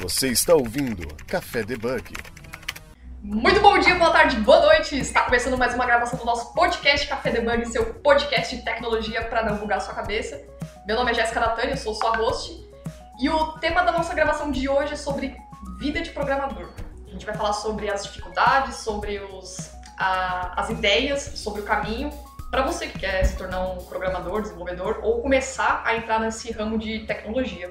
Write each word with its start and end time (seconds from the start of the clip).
Você 0.00 0.28
está 0.28 0.54
ouvindo 0.54 1.06
Café 1.26 1.62
Debug. 1.62 2.14
Muito 3.22 3.60
bom 3.60 3.78
dia, 3.78 3.94
boa 3.96 4.10
tarde, 4.10 4.36
boa 4.36 4.58
noite! 4.62 4.98
Está 4.98 5.24
começando 5.24 5.58
mais 5.58 5.74
uma 5.74 5.84
gravação 5.84 6.18
do 6.18 6.24
nosso 6.24 6.54
podcast 6.54 7.06
Café 7.06 7.30
Debug, 7.30 7.66
seu 7.66 7.92
podcast 7.96 8.56
de 8.56 8.62
tecnologia 8.62 9.22
para 9.26 9.44
não 9.44 9.58
bugar 9.58 9.78
sua 9.82 9.92
cabeça. 9.92 10.42
Meu 10.86 10.96
nome 10.96 11.10
é 11.10 11.14
Jéssica 11.14 11.40
Natânia, 11.40 11.74
eu 11.74 11.76
sou 11.76 11.94
sua 11.94 12.16
host. 12.16 12.66
E 13.20 13.28
o 13.28 13.58
tema 13.58 13.82
da 13.82 13.92
nossa 13.92 14.14
gravação 14.14 14.50
de 14.50 14.70
hoje 14.70 14.94
é 14.94 14.96
sobre 14.96 15.36
vida 15.78 16.00
de 16.00 16.08
programador. 16.12 16.70
A 17.06 17.10
gente 17.10 17.26
vai 17.26 17.34
falar 17.34 17.52
sobre 17.52 17.90
as 17.90 18.04
dificuldades, 18.04 18.76
sobre 18.76 19.18
os, 19.18 19.70
a, 19.98 20.62
as 20.62 20.70
ideias, 20.70 21.20
sobre 21.34 21.60
o 21.60 21.64
caminho 21.64 22.10
para 22.50 22.62
você 22.62 22.86
que 22.86 22.98
quer 22.98 23.22
se 23.24 23.36
tornar 23.36 23.60
um 23.68 23.84
programador, 23.84 24.40
desenvolvedor 24.40 25.00
ou 25.02 25.20
começar 25.20 25.82
a 25.84 25.94
entrar 25.94 26.18
nesse 26.18 26.50
ramo 26.52 26.78
de 26.78 27.00
tecnologia. 27.00 27.70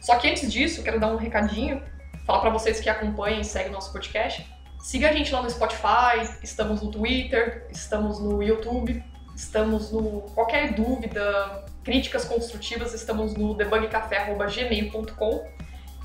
Só 0.00 0.16
que 0.16 0.28
antes 0.28 0.52
disso, 0.52 0.82
quero 0.82 1.00
dar 1.00 1.08
um 1.08 1.16
recadinho, 1.16 1.82
falar 2.24 2.40
para 2.40 2.50
vocês 2.50 2.80
que 2.80 2.88
acompanham 2.88 3.40
e 3.40 3.44
seguem 3.44 3.72
nosso 3.72 3.92
podcast. 3.92 4.46
Siga 4.80 5.08
a 5.10 5.12
gente 5.12 5.32
lá 5.32 5.42
no 5.42 5.50
Spotify, 5.50 6.38
estamos 6.42 6.80
no 6.80 6.90
Twitter, 6.90 7.66
estamos 7.70 8.20
no 8.20 8.42
YouTube, 8.42 9.02
estamos 9.34 9.90
no 9.90 10.22
qualquer 10.34 10.72
dúvida, 10.72 11.64
críticas 11.82 12.24
construtivas, 12.24 12.94
estamos 12.94 13.34
no 13.34 13.54
debugcafé@gmail.com. 13.54 15.46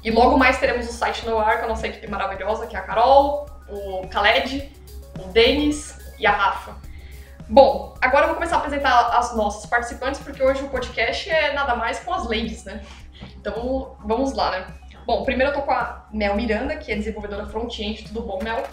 E 0.03 0.11
logo 0.11 0.37
mais 0.37 0.57
teremos 0.59 0.89
o 0.89 0.91
site 0.91 1.25
no 1.25 1.37
ar 1.37 1.59
com 1.59 1.65
a 1.65 1.67
nossa 1.69 1.87
equipe 1.87 2.07
maravilhosa, 2.07 2.67
que 2.67 2.75
é 2.75 2.79
a 2.79 2.81
Carol, 2.81 3.45
o 3.69 4.07
Khaled, 4.07 4.71
o 5.19 5.27
Denis 5.29 5.97
e 6.19 6.25
a 6.25 6.31
Rafa. 6.31 6.75
Bom, 7.47 7.93
agora 8.01 8.23
eu 8.23 8.27
vou 8.27 8.35
começar 8.35 8.55
a 8.55 8.59
apresentar 8.59 9.17
as 9.17 9.35
nossas 9.35 9.65
participantes, 9.65 10.19
porque 10.21 10.41
hoje 10.41 10.63
o 10.63 10.69
podcast 10.69 11.29
é 11.29 11.53
nada 11.53 11.75
mais 11.75 11.99
com 11.99 12.13
as 12.13 12.25
ladies, 12.25 12.63
né? 12.63 12.81
Então 13.43 13.97
vamos 14.05 14.31
lá, 14.31 14.51
né? 14.51 14.67
Bom, 15.05 15.25
primeiro 15.25 15.51
eu 15.51 15.55
tô 15.55 15.63
com 15.63 15.71
a 15.73 16.05
Mel 16.13 16.33
Miranda, 16.33 16.77
que 16.77 16.93
é 16.93 16.95
desenvolvedora 16.95 17.45
front-end. 17.45 18.05
Tudo 18.05 18.21
bom, 18.21 18.41
Mel? 18.41 18.63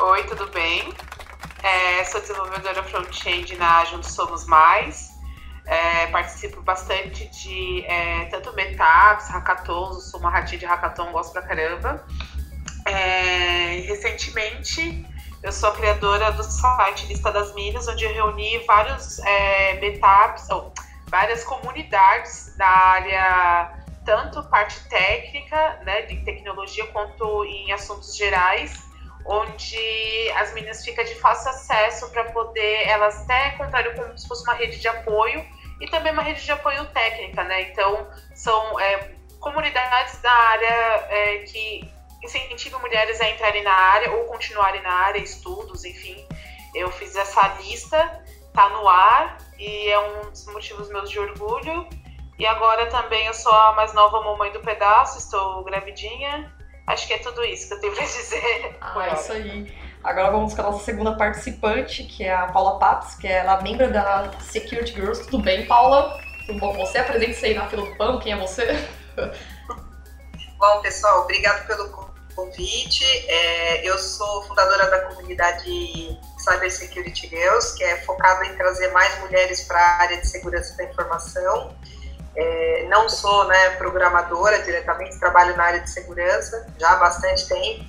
Oi, 0.00 0.24
tudo 0.24 0.50
bem? 0.50 0.92
É, 1.62 2.02
sou 2.02 2.20
desenvolvedora 2.20 2.82
front-end 2.82 3.54
na 3.54 3.84
Juntos 3.84 4.10
Somos 4.10 4.46
Mais. 4.46 5.12
É, 5.64 6.08
participo 6.08 6.60
bastante 6.60 7.28
de 7.28 7.84
é, 7.86 8.24
tanto 8.24 8.52
meetups, 8.52 9.28
hackathons, 9.28 10.10
sou 10.10 10.18
uma 10.18 10.30
ratinha 10.30 10.58
de 10.58 10.66
hackathon, 10.66 11.12
gosto 11.12 11.32
pra 11.32 11.42
caramba. 11.42 12.04
É, 12.84 13.76
recentemente 13.86 15.06
eu 15.40 15.52
sou 15.52 15.68
a 15.68 15.72
criadora 15.72 16.32
do 16.32 16.42
site 16.42 17.06
Lista 17.06 17.30
das 17.30 17.54
Minas, 17.54 17.86
onde 17.86 18.04
eu 18.04 18.12
reuni 18.12 18.58
vários 18.66 19.20
é, 19.20 19.78
meetups, 19.78 20.50
ou, 20.50 20.72
várias 21.08 21.44
comunidades 21.44 22.54
da 22.56 22.66
área, 22.66 23.84
tanto 24.04 24.42
parte 24.44 24.88
técnica, 24.88 25.80
né, 25.84 26.02
de 26.02 26.16
tecnologia, 26.24 26.86
quanto 26.88 27.44
em 27.44 27.72
assuntos 27.72 28.16
gerais, 28.16 28.84
onde 29.24 30.30
as 30.36 30.52
meninas 30.54 30.84
ficam 30.84 31.04
de 31.04 31.14
fácil 31.16 31.50
acesso 31.50 32.10
para 32.10 32.24
poder, 32.24 32.88
elas 32.88 33.22
até 33.22 33.50
contarem 33.52 33.94
como 33.94 34.16
se 34.16 34.26
fosse 34.26 34.44
uma 34.44 34.54
rede 34.54 34.78
de 34.78 34.88
apoio 34.88 35.44
e 35.80 35.88
também 35.88 36.12
uma 36.12 36.22
rede 36.22 36.44
de 36.44 36.52
apoio 36.52 36.84
técnica, 36.86 37.42
né? 37.44 37.62
Então, 37.62 38.08
são 38.34 38.78
é, 38.78 39.10
comunidades 39.40 40.20
da 40.22 40.32
área 40.32 41.06
é, 41.08 41.38
que 41.38 41.92
incentivo 42.22 42.78
mulheres 42.80 43.20
a 43.20 43.28
entrarem 43.28 43.62
na 43.62 43.72
área 43.72 44.10
ou 44.12 44.24
continuarem 44.24 44.82
na 44.82 44.92
área, 44.92 45.18
estudos, 45.18 45.84
enfim. 45.84 46.26
Eu 46.74 46.90
fiz 46.90 47.14
essa 47.16 47.48
lista, 47.58 48.24
tá 48.52 48.68
no 48.68 48.88
ar 48.88 49.38
e 49.58 49.88
é 49.88 49.98
um 49.98 50.30
dos 50.30 50.46
motivos 50.46 50.88
meus 50.88 51.10
de 51.10 51.18
orgulho. 51.18 51.88
E 52.38 52.46
agora 52.46 52.86
também 52.86 53.26
eu 53.26 53.34
sou 53.34 53.52
a 53.52 53.72
mais 53.72 53.94
nova 53.94 54.22
mamãe 54.22 54.52
do 54.52 54.60
pedaço, 54.60 55.18
estou 55.18 55.64
gravidinha. 55.64 56.52
Acho 56.86 57.06
que 57.06 57.14
é 57.14 57.18
tudo 57.18 57.42
isso 57.44 57.68
que 57.68 57.74
eu 57.74 57.80
tenho 57.80 57.94
para 57.94 58.04
dizer. 58.04 58.76
Ah, 58.80 59.08
isso 59.14 59.32
aí. 59.32 59.74
Agora 60.04 60.30
vamos 60.30 60.54
com 60.54 60.60
a 60.60 60.64
nossa 60.64 60.84
segunda 60.84 61.16
participante, 61.16 62.04
que 62.04 62.24
é 62.24 62.32
a 62.32 62.46
Paula 62.46 62.78
Paps, 62.78 63.16
que 63.16 63.26
é 63.26 63.38
ela 63.38 63.58
é 63.58 63.62
membro 63.62 63.92
da 63.92 64.30
Security 64.40 64.92
Girls. 64.92 65.24
Tudo 65.24 65.42
bem, 65.42 65.66
Paula? 65.66 66.20
Tudo 66.46 66.60
bom 66.60 66.72
com 66.72 66.86
você? 66.86 66.98
Apresente-se 66.98 67.46
aí 67.46 67.54
na 67.54 67.66
fila 67.66 67.84
do 67.84 67.96
pão, 67.96 68.20
quem 68.20 68.32
é 68.32 68.36
você? 68.36 68.66
Bom, 70.58 70.80
pessoal, 70.80 71.22
obrigado 71.22 71.66
pelo 71.66 71.90
convite. 72.36 73.04
É, 73.28 73.88
eu 73.88 73.98
sou 73.98 74.42
fundadora 74.42 74.88
da 74.90 75.00
comunidade 75.06 76.16
Cyber 76.46 76.70
Security 76.70 77.26
Girls, 77.26 77.76
que 77.76 77.82
é 77.82 77.96
focada 78.02 78.46
em 78.46 78.54
trazer 78.54 78.92
mais 78.92 79.18
mulheres 79.18 79.62
para 79.62 79.80
a 79.80 80.02
área 80.02 80.16
de 80.18 80.28
segurança 80.28 80.76
da 80.76 80.84
informação. 80.84 81.74
É, 82.36 82.86
não 82.88 83.08
sou 83.08 83.48
né, 83.48 83.70
programadora 83.70 84.62
diretamente, 84.62 85.18
trabalho 85.18 85.56
na 85.56 85.64
área 85.64 85.80
de 85.80 85.90
segurança 85.90 86.66
já 86.78 86.92
há 86.92 86.96
bastante 86.96 87.48
tempo 87.48 87.84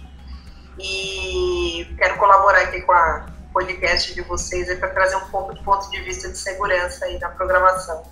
e 0.80 1.94
quero 1.98 2.18
colaborar 2.18 2.62
aqui 2.62 2.82
com 2.82 2.94
a 2.94 3.26
podcast 3.52 4.14
de 4.14 4.22
vocês 4.22 4.74
para 4.80 4.90
trazer 4.90 5.18
um 5.18 5.28
pouco 5.30 5.54
do 5.54 5.64
ponto 5.64 5.90
de 5.92 6.02
vista 6.02 6.30
de 6.30 6.38
segurança 6.38 7.06
aí 7.06 7.20
na 7.20 7.30
programação. 7.30 8.04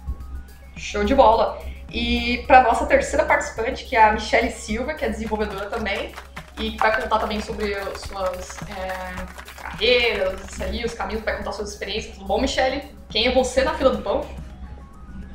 Show 0.75 1.03
de 1.03 1.15
bola! 1.15 1.61
E 1.89 2.43
para 2.47 2.63
nossa 2.63 2.85
terceira 2.85 3.23
participante, 3.25 3.85
que 3.85 3.95
é 3.95 4.03
a 4.03 4.11
Michelle 4.11 4.51
Silva, 4.51 4.93
que 4.93 5.05
é 5.05 5.09
desenvolvedora 5.09 5.69
também, 5.69 6.13
e 6.59 6.71
que 6.71 6.77
vai 6.77 7.01
contar 7.01 7.19
também 7.19 7.39
sobre 7.41 7.73
suas 7.95 8.57
é, 8.69 9.54
carreiras, 9.75 10.61
aí, 10.61 10.83
os 10.85 10.93
caminhos, 10.93 11.23
vai 11.23 11.37
contar 11.37 11.51
suas 11.51 11.71
experiências. 11.71 12.15
Tudo 12.15 12.25
bom, 12.25 12.39
Michelle? 12.39 12.83
Quem 13.09 13.27
é 13.27 13.31
você 13.31 13.63
na 13.63 13.73
fila 13.73 13.91
do 13.91 14.01
pão? 14.01 14.21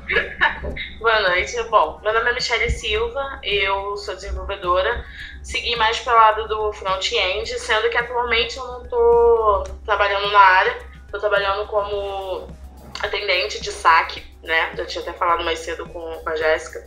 Boa 0.98 1.20
noite. 1.20 1.62
Bom, 1.64 2.00
meu 2.02 2.12
nome 2.12 2.30
é 2.30 2.34
Michelle 2.34 2.70
Silva, 2.70 3.40
eu 3.42 3.96
sou 3.96 4.14
desenvolvedora. 4.14 5.04
Segui 5.42 5.76
mais 5.76 6.00
para 6.00 6.12
o 6.12 6.16
lado 6.16 6.48
do 6.48 6.72
front-end, 6.72 7.48
sendo 7.58 7.88
que 7.90 7.96
atualmente 7.96 8.56
eu 8.56 8.66
não 8.66 8.84
estou 8.84 9.64
trabalhando 9.84 10.30
na 10.30 10.40
área, 10.40 10.76
estou 11.04 11.20
trabalhando 11.20 11.66
como 11.68 12.48
atendente 13.02 13.60
de 13.60 13.70
saque 13.70 14.30
né? 14.42 14.72
Já 14.74 14.86
tinha 14.86 15.02
até 15.02 15.12
falado 15.12 15.44
mais 15.44 15.58
cedo 15.58 15.86
com, 15.88 16.22
a 16.26 16.36
Jéssica. 16.36 16.86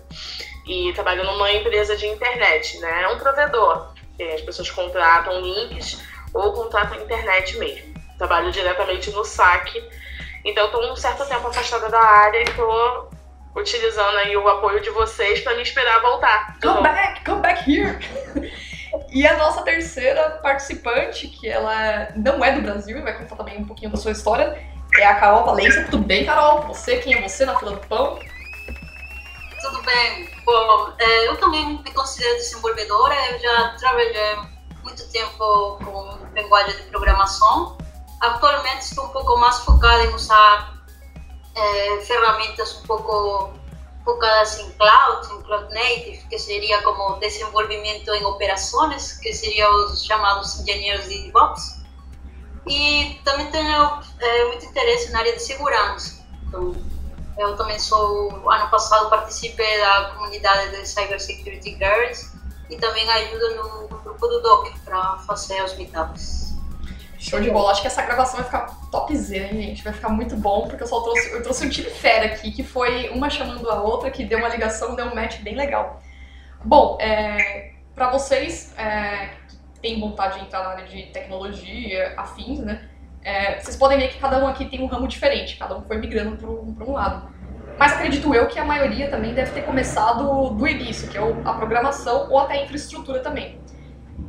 E 0.67 0.91
trabalho 0.93 1.23
numa 1.23 1.51
empresa 1.51 1.95
de 1.95 2.07
internet, 2.07 2.79
né? 2.79 3.03
É 3.03 3.07
um 3.09 3.17
provedor. 3.17 3.93
As 4.33 4.41
pessoas 4.41 4.69
contratam 4.69 5.41
links 5.41 6.01
ou 6.33 6.53
contratam 6.53 7.01
internet 7.01 7.57
mesmo. 7.57 7.93
Trabalho 8.17 8.51
diretamente 8.51 9.11
no 9.11 9.23
saque. 9.23 9.83
Então, 10.45 10.65
estou 10.65 10.91
um 10.91 10.95
certo 10.95 11.25
tempo 11.27 11.47
afastada 11.47 11.89
da 11.89 11.99
área 11.99 12.39
e 12.39 12.43
estou 12.43 13.09
utilizando 13.55 14.17
aí 14.17 14.35
o 14.35 14.47
apoio 14.47 14.81
de 14.81 14.89
vocês 14.89 15.41
para 15.41 15.55
me 15.55 15.61
esperar 15.61 16.01
voltar. 16.01 16.57
Come 16.61 16.81
back, 16.81 17.23
come 17.23 17.41
back 17.41 17.71
here! 17.71 17.97
E 19.09 19.27
a 19.27 19.37
nossa 19.37 19.63
terceira 19.63 20.39
participante, 20.41 21.27
que 21.27 21.47
ela 21.47 22.09
não 22.15 22.43
é 22.43 22.51
do 22.51 22.61
Brasil 22.61 22.97
e 22.97 23.01
vai 23.01 23.17
contar 23.17 23.35
também 23.35 23.57
um 23.59 23.65
pouquinho 23.65 23.91
da 23.91 23.97
sua 23.97 24.11
história, 24.11 24.55
é 24.99 25.05
a 25.05 25.15
Carol 25.15 25.45
Valência. 25.45 25.85
Tudo 25.85 25.99
bem, 25.99 26.25
Carol? 26.25 26.61
Você, 26.67 26.97
quem 26.97 27.15
é 27.15 27.21
você 27.21 27.45
na 27.45 27.57
fila 27.57 27.71
do 27.71 27.87
pão? 27.87 28.19
Tudo 29.61 29.81
bem. 29.81 30.29
Bom, 30.45 30.93
é, 30.99 31.27
eu 31.27 31.37
também 31.37 31.81
me 31.83 31.91
considero 31.91 32.35
desenvolvedora. 32.35 33.15
Eu 33.31 33.39
já 33.39 33.75
trabalhei 33.79 34.35
muito 34.83 35.07
tempo 35.09 35.77
com 35.83 36.17
linguagem 36.35 36.75
de 36.75 36.83
programação. 36.83 37.77
Atualmente 38.19 38.81
estou 38.81 39.05
um 39.05 39.09
pouco 39.09 39.37
mais 39.37 39.59
focada 39.59 40.03
em 40.03 40.13
usar 40.13 40.83
é, 41.55 42.01
ferramentas 42.01 42.77
um 42.77 42.83
pouco 42.83 43.53
focadas 44.03 44.59
em 44.59 44.69
cloud, 44.71 45.33
em 45.33 45.41
cloud 45.43 45.73
native, 45.73 46.25
que 46.29 46.37
seria 46.37 46.81
como 46.81 47.19
desenvolvimento 47.19 48.13
em 48.13 48.25
operações, 48.25 49.13
que 49.13 49.33
seriam 49.33 49.85
os 49.85 50.03
chamados 50.03 50.59
engenheiros 50.59 51.07
de 51.07 51.23
DevOps. 51.23 51.81
E 52.67 53.19
também 53.23 53.49
tenho 53.51 53.99
é, 54.19 54.45
muito 54.45 54.65
interesse 54.65 55.11
na 55.11 55.19
área 55.19 55.33
de 55.33 55.41
segurança. 55.41 56.25
Então, 56.47 56.75
eu 57.37 57.55
também 57.55 57.79
sou, 57.79 58.29
ano 58.49 58.69
passado 58.69 59.09
participei 59.09 59.79
da 59.79 60.11
comunidade 60.11 60.71
de 60.77 60.87
Cyber 60.87 61.19
Security 61.19 61.71
Girls 61.71 62.32
e 62.69 62.77
também 62.77 63.09
ajudo 63.09 63.55
no 63.55 63.87
grupo 63.99 64.27
do 64.27 64.41
DOC 64.41 64.79
para 64.83 65.17
fazer 65.19 65.63
os 65.63 65.75
meetups. 65.75 66.53
Show 67.17 67.39
de 67.39 67.49
bola. 67.49 67.71
Acho 67.71 67.81
que 67.81 67.87
essa 67.87 68.01
gravação 68.01 68.35
vai 68.35 68.45
ficar 68.45 68.89
topzera, 68.91 69.53
hein, 69.53 69.61
gente? 69.61 69.83
Vai 69.83 69.93
ficar 69.93 70.09
muito 70.09 70.35
bom, 70.35 70.67
porque 70.67 70.83
eu 70.83 70.87
só 70.87 71.01
trouxe, 71.01 71.31
eu 71.31 71.41
trouxe 71.41 71.65
um 71.65 71.69
time 71.69 71.89
fera 71.89 72.25
aqui, 72.25 72.51
que 72.51 72.63
foi 72.63 73.09
uma 73.09 73.29
chamando 73.29 73.69
a 73.69 73.81
outra, 73.81 74.11
que 74.11 74.25
deu 74.25 74.39
uma 74.39 74.49
ligação, 74.49 74.93
deu 74.93 75.05
um 75.05 75.15
match 75.15 75.39
bem 75.39 75.55
legal. 75.55 76.01
Bom, 76.65 76.97
é, 76.99 77.73
para 77.95 78.09
vocês 78.09 78.73
é, 78.77 79.29
tem 79.81 79.99
vontade 80.01 80.39
de 80.39 80.45
entrar 80.45 80.63
na 80.63 80.69
área 80.71 80.85
de 80.85 81.03
tecnologia, 81.07 82.13
afins, 82.17 82.59
né? 82.59 82.89
É, 83.23 83.57
vocês 83.57 83.77
podem 83.77 83.97
ver 83.97 84.09
que 84.09 84.19
cada 84.19 84.43
um 84.43 84.47
aqui 84.47 84.65
tem 84.65 84.81
um 84.81 84.85
ramo 84.85 85.07
diferente, 85.07 85.55
cada 85.55 85.77
um 85.77 85.81
foi 85.83 85.97
migrando 85.97 86.35
para 86.37 86.85
um 86.85 86.91
lado. 86.91 87.32
Mas 87.77 87.93
acredito 87.93 88.33
eu 88.33 88.47
que 88.47 88.59
a 88.59 88.65
maioria 88.65 89.09
também 89.09 89.33
deve 89.33 89.51
ter 89.51 89.61
começado 89.63 90.49
do 90.51 90.67
início, 90.67 91.07
que 91.09 91.17
é 91.17 91.21
a 91.21 91.53
programação 91.53 92.29
ou 92.29 92.39
até 92.39 92.53
a 92.53 92.63
infraestrutura 92.63 93.19
também. 93.19 93.59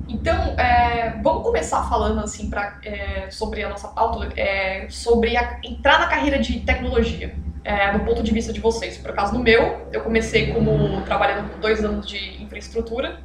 Então, 0.08 0.58
é, 0.58 1.19
vamos 1.23 1.43
começar 1.43 1.82
falando 1.88 2.20
assim 2.20 2.50
pra, 2.50 2.79
é, 2.85 3.31
sobre 3.31 3.62
a 3.62 3.69
nossa 3.69 3.88
pauta, 3.88 4.29
é, 4.38 4.87
sobre 4.91 5.37
a, 5.37 5.58
entrar 5.62 5.99
na 5.99 6.06
carreira 6.06 6.38
de 6.38 6.61
tecnologia. 6.61 7.35
é, 7.64 7.93
do 7.93 8.00
ponto 8.00 8.23
de 8.23 8.32
vista 8.32 8.52
de 8.52 8.61
vocês. 8.61 8.99
Por 8.99 9.11
acaso, 9.11 9.32
no 9.32 9.41
meu, 9.41 9.88
eu 9.91 10.02
comecei 10.02 10.52
como 10.52 11.00
trabalhando 11.02 11.50
com 11.50 11.58
dois 11.61 11.82
anos 11.82 12.06
de 12.06 12.43
infraestrutura, 12.43 13.20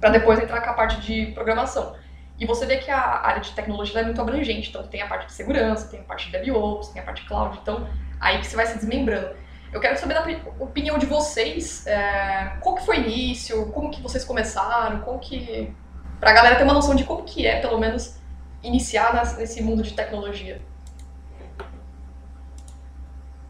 para 0.00 0.10
depois 0.10 0.38
entrar 0.38 0.60
com 0.60 0.70
a 0.70 0.74
parte 0.74 1.00
de 1.00 1.32
programação. 1.32 1.96
E 2.38 2.46
você 2.46 2.64
vê 2.64 2.76
que 2.76 2.90
a 2.90 3.26
área 3.26 3.40
de 3.40 3.50
tecnologia 3.52 4.00
é 4.00 4.04
muito 4.04 4.20
abrangente, 4.20 4.68
então 4.68 4.86
tem 4.86 5.02
a 5.02 5.06
parte 5.06 5.26
de 5.26 5.32
segurança, 5.32 5.88
tem 5.88 6.00
a 6.00 6.04
parte 6.04 6.30
de 6.30 6.38
DevOps, 6.38 6.88
tem 6.88 7.02
a 7.02 7.04
parte 7.04 7.22
de 7.22 7.28
cloud, 7.28 7.58
então 7.60 7.88
aí 8.20 8.38
que 8.40 8.46
você 8.46 8.56
vai 8.56 8.66
se 8.66 8.76
desmembrando. 8.76 9.36
Eu 9.72 9.80
quero 9.80 9.98
saber 9.98 10.14
da 10.14 10.24
opinião 10.58 10.98
de 10.98 11.06
vocês, 11.06 11.86
é, 11.86 12.56
qual 12.60 12.76
que 12.76 12.86
foi 12.86 12.98
o 12.98 13.00
início, 13.00 13.66
como 13.72 13.90
que 13.90 14.00
vocês 14.00 14.24
começaram, 14.24 15.00
como 15.00 15.18
que... 15.18 15.74
Pra 16.18 16.32
galera 16.32 16.56
ter 16.56 16.64
uma 16.64 16.72
noção 16.72 16.94
de 16.94 17.04
como 17.04 17.24
que 17.24 17.46
é, 17.46 17.60
pelo 17.60 17.78
menos, 17.78 18.16
iniciar 18.62 19.12
nesse 19.36 19.62
mundo 19.62 19.82
de 19.82 19.92
tecnologia. 19.92 20.62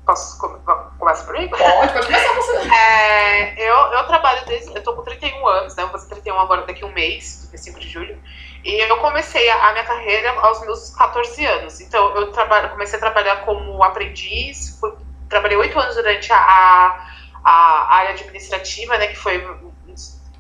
Posso 0.05 0.39
começar 0.39 1.25
por 1.25 1.37
aí? 1.37 1.49
Pode, 1.49 1.93
pode 1.93 2.07
começar 2.07 2.35
você. 2.35 2.57
É, 2.77 3.69
eu, 3.69 3.75
eu 3.75 4.07
trabalho 4.07 4.47
desde. 4.47 4.75
Eu 4.75 4.83
tô 4.83 4.95
com 4.95 5.03
31 5.03 5.47
anos, 5.49 5.75
né? 5.75 5.83
Vou 5.83 5.93
fazer 5.93 6.09
31 6.09 6.39
agora 6.39 6.63
daqui 6.65 6.85
a 6.85 6.87
um 6.87 6.93
mês, 6.93 7.51
5 7.53 7.81
de 7.81 7.89
julho. 7.89 8.19
E 8.67 8.81
eu 8.81 8.97
comecei 8.97 9.49
a, 9.49 9.69
a, 9.69 9.73
minha 9.73 9.85
carreira 9.85 10.33
aos 10.41 10.61
meus 10.63 10.91
14 10.91 11.47
anos. 11.47 11.81
Então, 11.81 12.17
eu 12.17 12.33
trabalho, 12.33 12.71
comecei 12.71 12.97
a 12.97 13.01
trabalhar 13.01 13.37
como 13.45 13.81
aprendiz, 13.83 14.77
fui, 14.81 14.93
trabalhei 15.29 15.57
8 15.57 15.79
anos 15.79 15.95
durante 15.95 16.33
a, 16.33 16.37
a, 16.37 17.09
a, 17.45 17.95
área 17.95 18.11
administrativa, 18.11 18.99
né? 18.99 19.07
Que 19.07 19.17
foi 19.17 19.39
um 19.49 19.73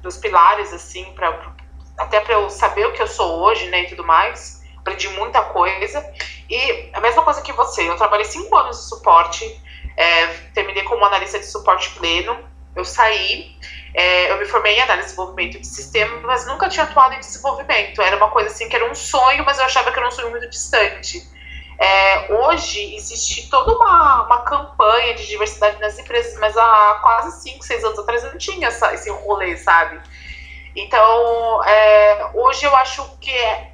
dos 0.03 0.17
pilares, 0.17 0.73
assim, 0.73 1.05
pra, 1.15 1.55
até 1.97 2.19
para 2.19 2.35
eu 2.35 2.51
saber 2.51 2.87
o 2.87 2.93
que 2.93 3.01
eu 3.01 3.07
sou 3.07 3.43
hoje, 3.45 3.69
né? 3.69 3.83
E 3.83 3.87
tudo 3.91 4.05
mais 4.05 4.57
aprendi 4.87 5.09
muita 5.09 5.43
coisa. 5.43 6.05
E 6.49 6.91
a 6.93 7.01
mesma 7.01 7.23
coisa 7.23 7.43
que 7.43 7.53
você, 7.53 7.89
eu 7.89 7.97
trabalhei 7.97 8.25
cinco 8.25 8.57
anos 8.57 8.77
de 8.77 8.89
suporte, 8.89 9.63
é, 9.97 10.27
terminei 10.55 10.85
como 10.85 11.05
analista 11.05 11.39
de 11.41 11.47
suporte 11.47 11.91
pleno, 11.99 12.39
eu 12.77 12.85
saí, 12.85 13.57
é, 13.97 14.31
eu 14.31 14.37
me 14.37 14.45
formei 14.45 14.75
em 14.75 14.83
análise 14.83 15.09
de 15.09 15.15
desenvolvimento 15.15 15.59
de 15.59 15.67
sistemas, 15.67 16.23
mas 16.23 16.47
nunca 16.47 16.69
tinha 16.69 16.85
atuado 16.85 17.15
em 17.15 17.19
desenvolvimento. 17.19 18.03
Era 18.03 18.15
uma 18.19 18.29
coisa 18.29 18.51
assim 18.51 18.69
que 18.69 18.77
era 18.77 18.91
um 18.91 18.95
sonho, 18.95 19.43
mas 19.43 19.59
eu 19.59 19.65
achava 19.65 19.91
que 19.91 19.99
era 19.99 20.07
um 20.07 20.11
sonho 20.11 20.31
muito 20.31 20.51
distante. 20.51 21.27
É, 21.79 22.31
hoje 22.31 22.95
existe 22.95 23.49
toda 23.49 23.75
uma, 23.75 24.27
uma 24.27 24.43
campanha 24.43 25.15
de 25.15 25.27
diversidade 25.27 25.81
nas 25.81 25.99
empresas, 25.99 26.39
mas 26.39 26.55
há 26.59 26.99
quase 27.03 27.41
5, 27.41 27.65
6 27.65 27.85
anos 27.85 27.99
atrás 27.99 28.23
eu 28.23 28.33
não 28.33 28.39
tinha 28.39 28.69
essa, 28.69 28.93
esse 28.93 29.11
rolê, 29.11 29.57
sabe? 29.57 29.99
Então, 30.77 31.65
é, 31.65 32.31
hoje 32.35 32.67
eu 32.67 32.77
acho 32.77 33.17
que 33.19 33.31
é, 33.31 33.73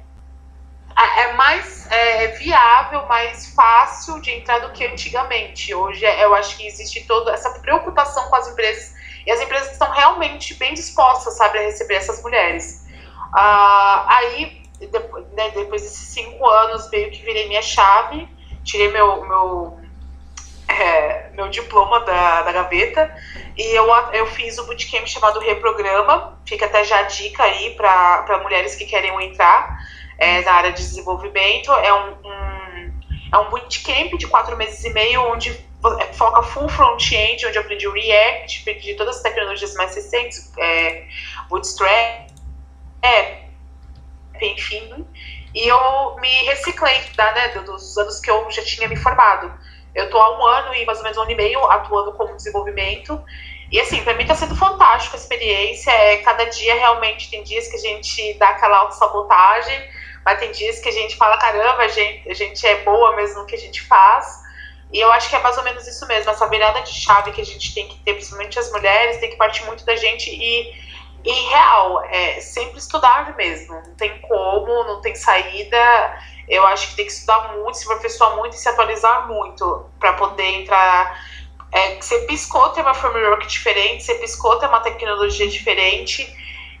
é 1.17 1.33
mais 1.33 1.85
é, 1.91 2.27
viável, 2.27 3.05
mais 3.07 3.53
fácil 3.53 4.21
de 4.21 4.31
entrar 4.31 4.59
do 4.59 4.71
que 4.71 4.85
antigamente. 4.85 5.75
Hoje 5.75 6.05
eu 6.05 6.33
acho 6.33 6.55
que 6.55 6.65
existe 6.65 7.03
toda 7.05 7.33
essa 7.33 7.49
preocupação 7.59 8.29
com 8.29 8.37
as 8.37 8.47
empresas 8.47 9.02
e 9.25 9.31
as 9.31 9.41
empresas 9.41 9.71
estão 9.71 9.89
realmente 9.91 10.53
bem 10.55 10.73
dispostas, 10.73 11.37
sabe, 11.37 11.59
a 11.59 11.61
receber 11.61 11.95
essas 11.95 12.21
mulheres. 12.21 12.85
Ah, 13.33 14.05
aí, 14.07 14.61
depois, 14.91 15.25
né, 15.31 15.49
depois 15.51 15.81
desses 15.81 16.07
cinco 16.09 16.47
anos, 16.47 16.89
meio 16.91 17.09
que 17.11 17.21
virei 17.23 17.47
minha 17.47 17.61
chave, 17.61 18.27
tirei 18.63 18.91
meu, 18.91 19.25
meu, 19.25 19.79
é, 20.67 21.29
meu 21.33 21.49
diploma 21.49 21.99
da, 22.01 22.41
da 22.43 22.51
gaveta 22.51 23.13
e 23.57 23.63
eu, 23.75 23.87
eu 24.13 24.25
fiz 24.27 24.57
o 24.57 24.65
bootcamp 24.65 25.05
chamado 25.05 25.39
Reprograma. 25.39 26.37
Fica 26.45 26.65
até 26.65 26.83
já 26.83 26.99
a 26.99 27.03
dica 27.03 27.43
aí 27.43 27.75
para 27.75 28.39
mulheres 28.41 28.75
que 28.75 28.85
querem 28.85 29.11
entrar 29.23 29.77
é, 30.17 30.41
na 30.41 30.53
área 30.53 30.71
de 30.71 30.81
desenvolvimento. 30.81 31.71
É 31.71 31.93
um, 31.93 32.11
um, 32.23 32.91
é 33.31 33.37
um 33.37 33.49
bootcamp 33.49 34.17
de 34.17 34.27
quatro 34.27 34.57
meses 34.57 34.83
e 34.83 34.89
meio, 34.91 35.21
onde 35.31 35.51
foca 36.13 36.41
full 36.43 36.69
front-end, 36.69 37.45
onde 37.45 37.57
eu 37.57 37.61
aprendi 37.61 37.87
o 37.87 37.91
React, 37.91 38.61
aprendi 38.61 38.95
todas 38.95 39.17
as 39.17 39.21
tecnologias 39.21 39.73
mais 39.75 39.93
recentes, 39.93 40.51
é, 40.57 41.05
Bootstrap, 41.49 42.29
é, 43.01 43.43
enfim. 44.41 45.05
E 45.53 45.67
eu 45.67 46.15
me 46.19 46.45
reciclei 46.45 46.99
tá, 47.15 47.31
né, 47.33 47.47
dos 47.59 47.97
anos 47.97 48.19
que 48.19 48.31
eu 48.31 48.49
já 48.49 48.63
tinha 48.63 48.87
me 48.87 48.95
formado. 48.95 49.53
Eu 49.93 50.05
estou 50.05 50.19
há 50.19 50.39
um 50.39 50.45
ano 50.45 50.73
e 50.73 50.85
mais 50.85 50.97
ou 50.97 51.03
menos 51.03 51.17
um 51.17 51.21
ano 51.21 51.31
e 51.31 51.35
meio 51.35 51.63
atuando 51.65 52.13
como 52.13 52.35
desenvolvimento. 52.35 53.23
E 53.71 53.79
assim, 53.79 54.03
para 54.03 54.13
mim 54.13 54.23
está 54.23 54.35
sendo 54.35 54.55
fantástico 54.55 55.15
a 55.15 55.19
experiência. 55.19 55.91
É, 55.91 56.17
cada 56.17 56.45
dia 56.45 56.73
realmente 56.75 57.29
tem 57.29 57.43
dias 57.43 57.67
que 57.67 57.75
a 57.75 57.79
gente 57.79 58.33
dá 58.35 58.49
aquela 58.49 58.77
autossabotagem, 58.79 59.89
mas 60.25 60.39
tem 60.39 60.51
dias 60.51 60.79
que 60.79 60.89
a 60.89 60.91
gente 60.91 61.15
fala, 61.15 61.37
caramba, 61.37 61.83
a 61.83 61.87
gente, 61.87 62.29
a 62.29 62.33
gente 62.33 62.65
é 62.65 62.83
boa 62.83 63.15
mesmo 63.15 63.41
no 63.41 63.45
que 63.45 63.55
a 63.55 63.59
gente 63.59 63.81
faz. 63.81 64.42
E 64.93 64.99
eu 64.99 65.11
acho 65.11 65.27
que 65.27 65.35
é 65.35 65.39
mais 65.39 65.57
ou 65.57 65.63
menos 65.63 65.87
isso 65.87 66.05
mesmo, 66.07 66.29
essa 66.29 66.47
virada 66.47 66.79
de 66.81 66.93
chave 66.93 67.31
que 67.31 67.41
a 67.41 67.45
gente 67.45 67.73
tem 67.73 67.87
que 67.87 67.97
ter, 68.01 68.13
principalmente 68.13 68.59
as 68.59 68.71
mulheres, 68.71 69.17
tem 69.17 69.31
que 69.31 69.37
partir 69.37 69.65
muito 69.65 69.83
da 69.83 69.95
gente 69.95 70.29
e, 70.29 70.71
e 71.25 71.31
real, 71.49 72.03
é 72.05 72.39
sempre 72.39 72.77
estudar 72.77 73.35
mesmo. 73.35 73.73
Não 73.73 73.95
tem 73.95 74.19
como, 74.19 74.83
não 74.83 75.01
tem 75.01 75.15
saída. 75.15 75.77
Eu 76.47 76.63
acho 76.67 76.89
que 76.89 76.95
tem 76.95 77.05
que 77.05 77.11
estudar 77.11 77.53
muito, 77.55 77.75
se 77.75 77.85
aperfeiçoar 77.85 78.35
muito 78.35 78.55
e 78.55 78.59
se 78.59 78.69
atualizar 78.69 79.27
muito 79.27 79.89
para 79.99 80.13
poder 80.13 80.61
entrar. 80.61 81.25
É, 81.71 81.95
você 81.99 82.19
piscou, 82.27 82.69
tem 82.69 82.83
uma 82.83 82.93
framework 82.93 83.47
diferente, 83.47 84.03
você 84.03 84.13
piscou, 84.15 84.57
tem 84.57 84.69
uma 84.69 84.81
tecnologia 84.81 85.47
diferente 85.47 86.31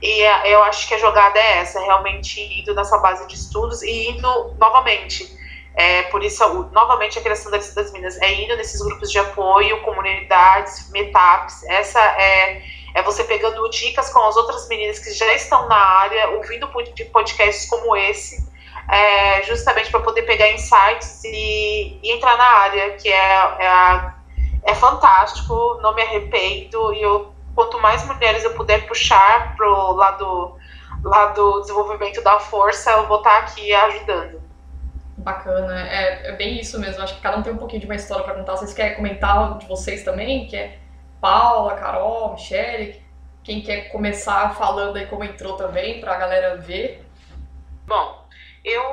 e 0.03 0.21
eu 0.51 0.61
acho 0.63 0.87
que 0.87 0.93
a 0.93 0.99
jogada 0.99 1.39
é 1.39 1.59
essa, 1.59 1.79
realmente 1.79 2.39
indo 2.59 2.75
nessa 2.75 2.97
base 2.99 3.25
de 3.25 3.33
estudos 3.35 3.81
e 3.81 4.09
indo 4.09 4.53
novamente. 4.59 5.25
É, 5.75 6.03
por 6.03 6.23
isso, 6.23 6.69
novamente, 6.71 7.17
a 7.17 7.21
criação 7.21 7.51
da 7.51 7.57
lista 7.57 7.81
das 7.81 7.91
minas 7.91 8.21
é 8.21 8.31
indo 8.33 8.55
nesses 8.55 8.79
grupos 8.81 9.09
de 9.11 9.17
apoio, 9.17 9.81
comunidades, 9.81 10.89
meetups. 10.91 11.63
Essa 11.63 11.99
é, 11.99 12.61
é 12.93 13.01
você 13.01 13.23
pegando 13.23 13.67
dicas 13.69 14.09
com 14.11 14.21
as 14.21 14.37
outras 14.37 14.67
meninas 14.67 14.99
que 14.99 15.11
já 15.11 15.33
estão 15.33 15.67
na 15.67 15.75
área, 15.75 16.29
ouvindo 16.29 16.69
podcasts 17.11 17.67
como 17.67 17.95
esse, 17.95 18.47
é, 18.87 19.41
justamente 19.43 19.89
para 19.89 20.01
poder 20.01 20.23
pegar 20.23 20.51
insights 20.51 21.23
e, 21.23 21.99
e, 22.03 22.11
entrar 22.11 22.37
na 22.37 22.45
área, 22.45 22.91
que 22.91 23.09
é, 23.09 23.33
é, 23.59 24.13
é 24.65 24.75
fantástico, 24.75 25.79
não 25.81 25.95
me 25.95 26.03
arrependo 26.03 26.93
e 26.93 27.01
eu 27.01 27.33
quanto 27.55 27.79
mais 27.79 28.05
mulheres 28.05 28.43
eu 28.43 28.53
puder 28.53 28.85
puxar 28.87 29.55
pro 29.55 29.93
lado, 29.93 30.55
lado 31.03 31.61
desenvolvimento 31.61 32.21
da 32.21 32.39
força, 32.39 32.91
eu 32.91 33.07
vou 33.07 33.17
estar 33.17 33.37
aqui 33.39 33.73
ajudando. 33.73 34.42
Bacana, 35.23 35.87
é, 35.87 36.27
é 36.27 36.31
bem 36.33 36.59
isso 36.59 36.77
mesmo. 36.79 37.01
Acho 37.01 37.15
que 37.15 37.21
cada 37.21 37.37
um 37.37 37.41
tem 37.41 37.53
um 37.53 37.57
pouquinho 37.57 37.79
de 37.79 37.85
uma 37.85 37.95
história 37.95 38.25
para 38.25 38.35
contar. 38.35 38.57
Vocês 38.57 38.73
querem 38.73 38.95
comentar 38.95 39.57
de 39.57 39.65
vocês 39.67 40.03
também? 40.03 40.47
Que 40.47 40.57
é 40.57 40.79
Paula, 41.21 41.75
Carol, 41.75 42.33
Michele? 42.33 43.01
Quem 43.41 43.61
quer 43.61 43.89
começar 43.89 44.53
falando 44.55 44.97
aí 44.97 45.05
como 45.05 45.23
entrou 45.23 45.55
também, 45.55 46.01
para 46.01 46.13
a 46.13 46.17
galera 46.17 46.57
ver? 46.57 47.05
Bom, 47.85 48.27
eu 48.65 48.83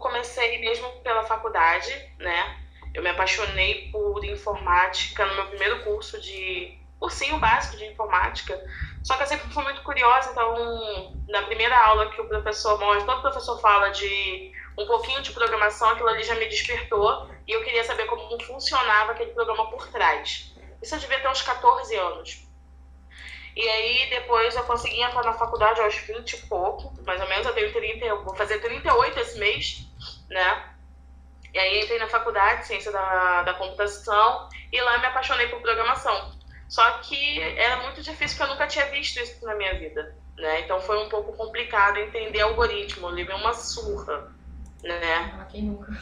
comecei 0.00 0.58
mesmo 0.60 0.88
pela 1.02 1.24
faculdade, 1.24 1.92
né? 2.18 2.56
Eu 2.94 3.02
me 3.02 3.10
apaixonei 3.10 3.90
por 3.92 4.24
informática 4.24 5.26
no 5.26 5.34
meu 5.34 5.46
primeiro 5.46 5.84
curso 5.84 6.18
de 6.20 6.78
cursinho 6.98 7.38
básico 7.38 7.76
de 7.76 7.84
informática. 7.84 8.58
Só 9.02 9.14
que 9.16 9.24
eu 9.24 9.26
sempre 9.26 9.52
fui 9.52 9.62
muito 9.62 9.82
curiosa, 9.82 10.30
então, 10.30 11.14
na 11.28 11.42
primeira 11.42 11.78
aula 11.78 12.10
que 12.10 12.20
o 12.20 12.28
professor 12.28 12.78
mostra, 12.78 13.04
todo 13.04 13.20
professor 13.20 13.60
fala 13.60 13.90
de 13.90 14.52
um 14.78 14.86
pouquinho 14.86 15.22
de 15.22 15.32
programação, 15.32 15.90
aquilo 15.90 16.08
ali 16.08 16.22
já 16.22 16.34
me 16.34 16.46
despertou 16.46 17.30
e 17.46 17.52
eu 17.52 17.64
queria 17.64 17.84
saber 17.84 18.06
como 18.06 18.42
funcionava 18.42 19.12
aquele 19.12 19.32
programa 19.32 19.70
por 19.70 19.88
trás. 19.88 20.54
Isso 20.82 20.94
eu 20.94 20.98
devia 20.98 21.20
ter 21.20 21.28
uns 21.28 21.42
14 21.42 21.96
anos. 21.96 22.46
E 23.56 23.66
aí, 23.66 24.10
depois 24.10 24.54
eu 24.54 24.64
consegui 24.64 25.00
entrar 25.00 25.24
na 25.24 25.32
faculdade 25.32 25.80
aos 25.80 25.94
20 25.96 26.32
e 26.34 26.46
pouco, 26.46 26.92
mais 27.06 27.18
ou 27.22 27.26
menos, 27.26 27.46
eu 27.46 27.54
tenho 27.54 27.72
30, 27.72 28.04
eu 28.04 28.22
vou 28.22 28.36
fazer 28.36 28.58
38 28.58 29.18
esse 29.18 29.38
mês, 29.38 29.88
né? 30.28 30.74
E 31.54 31.58
aí 31.58 31.80
entrei 31.80 31.98
na 31.98 32.06
faculdade, 32.06 32.66
ciência 32.66 32.92
da, 32.92 33.44
da 33.44 33.54
computação, 33.54 34.50
e 34.70 34.78
lá 34.78 34.98
me 34.98 35.06
apaixonei 35.06 35.48
por 35.48 35.62
programação. 35.62 36.36
Só 36.68 36.98
que 36.98 37.40
era 37.40 37.78
muito 37.78 38.02
difícil 38.02 38.36
porque 38.36 38.42
eu 38.42 38.54
nunca 38.54 38.66
tinha 38.66 38.84
visto 38.90 39.18
isso 39.20 39.42
na 39.46 39.54
minha 39.54 39.78
vida, 39.78 40.14
né? 40.36 40.60
Então 40.60 40.78
foi 40.82 41.02
um 41.02 41.08
pouco 41.08 41.32
complicado 41.32 41.96
entender 41.96 42.42
algoritmo, 42.42 43.06
eu 43.06 43.12
levei 43.12 43.34
uma 43.34 43.54
surra, 43.54 44.35
né? 44.86 45.38
Ah, 45.38 45.44
quem 45.44 45.64
nunca? 45.64 45.92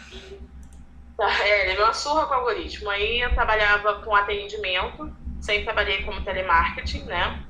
É, 1.18 1.66
levei 1.66 1.84
uma 1.84 1.92
surra 1.92 2.26
com 2.26 2.34
algoritmo. 2.34 2.90
Aí 2.90 3.20
eu 3.20 3.32
trabalhava 3.34 4.02
com 4.02 4.14
atendimento, 4.14 5.14
sempre 5.40 5.64
trabalhei 5.64 6.02
como 6.02 6.24
telemarketing, 6.24 7.04
né? 7.04 7.44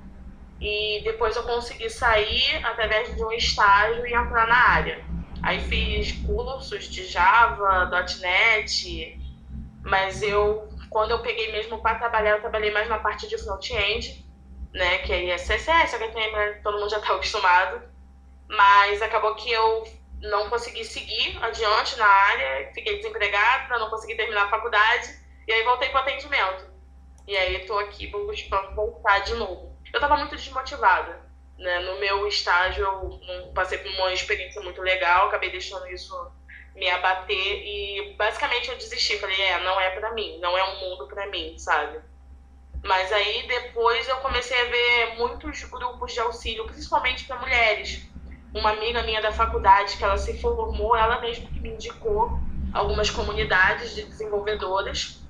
E 0.61 1.01
depois 1.05 1.35
eu 1.37 1.43
consegui 1.43 1.91
sair 1.91 2.65
através 2.65 3.15
de 3.15 3.25
um 3.25 3.33
estágio 3.33 4.07
e 4.07 4.15
entrar 4.15 4.47
na 4.47 4.57
área. 4.57 5.05
Aí 5.43 5.61
fiz 5.61 6.13
cursos 6.27 6.85
de 6.89 7.07
Java, 7.07 7.91
.NET, 8.21 9.19
mas 9.83 10.23
eu 10.23 10.69
quando 10.95 11.11
eu 11.11 11.19
peguei 11.19 11.51
mesmo 11.51 11.79
para 11.83 11.99
trabalhar, 11.99 12.37
eu 12.37 12.41
trabalhei 12.41 12.71
mais 12.71 12.89
na 12.89 12.99
parte 12.99 13.27
de 13.29 13.37
front-end, 13.37 14.25
né? 14.73 14.99
Que 14.99 15.13
aí 15.13 15.29
é 15.29 15.37
CSS, 15.37 15.97
HTML, 15.97 16.33
né, 16.33 16.61
todo 16.63 16.79
mundo 16.79 16.89
já 16.89 16.99
está 16.99 17.13
acostumado. 17.15 17.83
Mas 18.49 19.03
acabou 19.03 19.35
que 19.35 19.51
eu 19.51 19.85
não 20.25 20.49
consegui 20.49 20.85
seguir 20.85 21.39
adiante 21.43 21.97
na 21.97 22.07
área, 22.07 22.73
fiquei 22.73 22.97
desempregada, 22.97 23.79
não 23.79 23.91
consegui 23.91 24.17
terminar 24.17 24.45
a 24.45 24.51
faculdade. 24.51 25.19
E 25.47 25.53
aí 25.53 25.63
voltei 25.65 25.91
para 25.91 26.01
atendimento. 26.01 26.73
E 27.27 27.37
aí 27.37 27.57
estou 27.57 27.79
aqui 27.79 28.07
buscando 28.07 28.75
voltar 28.75 29.21
de 29.21 29.35
novo. 29.35 29.77
Eu 29.93 29.99
estava 29.99 30.17
muito 30.17 30.37
desmotivada. 30.37 31.23
Né? 31.59 31.81
No 31.81 31.99
meu 32.01 32.27
estágio, 32.27 32.85
eu 32.85 33.53
passei 33.55 33.79
por 33.79 33.91
uma 33.93 34.13
experiência 34.13 34.61
muito 34.61 34.83
legal, 34.83 35.29
acabei 35.29 35.51
deixando 35.51 35.87
isso 35.89 36.15
me 36.75 36.91
abater 36.91 37.37
e 37.37 38.15
basicamente 38.17 38.69
eu 38.69 38.77
desisti. 38.77 39.19
Falei, 39.19 39.41
é, 39.41 39.63
não 39.63 39.81
é 39.81 39.91
para 39.91 40.13
mim, 40.13 40.39
não 40.41 40.57
é 40.59 40.65
um 40.65 40.81
mundo 40.81 41.07
para 41.07 41.27
mim, 41.27 41.57
sabe? 41.59 42.01
Mas 42.83 43.13
aí 43.13 43.47
depois 43.47 44.09
eu 44.09 44.17
comecei 44.17 44.61
a 44.61 44.65
ver 44.65 45.15
muitos 45.17 45.63
grupos 45.65 46.13
de 46.13 46.21
auxílio, 46.21 46.67
principalmente 46.67 47.25
para 47.25 47.39
mulheres. 47.39 48.07
Uma 48.55 48.71
amiga 48.71 49.03
minha 49.03 49.21
da 49.21 49.33
faculdade, 49.33 49.97
que 49.97 50.05
ela 50.05 50.17
se 50.17 50.41
formou, 50.41 50.97
ela 50.97 51.21
mesma 51.21 51.51
que 51.51 51.59
me 51.59 51.71
indicou 51.71 52.39
algumas 52.73 53.11
comunidades 53.11 53.97
de 53.97 54.05
desenvolvedoras. 54.05 55.21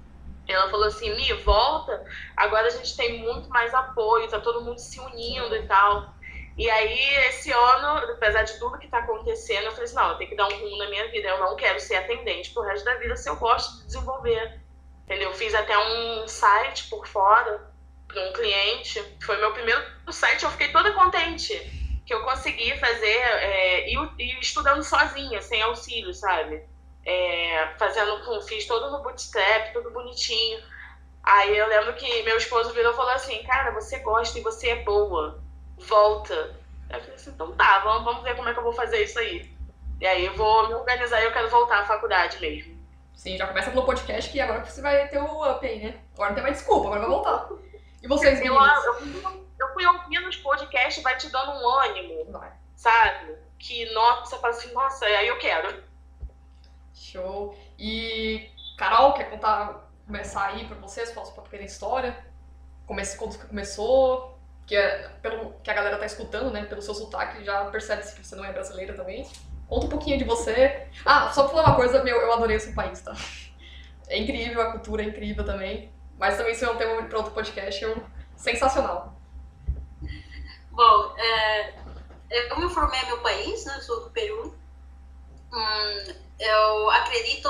Ela 0.46 0.70
falou 0.70 0.86
assim: 0.86 1.14
Mi, 1.16 1.32
volta, 1.32 2.04
agora 2.36 2.66
a 2.66 2.70
gente 2.70 2.94
tem 2.94 3.20
muito 3.20 3.48
mais 3.48 3.72
apoio, 3.72 4.28
tá 4.28 4.38
todo 4.38 4.62
mundo 4.62 4.78
se 4.78 5.00
unindo 5.00 5.56
e 5.56 5.66
tal. 5.66 6.12
E 6.56 6.68
aí, 6.68 7.14
esse 7.28 7.50
ano, 7.50 8.12
apesar 8.12 8.42
de 8.42 8.58
tudo 8.58 8.78
que 8.78 8.88
tá 8.88 8.98
acontecendo, 8.98 9.64
eu 9.64 9.70
falei 9.70 9.84
assim: 9.84 9.96
não, 9.96 10.10
eu 10.10 10.18
tenho 10.18 10.30
que 10.30 10.36
dar 10.36 10.46
um 10.46 10.60
rumo 10.60 10.76
na 10.76 10.90
minha 10.90 11.10
vida. 11.10 11.26
Eu 11.26 11.38
não 11.38 11.56
quero 11.56 11.80
ser 11.80 11.96
atendente 11.96 12.50
pro 12.52 12.62
resto 12.62 12.84
da 12.84 12.96
vida 12.96 13.16
se 13.16 13.30
eu 13.30 13.36
gosto 13.36 13.78
de 13.78 13.86
desenvolver. 13.86 14.60
Entendeu? 15.04 15.32
Fiz 15.32 15.54
até 15.54 15.76
um 15.78 16.28
site 16.28 16.90
por 16.90 17.06
fora 17.06 17.72
para 18.06 18.28
um 18.28 18.32
cliente. 18.34 19.02
Foi 19.24 19.38
meu 19.38 19.52
primeiro 19.52 19.82
site, 20.10 20.44
eu 20.44 20.50
fiquei 20.50 20.68
toda 20.68 20.92
contente 20.92 21.83
que 22.04 22.12
eu 22.12 22.22
consegui 22.22 22.76
fazer 22.78 23.06
é, 23.06 23.90
e, 23.90 23.96
e, 24.18 24.40
estudando 24.40 24.82
sozinha, 24.82 25.40
sem 25.40 25.62
auxílio, 25.62 26.12
sabe? 26.12 26.62
É, 27.04 27.68
fazendo, 27.78 28.42
fiz 28.42 28.66
todo 28.66 28.90
no 28.90 29.02
bootstrap, 29.02 29.72
tudo 29.72 29.90
bonitinho. 29.90 30.62
Aí 31.22 31.56
eu 31.56 31.66
lembro 31.66 31.94
que 31.94 32.22
meu 32.22 32.36
esposo 32.36 32.74
virou 32.74 32.92
e 32.92 32.96
falou 32.96 33.12
assim, 33.12 33.42
cara, 33.44 33.70
você 33.70 33.98
gosta 34.00 34.38
e 34.38 34.42
você 34.42 34.70
é 34.70 34.82
boa, 34.82 35.42
volta. 35.78 36.34
Eu 36.90 37.00
falei 37.00 37.14
assim, 37.14 37.30
então 37.30 37.52
tá, 37.52 37.78
vamos, 37.78 38.04
vamos 38.04 38.22
ver 38.22 38.36
como 38.36 38.48
é 38.48 38.52
que 38.52 38.58
eu 38.58 38.64
vou 38.64 38.74
fazer 38.74 39.02
isso 39.02 39.18
aí. 39.18 39.50
E 40.00 40.06
aí 40.06 40.26
eu 40.26 40.34
vou 40.34 40.68
me 40.68 40.74
organizar 40.74 41.22
e 41.22 41.24
eu 41.24 41.32
quero 41.32 41.48
voltar 41.48 41.80
à 41.80 41.86
faculdade 41.86 42.38
mesmo. 42.40 42.74
Sim, 43.14 43.38
já 43.38 43.46
começa 43.46 43.70
pelo 43.70 43.86
podcast 43.86 44.30
que 44.30 44.40
agora 44.40 44.64
você 44.64 44.82
vai 44.82 45.08
ter 45.08 45.18
o 45.18 45.50
up 45.50 45.64
aí, 45.64 45.78
né? 45.78 45.98
Agora 46.12 46.30
não 46.30 46.34
tem 46.34 46.42
mais 46.42 46.56
desculpa, 46.58 46.88
agora 46.88 47.00
vai 47.00 47.08
voltar. 47.08 47.48
E 48.02 48.08
vocês, 48.08 48.38
meninas? 48.38 48.84
Eu, 48.84 48.92
eu, 48.92 49.22
eu 49.22 49.43
fui 49.72 49.86
ouvindo 49.86 50.28
os 50.28 50.36
podcasts, 50.36 51.02
vai 51.02 51.16
te 51.16 51.28
dando 51.30 51.52
um 51.52 51.68
ânimo, 51.68 52.32
vai. 52.32 52.52
sabe? 52.76 53.34
Que, 53.58 53.90
nossa, 53.92 54.26
você 54.26 54.38
fala 54.38 54.54
assim, 54.54 54.72
nossa, 54.72 55.04
aí 55.06 55.28
eu 55.28 55.38
quero. 55.38 55.82
Show. 56.92 57.56
E, 57.78 58.50
Carol, 58.76 59.14
quer 59.14 59.30
contar, 59.30 59.90
começar 60.06 60.46
aí 60.48 60.66
pra 60.66 60.76
vocês, 60.76 61.12
falar 61.12 61.26
sua 61.26 61.42
pequena 61.42 61.64
história? 61.64 62.16
Comece, 62.86 63.16
quando 63.16 63.38
começou, 63.48 64.38
que, 64.66 64.76
é, 64.76 65.08
pelo, 65.22 65.52
que 65.62 65.70
a 65.70 65.74
galera 65.74 65.98
tá 65.98 66.06
escutando, 66.06 66.50
né? 66.50 66.64
Pelo 66.64 66.82
seu 66.82 66.94
sotaque, 66.94 67.44
já 67.44 67.64
percebe-se 67.66 68.14
que 68.14 68.26
você 68.26 68.36
não 68.36 68.44
é 68.44 68.52
brasileira 68.52 68.94
também. 68.94 69.26
Conta 69.68 69.86
um 69.86 69.88
pouquinho 69.88 70.18
de 70.18 70.24
você. 70.24 70.86
Ah, 71.04 71.30
só 71.32 71.44
pra 71.44 71.52
falar 71.52 71.68
uma 71.68 71.76
coisa, 71.76 72.04
meu, 72.04 72.20
eu 72.20 72.32
adorei 72.32 72.56
esse 72.56 72.74
país, 72.74 73.00
tá? 73.00 73.14
É 74.06 74.18
incrível, 74.18 74.60
a 74.60 74.72
cultura 74.72 75.02
é 75.02 75.06
incrível 75.06 75.44
também. 75.44 75.90
Mas 76.18 76.36
também 76.36 76.52
isso 76.52 76.64
é 76.64 76.70
um 76.70 76.76
tema 76.76 77.02
para 77.04 77.18
outro 77.18 77.32
podcast, 77.32 77.82
eu... 77.82 78.04
sensacional. 78.36 79.14
Bom, 80.74 81.14
é, 81.16 81.74
eu 82.30 82.58
me 82.58 82.68
formei 82.68 83.00
no 83.02 83.06
meu 83.08 83.22
país, 83.22 83.64
né? 83.64 83.76
Eu 83.76 83.82
sou 83.82 84.04
do 84.04 84.10
Peru. 84.10 84.54
Hum, 85.52 86.14
eu 86.40 86.90
acredito, 86.90 87.48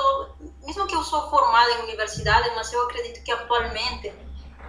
mesmo 0.63 0.87
que 0.87 0.95
eu 0.95 1.03
sou 1.03 1.29
formada 1.29 1.71
em 1.73 1.83
universidade, 1.83 2.51
mas 2.55 2.71
eu 2.71 2.83
acredito 2.83 3.23
que 3.23 3.31
atualmente 3.31 4.15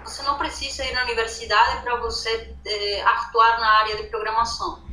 você 0.03 0.23
não 0.23 0.39
precisa 0.39 0.85
ir 0.85 0.93
na 0.93 1.03
universidade 1.05 1.83
para 1.83 1.97
você 2.01 2.57
é, 2.65 3.03
atuar 3.03 3.61
na 3.61 3.69
área 3.81 3.97
de 3.97 4.05
programação. 4.05 4.85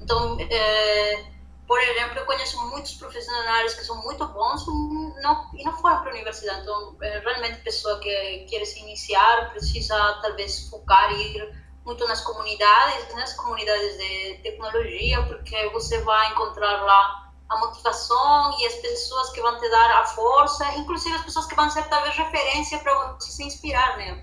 Então, 0.00 0.38
é, 0.40 1.24
por 1.66 1.80
exemplo, 1.80 2.18
eu 2.18 2.26
conheço 2.26 2.60
muitos 2.70 2.94
profissionais 2.94 3.74
que 3.74 3.84
são 3.84 4.02
muito 4.02 4.26
bons 4.28 4.62
e 4.62 5.22
não, 5.22 5.50
e 5.54 5.64
não 5.64 5.76
foram 5.78 6.00
para 6.00 6.10
a 6.10 6.14
universidade. 6.14 6.62
Então, 6.62 6.96
é, 7.02 7.20
realmente, 7.20 7.60
pessoa 7.62 7.98
que 8.00 8.46
quer 8.50 8.64
se 8.64 8.80
iniciar 8.80 9.50
precisa, 9.50 9.96
talvez, 10.22 10.68
focar 10.70 11.12
e 11.12 11.36
ir 11.36 11.67
muito 11.88 12.06
nas 12.06 12.20
comunidades, 12.20 13.14
nas 13.14 13.32
comunidades 13.32 13.96
de 13.96 14.40
tecnologia, 14.42 15.22
porque 15.22 15.70
você 15.70 15.98
vai 16.02 16.32
encontrar 16.32 16.82
lá 16.82 17.32
a 17.48 17.56
motivação 17.56 18.60
e 18.60 18.66
as 18.66 18.74
pessoas 18.74 19.30
que 19.30 19.40
vão 19.40 19.58
te 19.58 19.66
dar 19.70 20.02
a 20.02 20.04
força, 20.04 20.66
inclusive 20.76 21.16
as 21.16 21.24
pessoas 21.24 21.46
que 21.46 21.54
vão 21.54 21.70
ser 21.70 21.88
talvez 21.88 22.14
referência 22.14 22.78
para 22.80 23.14
você 23.14 23.32
se 23.32 23.42
inspirar. 23.42 23.96
Né? 23.96 24.22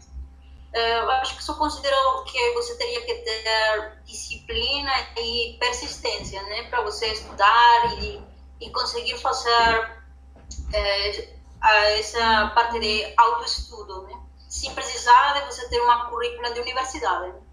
Eu 0.73 1.09
acho 1.09 1.37
que 1.37 1.43
só 1.43 1.55
considero 1.55 2.23
que 2.25 2.53
você 2.53 2.75
teria 2.75 3.03
que 3.03 3.15
ter 3.15 4.01
disciplina 4.05 4.91
e 5.17 5.57
persistência, 5.59 6.43
né, 6.43 6.69
para 6.69 6.81
você 6.81 7.07
estudar 7.07 7.97
e, 7.99 8.21
e 8.61 8.69
conseguir 8.69 9.17
fazer 9.17 10.03
é, 10.71 11.99
essa 11.99 12.51
parte 12.53 12.79
de 12.79 13.11
autoestudo, 13.17 14.03
né, 14.03 14.21
sem 14.47 14.71
precisar 14.75 15.39
de 15.39 15.45
você 15.47 15.67
ter 15.67 15.79
uma 15.79 16.11
currícula 16.11 16.53
de 16.53 16.59
universidade. 16.59 17.44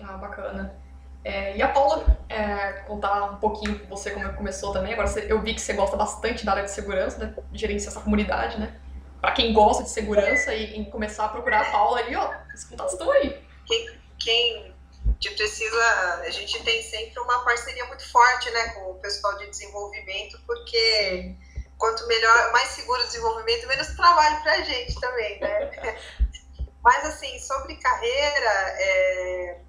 Ah, 0.00 0.16
bacana. 0.16 0.76
É, 1.24 1.56
e 1.56 1.62
a 1.62 1.68
Paula, 1.68 2.06
é, 2.28 2.72
contar 2.86 3.24
um 3.24 3.36
pouquinho 3.38 3.80
com 3.80 3.88
você 3.88 4.12
como 4.12 4.32
começou 4.34 4.72
também. 4.72 4.92
Agora 4.92 5.08
você, 5.08 5.26
eu 5.28 5.42
vi 5.42 5.54
que 5.54 5.60
você 5.60 5.72
gosta 5.72 5.96
bastante 5.96 6.44
da 6.44 6.52
área 6.52 6.64
de 6.64 6.70
segurança, 6.70 7.18
né? 7.18 7.34
Gerenciar 7.52 7.92
essa 7.92 8.00
comunidade, 8.00 8.60
né? 8.60 8.80
Para 9.20 9.32
quem 9.32 9.52
gosta 9.52 9.82
de 9.82 9.90
segurança 9.90 10.54
e, 10.54 10.80
e, 10.80 10.90
começar 10.90 11.24
a 11.24 11.28
procurar 11.28 11.62
a 11.62 11.70
Paula 11.70 11.98
ali, 11.98 12.14
ó, 12.14 12.32
os 12.54 12.64
contatos 12.64 12.92
estão 12.92 13.10
aí. 13.10 13.44
Quem, 13.66 14.00
quem 14.20 14.74
te 15.18 15.30
precisa, 15.30 16.20
a 16.20 16.30
gente 16.30 16.62
tem 16.62 16.80
sempre 16.82 17.18
uma 17.18 17.44
parceria 17.44 17.84
muito 17.86 18.08
forte, 18.08 18.48
né, 18.50 18.68
com 18.68 18.92
o 18.92 18.94
pessoal 19.00 19.36
de 19.38 19.50
desenvolvimento, 19.50 20.38
porque 20.46 21.34
quanto 21.76 22.06
melhor, 22.06 22.52
mais 22.52 22.68
seguro 22.68 23.00
o 23.00 23.06
desenvolvimento, 23.06 23.66
menos 23.66 23.88
trabalho 23.96 24.42
para 24.42 24.52
a 24.52 24.60
gente 24.62 24.94
também, 25.00 25.40
né? 25.40 25.98
Mas 26.84 27.04
assim, 27.04 27.36
sobre 27.40 27.74
carreira, 27.76 28.50
é, 28.78 29.60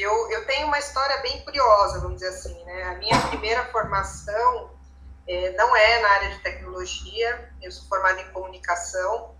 eu, 0.00 0.30
eu 0.30 0.46
tenho 0.46 0.66
uma 0.66 0.78
história 0.78 1.18
bem 1.18 1.42
curiosa, 1.42 2.00
vamos 2.00 2.16
dizer 2.16 2.28
assim, 2.28 2.64
né? 2.64 2.82
A 2.84 2.94
minha 2.94 3.18
primeira 3.28 3.64
formação 3.66 4.70
é, 5.26 5.50
não 5.52 5.74
é 5.74 6.00
na 6.00 6.08
área 6.08 6.30
de 6.30 6.38
tecnologia, 6.40 7.50
eu 7.62 7.70
sou 7.70 7.88
formada 7.88 8.20
em 8.20 8.32
comunicação 8.32 9.34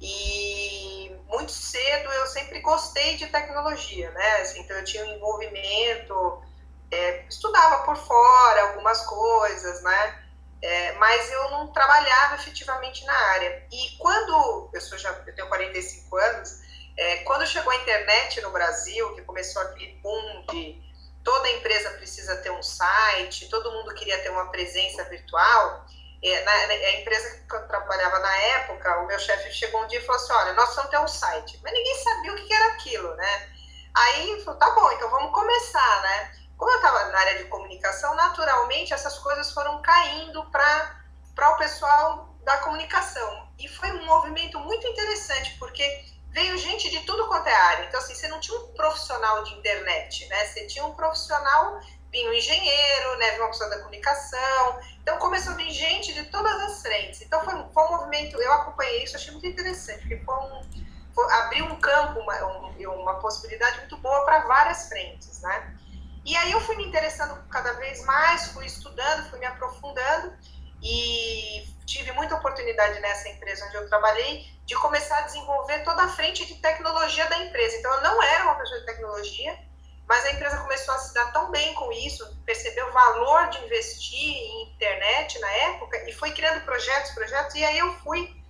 e 0.00 1.16
muito 1.28 1.52
cedo 1.52 2.10
eu 2.12 2.26
sempre 2.26 2.60
gostei 2.60 3.16
de 3.16 3.26
tecnologia, 3.28 4.10
né? 4.10 4.40
Assim, 4.40 4.60
então 4.60 4.76
eu 4.76 4.84
tinha 4.84 5.04
um 5.04 5.14
envolvimento, 5.14 6.42
é, 6.90 7.26
estudava 7.28 7.84
por 7.84 7.96
fora 7.96 8.68
algumas 8.68 9.02
coisas, 9.06 9.82
né? 9.82 10.24
É, 10.62 10.92
mas 10.92 11.30
eu 11.30 11.50
não 11.50 11.72
trabalhava 11.72 12.36
efetivamente 12.36 13.04
na 13.04 13.12
área. 13.12 13.66
E 13.70 13.96
quando 13.98 14.70
eu 14.72 14.80
sou 14.80 14.96
já 14.96 15.10
eu 15.26 15.34
tenho 15.34 15.48
45 15.48 16.16
anos, 16.16 16.63
é, 16.96 17.16
quando 17.18 17.46
chegou 17.46 17.72
a 17.72 17.76
internet 17.76 18.40
no 18.40 18.50
Brasil, 18.50 19.14
que 19.14 19.22
começou 19.22 19.62
aquele 19.62 19.94
boom 20.02 20.44
de 20.50 20.82
toda 21.24 21.50
empresa 21.52 21.90
precisa 21.92 22.36
ter 22.36 22.50
um 22.50 22.62
site, 22.62 23.48
todo 23.48 23.72
mundo 23.72 23.94
queria 23.94 24.18
ter 24.22 24.28
uma 24.28 24.50
presença 24.50 25.02
virtual, 25.04 25.86
é, 26.22 26.44
na, 26.44 26.52
a 26.52 27.00
empresa 27.00 27.42
que 27.46 27.54
eu 27.54 27.68
trabalhava 27.68 28.18
na 28.18 28.36
época, 28.36 29.00
o 29.00 29.06
meu 29.06 29.18
chefe 29.18 29.52
chegou 29.52 29.82
um 29.82 29.86
dia 29.86 29.98
e 29.98 30.02
falou 30.04 30.20
assim, 30.20 30.32
olha, 30.32 30.52
nós 30.54 30.74
vamos 30.74 30.90
ter 30.90 30.98
um 30.98 31.08
site. 31.08 31.60
Mas 31.62 31.72
ninguém 31.72 32.02
sabia 32.02 32.32
o 32.32 32.36
que 32.36 32.52
era 32.52 32.66
aquilo, 32.72 33.14
né? 33.14 33.52
Aí 33.94 34.42
falou, 34.42 34.58
tá 34.58 34.70
bom, 34.70 34.90
então 34.92 35.10
vamos 35.10 35.32
começar, 35.32 36.02
né? 36.02 36.32
Como 36.56 36.70
eu 36.70 36.76
estava 36.76 37.04
na 37.06 37.18
área 37.18 37.38
de 37.38 37.44
comunicação, 37.44 38.14
naturalmente 38.14 38.94
essas 38.94 39.18
coisas 39.18 39.50
foram 39.52 39.82
caindo 39.82 40.42
para 40.50 41.50
o 41.50 41.56
pessoal 41.58 42.34
da 42.42 42.56
comunicação. 42.58 43.48
E 43.58 43.68
foi 43.68 43.90
um 43.92 44.06
movimento 44.06 44.58
muito 44.60 44.86
interessante, 44.86 45.56
porque 45.58 45.84
veio 46.34 46.58
gente 46.58 46.90
de 46.90 47.00
tudo 47.06 47.28
quanto 47.28 47.46
é 47.46 47.54
área. 47.54 47.86
Então, 47.86 48.00
assim, 48.00 48.14
você 48.14 48.26
não 48.26 48.40
tinha 48.40 48.58
um 48.58 48.66
profissional 48.72 49.44
de 49.44 49.54
internet, 49.54 50.26
né? 50.26 50.44
Você 50.46 50.66
tinha 50.66 50.84
um 50.84 50.92
profissional, 50.92 51.80
vinha 52.10 52.28
um 52.28 52.32
engenheiro, 52.32 53.16
né? 53.18 53.30
Vinha 53.30 53.42
uma 53.42 53.50
pessoa 53.50 53.70
da 53.70 53.78
comunicação. 53.78 54.80
Então, 55.00 55.16
começou 55.18 55.52
a 55.52 55.56
vir 55.56 55.70
gente 55.70 56.12
de 56.12 56.24
todas 56.24 56.60
as 56.62 56.82
frentes. 56.82 57.22
Então, 57.22 57.42
foi, 57.44 57.54
foi 57.72 57.84
um 57.84 57.90
movimento, 57.92 58.36
eu 58.42 58.52
acompanhei 58.52 59.04
isso, 59.04 59.14
achei 59.14 59.30
muito 59.30 59.46
interessante, 59.46 60.00
porque 60.00 60.24
foi 60.24 60.34
um, 60.34 60.60
foi, 61.14 61.32
abriu 61.34 61.66
um 61.66 61.76
campo, 61.78 62.18
uma, 62.18 62.44
um, 62.46 63.00
uma 63.00 63.20
possibilidade 63.20 63.78
muito 63.78 63.96
boa 63.98 64.24
para 64.24 64.40
várias 64.40 64.88
frentes, 64.88 65.40
né? 65.40 65.76
E 66.24 66.36
aí 66.36 66.50
eu 66.50 66.60
fui 66.60 66.74
me 66.76 66.84
interessando 66.84 67.40
cada 67.48 67.74
vez 67.74 68.04
mais, 68.04 68.48
fui 68.48 68.66
estudando, 68.66 69.30
fui 69.30 69.38
me 69.38 69.46
aprofundando 69.46 70.32
e 70.82 71.64
tive 71.86 72.10
muita 72.12 72.34
oportunidade 72.34 72.98
nessa 73.00 73.28
empresa 73.28 73.66
onde 73.66 73.76
eu 73.76 73.88
trabalhei 73.88 74.53
de 74.64 74.74
começar 74.76 75.18
a 75.18 75.22
desenvolver 75.22 75.80
toda 75.84 76.02
a 76.02 76.08
frente 76.08 76.46
de 76.46 76.54
tecnologia 76.56 77.26
da 77.28 77.38
empresa. 77.38 77.76
Então, 77.76 77.92
eu 77.94 78.02
não 78.02 78.22
era 78.22 78.44
uma 78.44 78.54
pessoa 78.54 78.80
de 78.80 78.86
tecnologia, 78.86 79.58
mas 80.06 80.24
a 80.24 80.32
empresa 80.32 80.58
começou 80.58 80.94
a 80.94 80.98
se 80.98 81.14
dar 81.14 81.32
tão 81.32 81.50
bem 81.50 81.74
com 81.74 81.90
isso, 81.92 82.36
percebeu 82.44 82.86
o 82.88 82.92
valor 82.92 83.48
de 83.50 83.64
investir 83.64 84.18
em 84.18 84.72
internet 84.72 85.38
na 85.38 85.50
época 85.50 86.08
e 86.08 86.12
foi 86.12 86.32
criando 86.32 86.64
projetos, 86.64 87.10
projetos, 87.12 87.54
e 87.54 87.64
aí 87.64 87.78
eu 87.78 87.92
fui 88.00 88.42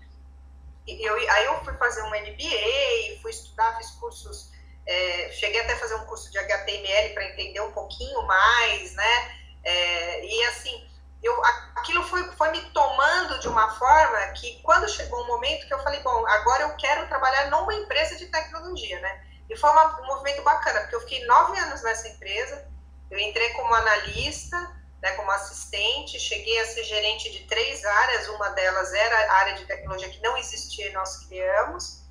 eu, 0.86 1.14
aí 1.16 1.44
eu 1.46 1.64
fui 1.64 1.72
fazer 1.74 2.02
um 2.02 2.08
MBA, 2.08 3.20
fui 3.22 3.30
estudar, 3.30 3.76
fiz 3.78 3.90
cursos, 3.92 4.52
é, 4.86 5.30
cheguei 5.32 5.60
até 5.60 5.72
a 5.72 5.78
fazer 5.78 5.94
um 5.94 6.04
curso 6.04 6.30
de 6.30 6.38
HTML 6.38 7.14
para 7.14 7.24
entender 7.30 7.60
um 7.60 7.72
pouquinho 7.72 8.22
mais, 8.26 8.92
né? 8.92 9.38
É, 9.64 10.26
e 10.26 10.44
assim, 10.44 10.86
eu, 11.24 11.42
aquilo 11.76 12.02
foi, 12.04 12.22
foi 12.32 12.50
me 12.50 12.60
tomando 12.70 13.40
de 13.40 13.48
uma 13.48 13.70
forma 13.70 14.18
que 14.32 14.60
quando 14.62 14.88
chegou 14.88 15.22
um 15.22 15.26
momento 15.26 15.66
que 15.66 15.72
eu 15.72 15.82
falei, 15.82 16.00
bom, 16.02 16.26
agora 16.26 16.64
eu 16.64 16.76
quero 16.76 17.08
trabalhar 17.08 17.50
numa 17.50 17.74
empresa 17.74 18.16
de 18.16 18.26
tecnologia, 18.26 19.00
né? 19.00 19.24
E 19.48 19.56
foi 19.56 19.70
uma, 19.70 20.00
um 20.02 20.06
movimento 20.06 20.42
bacana, 20.42 20.80
porque 20.80 20.96
eu 20.96 21.00
fiquei 21.00 21.24
nove 21.26 21.58
anos 21.58 21.82
nessa 21.82 22.08
empresa, 22.08 22.68
eu 23.10 23.18
entrei 23.18 23.50
como 23.50 23.74
analista, 23.74 24.58
né, 25.02 25.12
como 25.12 25.30
assistente, 25.30 26.18
cheguei 26.18 26.60
a 26.60 26.66
ser 26.66 26.84
gerente 26.84 27.30
de 27.30 27.46
três 27.46 27.84
áreas, 27.84 28.28
uma 28.28 28.50
delas 28.50 28.92
era 28.92 29.32
a 29.32 29.36
área 29.36 29.54
de 29.54 29.64
tecnologia 29.66 30.08
que 30.08 30.22
não 30.22 30.36
existia 30.36 30.88
e 30.88 30.92
nós 30.92 31.26
criamos. 31.26 32.04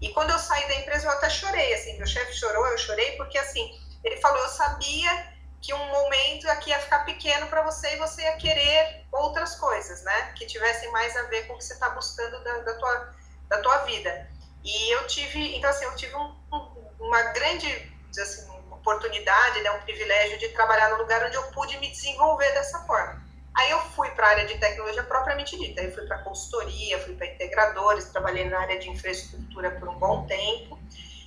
E 0.00 0.10
quando 0.10 0.30
eu 0.30 0.38
saí 0.38 0.66
da 0.68 0.74
empresa, 0.76 1.06
eu 1.06 1.12
até 1.12 1.28
chorei, 1.28 1.74
assim, 1.74 1.96
meu 1.98 2.06
chefe 2.06 2.32
chorou, 2.34 2.66
eu 2.66 2.78
chorei, 2.78 3.16
porque 3.16 3.36
assim, 3.38 3.70
ele 4.04 4.16
falou, 4.18 4.38
eu 4.38 4.48
sabia 4.48 5.37
que 5.60 5.74
um 5.74 5.86
momento 5.86 6.48
aqui 6.50 6.70
ia 6.70 6.78
ficar 6.78 7.00
pequeno 7.04 7.46
para 7.48 7.62
você 7.62 7.94
e 7.94 7.98
você 7.98 8.22
ia 8.22 8.36
querer 8.36 9.06
outras 9.12 9.56
coisas, 9.56 10.02
né? 10.02 10.32
Que 10.36 10.46
tivessem 10.46 10.90
mais 10.92 11.16
a 11.16 11.22
ver 11.24 11.46
com 11.46 11.54
o 11.54 11.58
que 11.58 11.64
você 11.64 11.74
está 11.74 11.90
buscando 11.90 12.42
da, 12.44 12.58
da, 12.58 12.74
tua, 12.74 13.14
da 13.48 13.58
tua 13.60 13.78
vida. 13.78 14.30
E 14.64 14.94
eu 14.94 15.06
tive, 15.06 15.56
então 15.56 15.70
assim, 15.70 15.84
eu 15.84 15.96
tive 15.96 16.14
um, 16.14 16.34
um, 16.52 16.88
uma 17.00 17.22
grande 17.32 17.92
assim, 18.18 18.48
oportunidade, 18.70 19.60
né, 19.60 19.70
um 19.72 19.80
privilégio 19.80 20.38
de 20.38 20.48
trabalhar 20.48 20.90
no 20.90 20.98
lugar 20.98 21.24
onde 21.24 21.36
eu 21.36 21.42
pude 21.50 21.78
me 21.78 21.90
desenvolver 21.90 22.50
dessa 22.52 22.80
forma. 22.80 23.22
Aí 23.54 23.70
eu 23.70 23.80
fui 23.90 24.08
para 24.10 24.26
a 24.26 24.30
área 24.30 24.46
de 24.46 24.56
tecnologia 24.56 25.02
propriamente 25.02 25.58
dita, 25.58 25.80
aí 25.80 25.90
fui 25.90 26.06
para 26.06 26.18
consultoria, 26.18 26.98
fui 27.00 27.14
para 27.16 27.26
integradores, 27.26 28.04
trabalhei 28.06 28.48
na 28.48 28.60
área 28.60 28.78
de 28.78 28.88
infraestrutura 28.88 29.72
por 29.72 29.88
um 29.88 29.98
bom 29.98 30.26
tempo. 30.26 30.78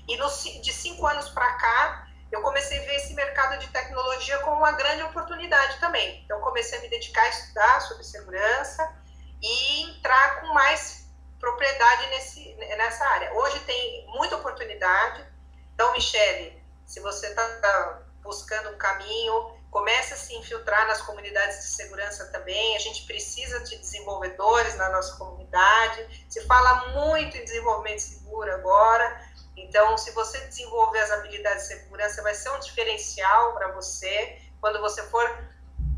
E 0.08 0.16
no, 0.16 0.28
de 0.28 0.74
cinco 0.74 1.06
anos 1.06 1.30
para 1.30 1.52
cá, 1.54 2.08
eu 2.32 2.42
comecei 2.42 2.80
a 2.80 2.84
ver 2.84 2.96
esse 2.96 3.14
mercado 3.14 3.60
de 3.60 3.68
tecnologia 3.68 4.38
como 4.40 4.58
uma 4.58 4.72
grande 4.72 5.04
oportunidade 5.04 5.80
também. 5.80 6.22
Então, 6.24 6.40
comecei 6.42 6.80
a 6.80 6.82
me 6.82 6.90
dedicar 6.90 7.24
a 7.24 7.30
estudar 7.30 7.82
sobre 7.82 8.04
segurança 8.04 8.96
e 9.42 9.90
entrar 9.90 10.42
com 10.42 10.48
mais 10.54 11.08
propriedade 11.40 12.08
nesse, 12.12 12.54
nessa 12.56 13.04
área. 13.06 13.34
Hoje 13.34 13.60
tem 13.62 14.06
muita 14.08 14.38
oportunidade. 14.38 15.26
Então, 15.74 15.92
Michele, 15.94 16.64
se 16.86 17.00
você 17.00 17.28
está 17.28 18.02
buscando 18.22 18.70
um 18.70 18.78
caminho, 18.78 19.58
comece 19.72 20.14
a 20.14 20.18
se 20.18 20.36
infiltrar 20.36 20.86
nas 20.88 21.02
comunidades 21.02 21.58
de 21.58 21.66
segurança 21.76 22.28
também. 22.28 22.76
A 22.76 22.80
gente 22.80 23.06
precisa 23.06 23.62
de 23.62 23.78
desenvolvedores 23.78 24.76
na 24.76 24.90
nossa 24.90 25.18
comunidade. 25.18 26.26
Se 26.30 26.46
fala 26.46 26.90
muito 26.90 27.36
em 27.36 27.44
desenvolvimento 27.44 28.00
seguro 28.00 28.54
agora. 28.54 29.31
Então, 29.64 29.98
se 29.98 30.12
você 30.12 30.40
desenvolver 30.48 31.00
as 31.00 31.12
habilidades 31.12 31.68
de 31.68 31.76
segurança, 31.76 32.22
vai 32.22 32.34
ser 32.34 32.50
um 32.50 32.60
diferencial 32.60 33.54
para 33.54 33.72
você. 33.72 34.40
Quando 34.60 34.80
você 34.80 35.04
for 35.04 35.30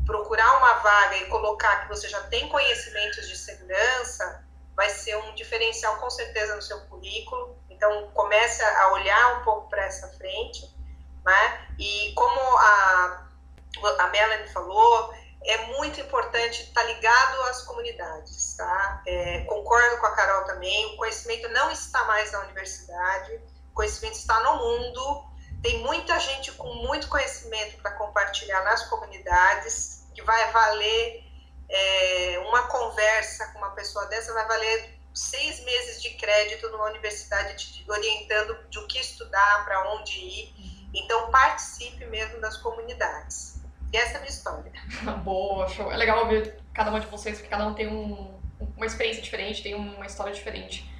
procurar 0.06 0.58
uma 0.58 0.74
vaga 0.74 1.16
e 1.16 1.26
colocar 1.26 1.82
que 1.82 1.88
você 1.88 2.08
já 2.08 2.20
tem 2.24 2.48
conhecimentos 2.48 3.28
de 3.28 3.36
segurança, 3.36 4.44
vai 4.76 4.88
ser 4.90 5.16
um 5.16 5.34
diferencial 5.34 5.96
com 5.96 6.10
certeza 6.10 6.54
no 6.54 6.62
seu 6.62 6.80
currículo. 6.86 7.58
Então, 7.70 8.10
comece 8.12 8.62
a 8.62 8.92
olhar 8.92 9.40
um 9.40 9.44
pouco 9.44 9.68
para 9.68 9.84
essa 9.84 10.08
frente. 10.16 10.72
Né? 11.24 11.66
E 11.78 12.12
como 12.14 12.40
a, 12.58 13.28
a 13.98 14.06
Melanie 14.08 14.48
falou, 14.48 15.14
é 15.44 15.66
muito 15.78 16.00
importante 16.00 16.62
estar 16.62 16.82
tá 16.82 16.86
ligado 16.86 17.40
às 17.42 17.62
comunidades, 17.62 18.56
tá? 18.56 19.02
É, 19.06 19.40
concordo 19.44 19.98
com 19.98 20.06
a 20.06 20.14
Carol 20.14 20.44
também, 20.44 20.86
o 20.86 20.96
conhecimento 20.96 21.48
não 21.50 21.70
está 21.70 22.02
mais 22.04 22.32
na 22.32 22.40
universidade, 22.40 23.40
conhecimento 23.74 24.14
está 24.14 24.40
no 24.40 24.56
mundo, 24.56 25.24
tem 25.62 25.80
muita 25.82 26.18
gente 26.20 26.52
com 26.52 26.72
muito 26.74 27.08
conhecimento 27.08 27.76
para 27.82 27.92
compartilhar 27.92 28.62
nas 28.64 28.86
comunidades, 28.88 30.06
que 30.14 30.22
vai 30.22 30.52
valer 30.52 31.24
é, 31.68 32.38
uma 32.48 32.68
conversa 32.68 33.46
com 33.48 33.58
uma 33.58 33.70
pessoa 33.70 34.06
dessa, 34.06 34.32
vai 34.32 34.46
valer 34.46 34.94
seis 35.14 35.64
meses 35.64 36.02
de 36.02 36.10
crédito 36.10 36.68
numa 36.70 36.86
universidade 36.86 37.56
te 37.56 37.90
orientando 37.90 38.58
de 38.68 38.78
o 38.78 38.86
que 38.86 38.98
estudar, 38.98 39.64
para 39.64 39.92
onde 39.92 40.18
ir. 40.18 40.54
Então, 40.92 41.30
participe 41.30 42.04
mesmo 42.06 42.40
das 42.40 42.56
comunidades. 42.58 43.60
E 43.92 43.96
essa 43.96 44.14
é 44.14 44.16
a 44.16 44.20
minha 44.20 44.30
história. 44.30 44.72
Boa, 45.24 45.68
show. 45.68 45.90
É 45.90 45.96
legal 45.96 46.20
ouvir 46.20 46.56
cada 46.72 46.90
uma 46.90 47.00
de 47.00 47.06
vocês, 47.06 47.36
porque 47.36 47.48
cada 47.48 47.66
um 47.66 47.74
tem 47.74 47.86
um, 47.88 48.40
uma 48.76 48.86
experiência 48.86 49.22
diferente, 49.22 49.62
tem 49.62 49.74
uma 49.74 50.06
história 50.06 50.32
diferente. 50.32 50.92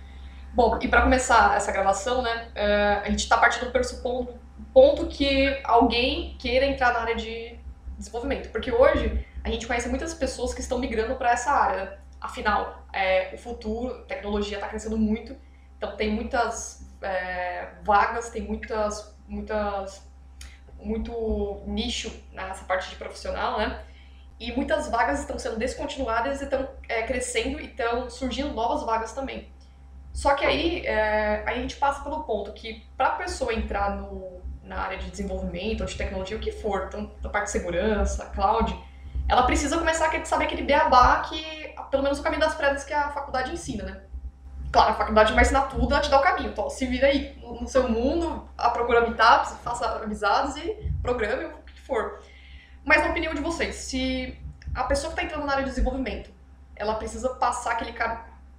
Bom, 0.54 0.78
e 0.80 0.86
para 0.86 1.02
começar 1.02 1.56
essa 1.56 1.72
gravação, 1.72 2.22
né, 2.22 2.46
uh, 2.54 3.06
a 3.06 3.10
gente 3.10 3.24
está 3.24 3.36
partindo 3.36 3.64
do 3.64 3.72
pressuposto 3.72 4.38
ponto 4.72 5.08
que 5.08 5.60
alguém 5.64 6.36
queira 6.38 6.64
entrar 6.64 6.92
na 6.92 7.00
área 7.00 7.16
de 7.16 7.58
desenvolvimento, 7.98 8.50
porque 8.50 8.70
hoje 8.70 9.26
a 9.42 9.50
gente 9.50 9.66
conhece 9.66 9.88
muitas 9.88 10.14
pessoas 10.14 10.54
que 10.54 10.60
estão 10.60 10.78
migrando 10.78 11.16
para 11.16 11.32
essa 11.32 11.50
área. 11.50 11.98
Afinal, 12.20 12.84
é, 12.92 13.34
o 13.34 13.36
futuro, 13.36 13.94
a 13.94 14.02
tecnologia 14.02 14.56
está 14.56 14.68
crescendo 14.68 14.96
muito, 14.96 15.36
então 15.76 15.96
tem 15.96 16.12
muitas 16.12 16.88
é, 17.02 17.70
vagas, 17.82 18.30
tem 18.30 18.42
muitas, 18.42 19.12
muitas 19.26 20.08
muito 20.78 21.62
nicho 21.66 22.12
nessa 22.32 22.64
parte 22.64 22.90
de 22.90 22.96
profissional, 22.96 23.58
né? 23.58 23.82
E 24.38 24.52
muitas 24.52 24.88
vagas 24.88 25.18
estão 25.18 25.36
sendo 25.36 25.56
descontinuadas 25.56 26.40
e 26.40 26.44
estão 26.44 26.68
é, 26.88 27.02
crescendo 27.02 27.60
e 27.60 27.66
estão 27.66 28.08
surgindo 28.08 28.52
novas 28.52 28.84
vagas 28.84 29.12
também. 29.12 29.52
Só 30.14 30.34
que 30.36 30.46
aí, 30.46 30.86
é, 30.86 31.42
a 31.44 31.52
gente 31.54 31.74
passa 31.74 32.00
pelo 32.04 32.22
ponto 32.22 32.52
que 32.52 32.86
para 32.96 33.08
a 33.08 33.10
pessoa 33.16 33.52
entrar 33.52 33.96
no, 33.96 34.40
na 34.62 34.76
área 34.78 34.96
de 34.96 35.10
desenvolvimento 35.10 35.80
ou 35.80 35.86
de 35.86 35.96
tecnologia, 35.96 36.36
o 36.36 36.40
que 36.40 36.52
for, 36.52 36.88
tanto 36.88 37.12
na 37.20 37.28
parte 37.28 37.46
de 37.46 37.50
segurança, 37.50 38.26
cloud, 38.26 38.78
ela 39.28 39.42
precisa 39.42 39.76
começar 39.76 40.14
a 40.14 40.24
saber 40.24 40.44
aquele 40.44 40.62
beabá 40.62 41.20
que, 41.22 41.74
pelo 41.90 42.04
menos 42.04 42.20
o 42.20 42.22
caminho 42.22 42.40
das 42.40 42.54
pedras 42.54 42.84
que 42.84 42.94
a 42.94 43.10
faculdade 43.10 43.52
ensina, 43.52 43.82
né? 43.82 44.02
Claro, 44.70 44.92
a 44.92 44.94
faculdade 44.94 45.32
vai 45.32 45.42
ensinar 45.42 45.62
tudo, 45.62 45.92
ela 45.92 46.00
te 46.00 46.08
dá 46.08 46.20
o 46.20 46.22
caminho. 46.22 46.50
Então, 46.50 46.70
se 46.70 46.86
vira 46.86 47.08
aí 47.08 47.36
no 47.42 47.66
seu 47.66 47.88
mundo, 47.88 48.48
a 48.56 48.70
procura 48.70 49.00
meetups, 49.00 49.56
faça 49.64 49.84
avisados 49.84 50.56
e 50.56 50.92
programe 51.02 51.46
o 51.46 51.62
que 51.64 51.80
for. 51.80 52.22
Mas 52.84 53.02
na 53.02 53.10
opinião 53.10 53.34
de 53.34 53.40
vocês, 53.40 53.74
se 53.74 54.38
a 54.72 54.84
pessoa 54.84 55.12
que 55.12 55.20
está 55.20 55.24
entrando 55.24 55.44
na 55.44 55.52
área 55.54 55.64
de 55.64 55.70
desenvolvimento, 55.70 56.30
ela 56.76 56.94
precisa 56.94 57.30
passar 57.30 57.72
aquele 57.72 57.92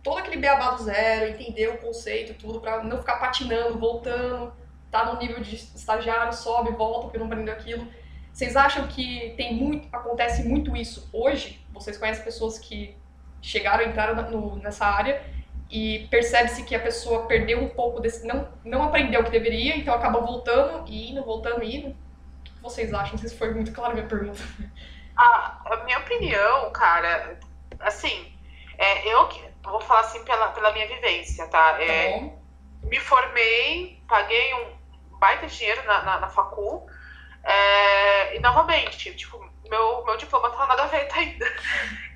todo 0.05 0.19
aquele 0.19 0.37
beabá 0.37 0.69
do 0.69 0.83
zero, 0.83 1.31
entender 1.31 1.67
o 1.67 1.79
conceito 1.79 2.35
tudo, 2.35 2.61
para 2.61 2.83
não 2.83 2.99
ficar 2.99 3.15
patinando, 3.15 3.79
voltando, 3.79 4.53
tá 4.91 5.03
no 5.03 5.19
nível 5.19 5.41
de 5.41 5.55
estagiário, 5.55 6.31
sobe, 6.31 6.71
volta, 6.73 7.05
porque 7.05 7.17
não 7.17 7.25
aprendeu 7.25 7.51
aquilo. 7.51 7.87
Vocês 8.31 8.55
acham 8.55 8.87
que 8.87 9.33
tem 9.35 9.55
muito, 9.55 9.87
acontece 9.91 10.47
muito 10.47 10.77
isso 10.77 11.09
hoje? 11.11 11.59
Vocês 11.73 11.97
conhecem 11.97 12.23
pessoas 12.23 12.59
que 12.59 12.95
chegaram, 13.41 13.83
entraram 13.83 14.29
no, 14.29 14.57
nessa 14.57 14.85
área 14.85 15.23
e 15.71 16.07
percebe-se 16.11 16.63
que 16.63 16.75
a 16.75 16.79
pessoa 16.79 17.25
perdeu 17.25 17.63
um 17.63 17.69
pouco 17.69 17.99
desse. 17.99 18.27
não, 18.27 18.47
não 18.63 18.83
aprendeu 18.83 19.21
o 19.21 19.23
que 19.23 19.31
deveria, 19.31 19.75
então 19.75 19.91
acaba 19.91 20.19
voltando 20.19 20.87
e 20.87 21.11
indo, 21.11 21.23
voltando 21.23 21.63
e 21.63 21.77
indo. 21.77 21.87
O 21.89 22.43
que 22.43 22.61
vocês 22.61 22.93
acham? 22.93 23.13
Não 23.13 23.17
sei 23.17 23.29
se 23.29 23.37
foi 23.37 23.51
muito 23.55 23.71
clara 23.71 23.93
a 23.93 23.95
minha 23.95 24.07
pergunta. 24.07 24.39
Ah, 25.17 25.61
a 25.65 25.83
minha 25.85 25.99
opinião, 25.99 26.71
cara, 26.73 27.39
assim, 27.79 28.33
é, 28.77 29.13
eu 29.13 29.29
vou 29.71 29.81
falar 29.81 30.01
assim 30.01 30.23
pela, 30.23 30.49
pela 30.49 30.71
minha 30.71 30.87
vivência, 30.87 31.47
tá? 31.47 31.81
É, 31.81 32.19
tá 32.19 32.35
me 32.83 32.99
formei, 32.99 34.01
paguei 34.07 34.53
um 34.55 34.75
baita 35.17 35.47
dinheiro 35.47 35.83
na, 35.85 36.03
na, 36.03 36.19
na 36.19 36.29
facul, 36.29 36.87
é, 37.43 38.35
e 38.35 38.39
novamente, 38.39 39.13
tipo, 39.15 39.43
meu, 39.69 40.03
meu 40.05 40.17
diploma 40.17 40.49
tá 40.49 40.65
na 40.65 40.75
gaveta 40.75 41.15
ainda. 41.19 41.45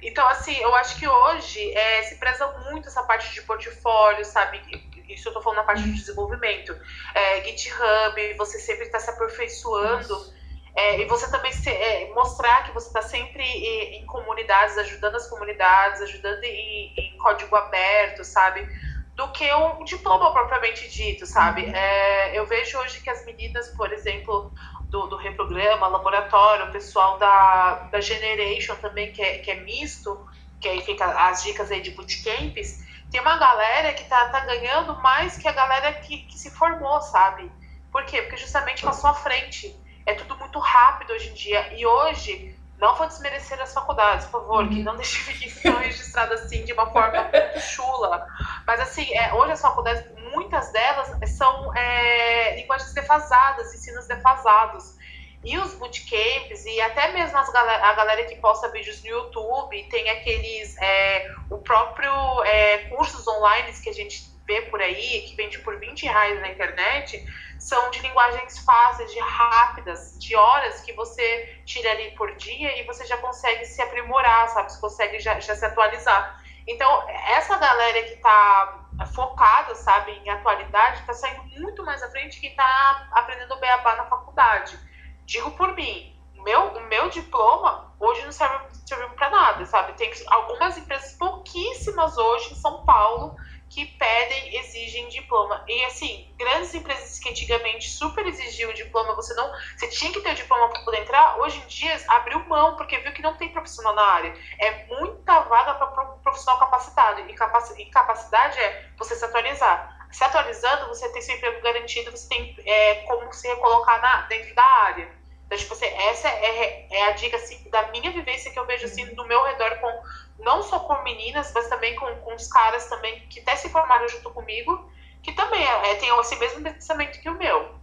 Então, 0.02 0.28
assim, 0.28 0.58
eu 0.58 0.74
acho 0.76 0.98
que 0.98 1.08
hoje 1.08 1.74
é, 1.76 2.04
se 2.04 2.16
preza 2.16 2.48
muito 2.72 2.88
essa 2.88 3.04
parte 3.04 3.34
de 3.34 3.42
portfólio, 3.44 4.26
sabe? 4.26 4.62
Isso 5.08 5.30
eu 5.30 5.34
tô 5.34 5.42
falando 5.42 5.58
na 5.58 5.64
parte 5.64 5.84
de 5.84 5.94
desenvolvimento. 5.94 6.76
É, 7.14 7.44
GitHub, 7.44 8.34
você 8.38 8.60
sempre 8.60 8.86
está 8.86 9.00
se 9.00 9.10
aperfeiçoando. 9.10 10.39
É, 10.80 11.02
e 11.02 11.06
você 11.06 11.30
também 11.30 11.52
se, 11.52 11.70
é, 11.70 12.10
mostrar 12.14 12.64
que 12.64 12.72
você 12.72 12.88
está 12.88 13.02
sempre 13.02 13.44
em, 13.44 13.98
em, 13.98 14.06
comunidades, 14.06 14.78
ajudando 14.78 15.16
as 15.16 15.28
comunidades, 15.28 16.02
ajudando 16.02 16.42
em, 16.46 16.94
em, 16.98 17.18
código 17.18 17.54
aberto, 17.54 18.24
sabe? 18.24 18.66
Do 19.14 19.28
que 19.34 19.54
um 19.54 19.84
diploma 19.84 20.32
propriamente 20.32 20.88
dito, 20.88 21.26
sabe? 21.26 21.64
Uhum. 21.64 21.76
É, 21.76 22.40
eu 22.40 22.46
vejo 22.46 22.78
hoje 22.80 23.02
que 23.02 23.10
as 23.10 23.26
meninas, 23.26 23.68
por 23.76 23.92
exemplo, 23.92 24.54
do, 24.86 25.08
do 25.08 25.18
reprograma, 25.18 25.86
laboratório, 25.90 26.68
o 26.68 26.72
pessoal 26.72 27.18
da, 27.18 27.90
da 27.92 28.00
Generation 28.00 28.76
também, 28.76 29.12
que 29.12 29.22
é, 29.22 29.40
que 29.40 29.52
é 29.52 29.56
misto, 29.56 30.26
que 30.62 30.70
aí 30.70 30.80
fica 30.80 31.04
as 31.28 31.44
dicas 31.44 31.70
aí 31.72 31.82
de 31.82 31.92
bootcamps, 31.92 32.86
tem 33.12 33.20
uma 33.20 33.38
galera 33.38 33.92
que 33.92 34.06
tá, 34.06 34.30
tá 34.30 34.46
ganhando 34.46 34.96
mais 35.02 35.36
que 35.36 35.46
a 35.46 35.52
galera 35.52 35.92
que, 35.96 36.20
que 36.20 36.38
se 36.40 36.52
formou, 36.52 37.02
sabe? 37.02 37.52
Por 37.92 38.06
quê? 38.06 38.22
Porque 38.22 38.38
justamente 38.38 38.82
passou 38.82 39.10
à 39.10 39.14
frente. 39.14 39.76
É 40.10 40.16
tudo 40.16 40.36
muito 40.38 40.58
rápido 40.58 41.14
hoje 41.14 41.30
em 41.30 41.34
dia. 41.36 41.72
E 41.72 41.86
hoje, 41.86 42.58
não 42.80 42.96
vou 42.96 43.06
desmerecer 43.06 43.62
as 43.62 43.72
faculdades, 43.72 44.26
por 44.26 44.42
favor, 44.42 44.68
que 44.68 44.82
não 44.82 44.96
deixe 44.96 45.46
isso 45.46 45.70
registrado 45.70 46.34
assim 46.34 46.66
de 46.66 46.74
uma 46.74 46.92
forma 46.92 47.30
muito 47.32 47.60
chula. 47.62 48.26
Mas 48.66 48.80
assim, 48.80 49.06
é, 49.16 49.32
hoje 49.36 49.52
as 49.52 49.62
faculdades, 49.62 50.04
muitas 50.34 50.72
delas 50.72 51.12
são 51.38 51.76
é, 51.76 52.56
linguagens 52.56 52.92
defasadas, 52.92 53.72
ensinos 53.72 54.08
defasados. 54.08 54.98
E 55.44 55.60
os 55.60 55.76
bootcamps, 55.76 56.66
e 56.66 56.82
até 56.82 57.12
mesmo 57.14 57.38
as 57.38 57.50
galera, 57.54 57.86
a 57.86 57.94
galera 57.94 58.26
que 58.26 58.36
posta 58.38 58.68
vídeos 58.70 59.04
no 59.04 59.10
YouTube, 59.10 59.88
tem 59.92 60.10
aqueles, 60.10 60.76
é, 60.80 61.32
o 61.52 61.60
próprio 61.60 62.12
é, 62.46 62.80
cursos 62.90 63.28
online 63.28 63.72
que 63.74 63.90
a 63.90 63.94
gente 63.94 64.28
vê 64.50 64.64
por 64.64 64.82
aí, 64.82 65.22
que 65.28 65.36
vende 65.36 65.60
por 65.60 65.78
20 65.78 66.08
reais 66.08 66.42
na 66.42 66.50
internet, 66.50 67.24
são 67.60 67.92
de 67.92 68.00
linguagens 68.00 68.58
fáceis, 68.60 69.12
de 69.12 69.20
rápidas, 69.20 70.18
de 70.18 70.36
horas 70.36 70.82
que 70.82 70.92
você 70.94 71.62
tira 71.66 71.92
ali 71.92 72.12
por 72.16 72.36
dia 72.36 72.82
e 72.82 72.84
você 72.86 73.06
já 73.06 73.18
consegue 73.18 73.64
se 73.66 73.80
aprimorar, 73.80 74.48
sabe? 74.50 74.72
Você 74.72 74.82
consegue 74.82 75.20
já, 75.20 75.40
já 75.40 75.56
se 75.56 75.64
atualizar. 75.64 76.42
Então, 76.66 76.90
essa 77.38 77.58
galera 77.58 78.02
que 78.04 78.16
está 78.16 78.88
focada, 79.14 79.76
sabe, 79.76 80.12
em 80.14 80.30
atualidade, 80.32 81.02
está 81.02 81.14
saindo 81.14 81.44
muito 81.60 81.84
mais 81.84 82.02
à 82.02 82.10
frente 82.10 82.40
que 82.40 82.48
está 82.48 83.08
aprendendo 83.12 83.60
beabá 83.60 83.96
na 83.98 84.06
faculdade. 84.06 84.80
Digo 85.26 85.52
por 85.52 85.76
mim, 85.76 86.20
o 86.38 86.42
meu, 86.42 86.62
o 86.70 86.82
meu 86.88 87.10
diploma 87.10 87.94
hoje 88.00 88.24
não 88.24 88.32
serve, 88.32 88.66
serve 88.88 89.08
para 89.16 89.30
nada, 89.30 89.66
sabe? 89.66 89.94
Tem 89.94 90.12
algumas 90.28 90.78
empresas, 90.78 91.14
pouquíssimas 91.14 92.18
hoje 92.18 92.54
em 92.54 92.56
São 92.56 92.84
Paulo, 92.84 93.36
que 93.70 93.86
pedem, 93.86 94.58
exigem 94.58 95.08
diploma. 95.10 95.64
E 95.68 95.86
assim, 95.86 96.34
grandes 96.38 96.74
empresas 96.74 97.20
que 97.20 97.30
antigamente 97.30 97.90
super 97.90 98.26
exigiam 98.26 98.74
diploma, 98.74 99.16
você 99.16 99.34
não, 99.36 99.52
você 99.78 99.88
tinha 99.88 100.12
que 100.12 100.22
ter 100.22 100.32
o 100.32 100.36
diploma 100.36 100.70
para 100.70 100.82
poder 100.82 101.02
entrar, 101.02 101.40
hoje 101.40 101.60
em 101.60 101.68
dia 101.68 101.96
abriu 102.08 102.40
mão 102.48 102.76
porque 102.76 102.98
viu 103.00 103.14
que 103.14 103.22
não 103.22 103.38
tem 103.38 103.50
profissional 103.50 103.94
na 103.94 104.02
área. 104.02 104.34
É 104.58 104.86
muita 104.88 105.42
vaga 105.42 105.76
para 105.76 105.88
profissional 106.24 106.60
capacitado. 106.60 107.22
E, 107.30 107.34
capac, 107.34 107.80
e 107.80 107.86
capacidade 107.86 108.60
é 108.60 108.90
você 108.98 109.16
se 109.16 109.24
atualizar. 109.24 110.08
Se 110.12 110.24
atualizando, 110.24 110.88
você 110.88 111.08
tem 111.10 111.22
seu 111.22 111.36
emprego 111.36 111.62
garantido, 111.62 112.10
você 112.10 112.28
tem 112.28 112.56
é, 112.66 112.96
como 113.06 113.32
se 113.32 113.48
recolocar 113.48 114.02
na, 114.02 114.22
dentro 114.24 114.56
da 114.56 114.64
área. 114.64 115.20
Então, 115.46 115.58
tipo 115.58 115.74
assim, 115.74 115.86
essa 115.86 116.28
é, 116.28 116.88
é 116.92 117.04
a 117.08 117.12
dica 117.12 117.36
assim, 117.36 117.70
da 117.72 117.88
minha 117.88 118.12
vivência 118.12 118.52
que 118.52 118.60
eu 118.60 118.68
vejo 118.68 118.86
assim, 118.86 119.06
do 119.16 119.26
meu 119.26 119.44
redor, 119.44 119.80
com, 119.80 120.04
não 120.40 120.62
só 120.64 120.80
com 120.80 121.02
meninas, 121.04 121.52
mas 121.54 121.68
também 121.68 121.96
com, 121.96 122.06
com 122.18 122.36
os 122.36 122.48
caras 122.48 122.88
também 122.88 123.20
que 123.30 123.40
até 123.40 123.56
se 123.56 123.70
formaram 123.70 124.08
junto 124.08 124.30
comigo, 124.32 124.90
que 125.22 125.34
também 125.34 125.64
é, 125.64 125.92
é 125.92 125.96
tem 125.96 126.18
esse 126.20 126.36
mesmo 126.38 126.64
pensamento 126.64 127.20
que 127.20 127.30
o 127.30 127.38
meu. 127.38 127.76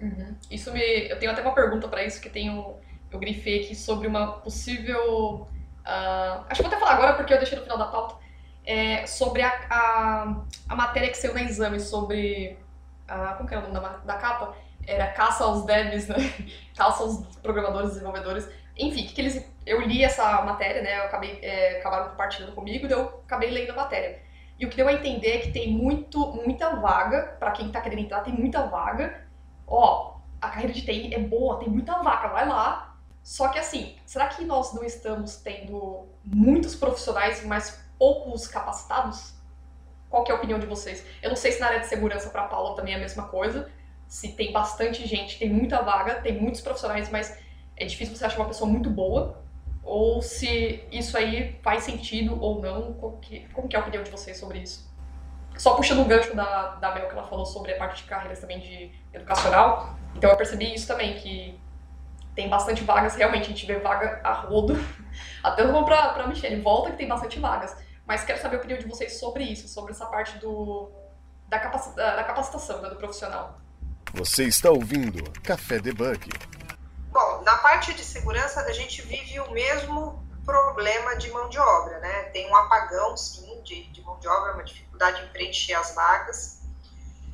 Uhum. 0.00 0.36
Isso 0.50 0.72
me. 0.72 1.08
Eu 1.08 1.18
tenho 1.18 1.30
até 1.30 1.42
uma 1.42 1.54
pergunta 1.54 1.88
para 1.88 2.04
isso 2.04 2.20
que 2.20 2.30
tenho. 2.30 2.76
Eu 3.10 3.18
grifei 3.18 3.64
aqui 3.64 3.74
sobre 3.74 4.06
uma 4.06 4.32
possível. 4.32 5.48
Uh, 5.80 6.44
acho 6.48 6.62
que 6.62 6.62
vou 6.62 6.68
até 6.68 6.78
falar 6.78 6.92
agora 6.92 7.14
porque 7.14 7.32
eu 7.32 7.38
deixei 7.38 7.58
no 7.58 7.64
final 7.64 7.78
da 7.78 7.86
pauta. 7.86 8.16
É, 8.64 9.06
sobre 9.06 9.42
a, 9.42 9.48
a, 9.70 10.36
a 10.68 10.76
matéria 10.76 11.08
que 11.10 11.16
saiu 11.16 11.34
no 11.34 11.40
exame 11.40 11.80
sobre. 11.80 12.58
Uh, 13.08 13.36
como 13.36 13.48
que 13.48 13.54
é 13.54 13.58
o 13.58 13.62
nome 13.62 13.74
da, 13.74 13.96
da 13.98 14.14
capa? 14.14 14.54
era 14.86 15.06
caça 15.08 15.44
aos 15.44 15.64
devs, 15.64 16.08
né? 16.08 16.16
caça 16.76 17.02
aos 17.02 17.24
programadores 17.38 17.90
e 17.90 17.92
desenvolvedores. 17.94 18.48
Enfim, 18.80 19.06
que, 19.06 19.20
eles, 19.20 19.46
eu 19.66 19.80
li 19.82 20.02
essa 20.02 20.42
matéria, 20.42 20.82
né? 20.82 20.98
Eu 20.98 21.04
acabei, 21.04 21.38
é, 21.42 21.78
acabaram 21.78 22.10
compartilhando 22.10 22.54
comigo, 22.54 22.86
e 22.86 22.90
eu 22.90 23.22
acabei 23.26 23.50
lendo 23.50 23.70
a 23.70 23.76
matéria. 23.76 24.22
E 24.58 24.66
o 24.66 24.70
que 24.70 24.76
deu 24.76 24.88
a 24.88 24.92
entender 24.92 25.28
é 25.28 25.38
que 25.38 25.52
tem 25.52 25.72
muito, 25.72 26.32
muita 26.32 26.76
vaga, 26.76 27.36
para 27.38 27.50
quem 27.50 27.70
tá 27.70 27.80
querendo 27.80 28.00
entrar, 28.00 28.20
tem 28.20 28.32
muita 28.32 28.66
vaga. 28.66 29.26
Ó, 29.66 30.16
a 30.40 30.48
carreira 30.48 30.72
de 30.72 30.82
TI 30.82 31.14
é 31.14 31.18
boa, 31.18 31.58
tem 31.58 31.68
muita 31.68 32.02
vaga, 32.02 32.28
vai 32.28 32.48
lá. 32.48 32.96
Só 33.22 33.48
que 33.48 33.58
assim, 33.58 33.96
será 34.06 34.28
que 34.28 34.44
nós 34.44 34.72
não 34.74 34.82
estamos 34.82 35.36
tendo 35.36 36.08
muitos 36.24 36.74
profissionais, 36.74 37.44
mas 37.44 37.84
poucos 37.98 38.46
capacitados? 38.46 39.34
Qual 40.08 40.24
é 40.26 40.32
a 40.32 40.34
opinião 40.34 40.58
de 40.58 40.66
vocês? 40.66 41.04
Eu 41.22 41.28
não 41.28 41.36
sei 41.36 41.52
se 41.52 41.60
na 41.60 41.66
área 41.66 41.80
de 41.80 41.86
segurança 41.86 42.30
para 42.30 42.48
Paula 42.48 42.74
também 42.74 42.94
é 42.94 42.96
a 42.96 43.00
mesma 43.00 43.28
coisa, 43.28 43.70
se 44.08 44.32
tem 44.32 44.52
bastante 44.52 45.06
gente, 45.06 45.38
tem 45.38 45.48
muita 45.48 45.82
vaga, 45.82 46.16
tem 46.16 46.40
muitos 46.40 46.60
profissionais, 46.60 47.08
mas 47.10 47.38
é 47.80 47.86
difícil 47.86 48.14
você 48.14 48.26
achar 48.26 48.36
uma 48.36 48.46
pessoa 48.46 48.70
muito 48.70 48.90
boa, 48.90 49.42
ou 49.82 50.20
se 50.20 50.84
isso 50.92 51.16
aí 51.16 51.58
faz 51.62 51.82
sentido 51.82 52.40
ou 52.40 52.60
não, 52.60 52.92
como 52.92 53.18
que, 53.18 53.48
como 53.48 53.66
que 53.66 53.74
é 53.74 53.78
a 53.78 53.82
opinião 53.82 54.02
de 54.02 54.10
vocês 54.10 54.36
sobre 54.36 54.58
isso? 54.58 54.88
Só 55.56 55.74
puxando 55.74 56.02
o 56.02 56.04
gancho 56.04 56.36
da, 56.36 56.74
da 56.76 56.94
Mel 56.94 57.08
que 57.08 57.12
ela 57.12 57.26
falou 57.26 57.46
sobre 57.46 57.72
a 57.72 57.78
parte 57.78 58.02
de 58.02 58.08
carreiras 58.08 58.38
também 58.38 58.60
de 58.60 58.92
educacional, 59.14 59.96
então 60.14 60.28
eu 60.28 60.36
percebi 60.36 60.74
isso 60.74 60.86
também, 60.86 61.14
que 61.14 61.58
tem 62.34 62.48
bastante 62.50 62.84
vagas, 62.84 63.16
realmente 63.16 63.44
a 63.44 63.48
gente 63.48 63.66
vê 63.66 63.78
vaga 63.78 64.20
a 64.22 64.32
rodo, 64.34 64.76
até 65.42 65.64
vamos 65.64 65.84
pra, 65.84 66.10
pra 66.10 66.26
Michelle, 66.26 66.60
volta 66.60 66.90
que 66.90 66.98
tem 66.98 67.08
bastante 67.08 67.40
vagas, 67.40 67.74
mas 68.06 68.24
quero 68.24 68.40
saber 68.40 68.56
a 68.56 68.58
opinião 68.58 68.78
de 68.78 68.86
vocês 68.86 69.18
sobre 69.18 69.44
isso, 69.44 69.66
sobre 69.68 69.92
essa 69.92 70.04
parte 70.04 70.36
do, 70.38 70.90
da, 71.48 71.58
capacita, 71.58 71.96
da 71.96 72.24
capacitação 72.24 72.82
né, 72.82 72.90
do 72.90 72.96
profissional. 72.96 73.58
Você 74.12 74.44
está 74.44 74.70
ouvindo 74.70 75.22
Café 75.40 75.78
Debug. 75.78 76.28
Na 77.50 77.58
parte 77.58 77.92
de 77.92 78.04
segurança 78.04 78.60
a 78.60 78.72
gente 78.72 79.02
vive 79.02 79.40
o 79.40 79.50
mesmo 79.50 80.24
problema 80.46 81.16
de 81.16 81.28
mão 81.32 81.48
de 81.48 81.58
obra, 81.58 81.98
né? 81.98 82.22
Tem 82.32 82.48
um 82.48 82.54
apagão, 82.54 83.16
sim, 83.16 83.60
de, 83.64 83.90
de 83.90 84.00
mão 84.02 84.20
de 84.20 84.28
obra, 84.28 84.52
uma 84.52 84.62
dificuldade 84.62 85.20
em 85.20 85.28
preencher 85.30 85.74
as 85.74 85.92
vagas. 85.92 86.60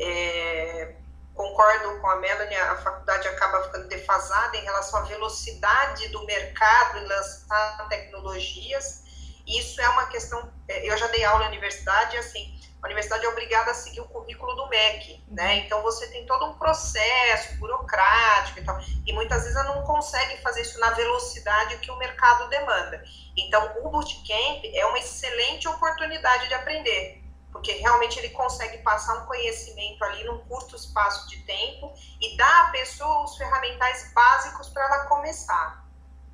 É, 0.00 0.94
concordo 1.34 2.00
com 2.00 2.08
a 2.08 2.16
Melanie, 2.16 2.56
a 2.56 2.76
faculdade 2.76 3.28
acaba 3.28 3.64
ficando 3.64 3.88
defasada 3.88 4.56
em 4.56 4.64
relação 4.64 5.00
à 5.00 5.02
velocidade 5.02 6.08
do 6.08 6.24
mercado 6.24 6.96
em 6.96 7.04
lançar 7.04 7.86
tecnologias. 7.90 9.04
Isso 9.46 9.78
é 9.82 9.88
uma 9.90 10.06
questão. 10.06 10.50
É, 10.66 10.90
eu 10.90 10.96
já 10.96 11.08
dei 11.08 11.24
aula 11.24 11.40
na 11.40 11.48
universidade, 11.48 12.16
assim, 12.16 12.55
a 12.82 12.86
universidade 12.86 13.24
é 13.24 13.28
obrigada 13.28 13.70
a 13.70 13.74
seguir 13.74 14.00
o 14.00 14.08
currículo 14.08 14.54
do 14.54 14.68
MEC, 14.68 15.24
né? 15.28 15.56
Então 15.58 15.82
você 15.82 16.06
tem 16.08 16.26
todo 16.26 16.46
um 16.46 16.54
processo 16.54 17.56
burocrático 17.58 18.60
e 18.60 18.64
tal, 18.64 18.78
e 19.06 19.12
muitas 19.12 19.42
vezes 19.42 19.64
não 19.64 19.82
consegue 19.82 20.40
fazer 20.42 20.62
isso 20.62 20.78
na 20.78 20.90
velocidade 20.90 21.78
que 21.78 21.90
o 21.90 21.96
mercado 21.96 22.48
demanda. 22.48 23.02
Então 23.36 23.72
o 23.82 23.90
bootcamp 23.90 24.64
é 24.64 24.86
uma 24.86 24.98
excelente 24.98 25.66
oportunidade 25.66 26.48
de 26.48 26.54
aprender, 26.54 27.24
porque 27.50 27.72
realmente 27.72 28.18
ele 28.18 28.30
consegue 28.30 28.78
passar 28.78 29.22
um 29.22 29.26
conhecimento 29.26 30.04
ali 30.04 30.24
num 30.24 30.38
curto 30.46 30.76
espaço 30.76 31.28
de 31.28 31.42
tempo 31.44 31.92
e 32.20 32.36
dar 32.36 32.66
à 32.66 32.70
pessoa 32.70 33.24
os 33.24 33.36
ferramentais 33.36 34.12
básicos 34.12 34.68
para 34.68 34.84
ela 34.84 35.06
começar. 35.06 35.85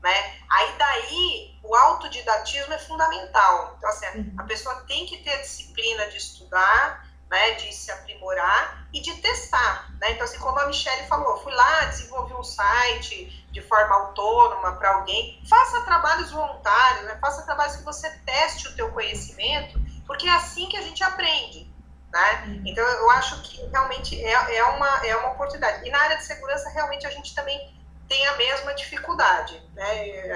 Né? 0.03 0.35
Aí 0.51 0.75
daí 0.77 1.55
o 1.63 1.75
autodidatismo 1.75 2.73
é 2.75 2.79
fundamental. 2.79 3.75
Então, 3.79 3.89
assim, 3.89 4.07
uhum. 4.19 4.35
a 4.39 4.43
pessoa 4.45 4.75
tem 4.87 5.07
que 5.07 5.19
ter 5.19 5.33
a 5.33 5.41
disciplina 5.41 6.09
de 6.09 6.17
estudar, 6.17 7.07
né, 7.31 7.53
de 7.53 7.73
se 7.73 7.91
aprimorar 7.91 8.87
e 8.93 9.01
de 9.01 9.15
testar. 9.23 9.91
Né? 10.01 10.13
Então, 10.13 10.25
assim, 10.25 10.39
como 10.39 10.59
a 10.59 10.67
Michelle 10.67 11.07
falou, 11.07 11.39
fui 11.43 11.55
lá, 11.55 11.85
desenvolvi 11.87 12.35
um 12.35 12.43
site 12.43 13.47
de 13.51 13.63
forma 13.63 13.95
autônoma 13.95 14.73
para 14.73 14.97
alguém, 14.97 15.43
faça 15.49 15.81
trabalhos 15.83 16.31
voluntários, 16.31 17.05
né? 17.05 17.17
faça 17.21 17.43
trabalhos 17.43 17.77
que 17.77 17.85
você 17.85 18.11
teste 18.27 18.69
o 18.69 18.77
teu 18.77 18.91
conhecimento, 18.93 19.81
porque 20.07 20.27
é 20.27 20.33
assim 20.33 20.69
que 20.69 20.77
a 20.77 20.83
gente 20.83 21.03
aprende. 21.03 21.73
Né? 22.13 22.45
Uhum. 22.47 22.63
Então, 22.67 22.85
eu 22.85 23.11
acho 23.13 23.41
que 23.43 23.65
realmente 23.67 24.23
é, 24.23 24.57
é, 24.57 24.65
uma, 24.65 25.07
é 25.07 25.17
uma 25.17 25.31
oportunidade. 25.31 25.87
E 25.89 25.91
na 25.91 25.99
área 26.01 26.17
de 26.19 26.25
segurança, 26.25 26.69
realmente, 26.71 27.07
a 27.07 27.11
gente 27.11 27.35
também 27.35 27.82
tem 28.13 28.27
a 28.27 28.37
mesma 28.37 28.75
dificuldade. 28.75 29.59
Né? 29.73 30.31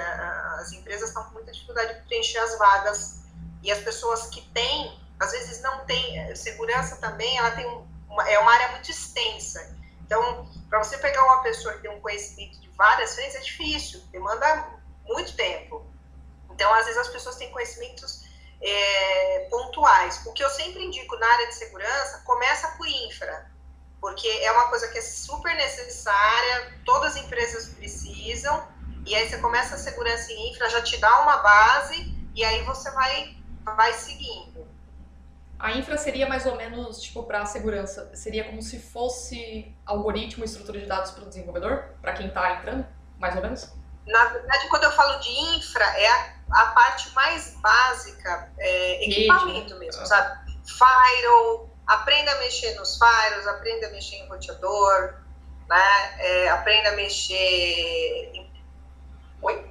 As 0.58 0.72
empresas 0.72 1.10
estão 1.10 1.24
com 1.24 1.34
muita 1.34 1.52
dificuldade 1.52 1.94
de 1.94 2.00
preencher 2.06 2.38
as 2.38 2.56
vagas 2.56 3.20
e 3.62 3.70
as 3.70 3.80
pessoas 3.80 4.28
que 4.28 4.40
têm, 4.52 4.98
às 5.20 5.32
vezes 5.32 5.60
não 5.60 5.84
têm 5.84 6.18
eh, 6.18 6.34
segurança 6.34 6.96
também, 6.96 7.36
ela 7.36 7.50
tem 7.50 7.66
uma, 8.08 8.30
é 8.30 8.38
uma 8.38 8.50
área 8.50 8.68
muito 8.68 8.90
extensa. 8.90 9.76
Então, 10.00 10.50
para 10.70 10.82
você 10.82 10.96
pegar 10.96 11.22
uma 11.24 11.42
pessoa 11.42 11.74
que 11.74 11.82
tem 11.82 11.90
um 11.90 12.00
conhecimento 12.00 12.58
de 12.60 12.68
várias 12.70 13.14
frentes 13.14 13.34
é 13.34 13.40
difícil, 13.40 14.00
demanda 14.10 14.70
muito 15.04 15.36
tempo. 15.36 15.84
Então, 16.50 16.72
às 16.72 16.86
vezes 16.86 16.98
as 16.98 17.08
pessoas 17.08 17.36
têm 17.36 17.50
conhecimentos 17.50 18.24
é, 18.62 19.48
pontuais. 19.50 20.24
O 20.24 20.32
que 20.32 20.42
eu 20.42 20.48
sempre 20.48 20.82
indico 20.82 21.14
na 21.18 21.26
área 21.26 21.48
de 21.48 21.54
segurança, 21.54 22.22
começa 22.24 22.68
por 22.68 22.88
infra 22.88 23.54
porque 24.00 24.28
é 24.28 24.52
uma 24.52 24.68
coisa 24.68 24.88
que 24.88 24.98
é 24.98 25.02
super 25.02 25.54
necessária, 25.56 26.72
todas 26.84 27.16
as 27.16 27.24
empresas 27.24 27.68
precisam, 27.68 28.66
e 29.06 29.14
aí 29.14 29.28
você 29.28 29.38
começa 29.38 29.74
a 29.74 29.78
segurança 29.78 30.32
em 30.32 30.50
infra, 30.50 30.68
já 30.68 30.82
te 30.82 30.96
dá 30.98 31.22
uma 31.22 31.38
base, 31.38 32.14
e 32.34 32.44
aí 32.44 32.62
você 32.62 32.90
vai, 32.90 33.36
vai 33.64 33.92
seguindo. 33.92 34.66
A 35.58 35.72
infra 35.72 35.96
seria 35.96 36.28
mais 36.28 36.44
ou 36.44 36.54
menos, 36.54 37.00
tipo, 37.00 37.22
para 37.22 37.40
a 37.40 37.46
segurança, 37.46 38.10
seria 38.14 38.44
como 38.44 38.60
se 38.60 38.78
fosse 38.78 39.74
algoritmo 39.86 40.44
e 40.44 40.46
estrutura 40.46 40.78
de 40.78 40.86
dados 40.86 41.12
para 41.12 41.24
o 41.24 41.28
desenvolvedor, 41.28 41.94
para 42.02 42.12
quem 42.12 42.28
está 42.28 42.56
entrando, 42.56 42.86
mais 43.18 43.34
ou 43.36 43.42
menos? 43.42 43.72
Na 44.06 44.24
verdade, 44.26 44.68
quando 44.68 44.84
eu 44.84 44.92
falo 44.92 45.18
de 45.18 45.30
infra, 45.30 45.84
é 45.84 46.08
a, 46.08 46.34
a 46.52 46.66
parte 46.66 47.10
mais 47.14 47.56
básica, 47.60 48.52
é, 48.58 49.04
equipamento 49.04 49.76
mesmo, 49.78 50.04
sabe? 50.06 50.46
Firewall, 50.66 51.70
aprenda 51.86 52.32
a 52.32 52.38
mexer 52.38 52.74
nos 52.74 52.98
firewalls, 52.98 53.46
aprenda 53.46 53.86
a 53.86 53.90
mexer 53.90 54.16
em 54.16 54.28
roteador, 54.28 55.14
né? 55.68 56.14
É, 56.18 56.48
aprenda 56.50 56.90
a 56.90 56.92
mexer 56.92 58.30
em... 58.34 58.50
Oi? 59.42 59.70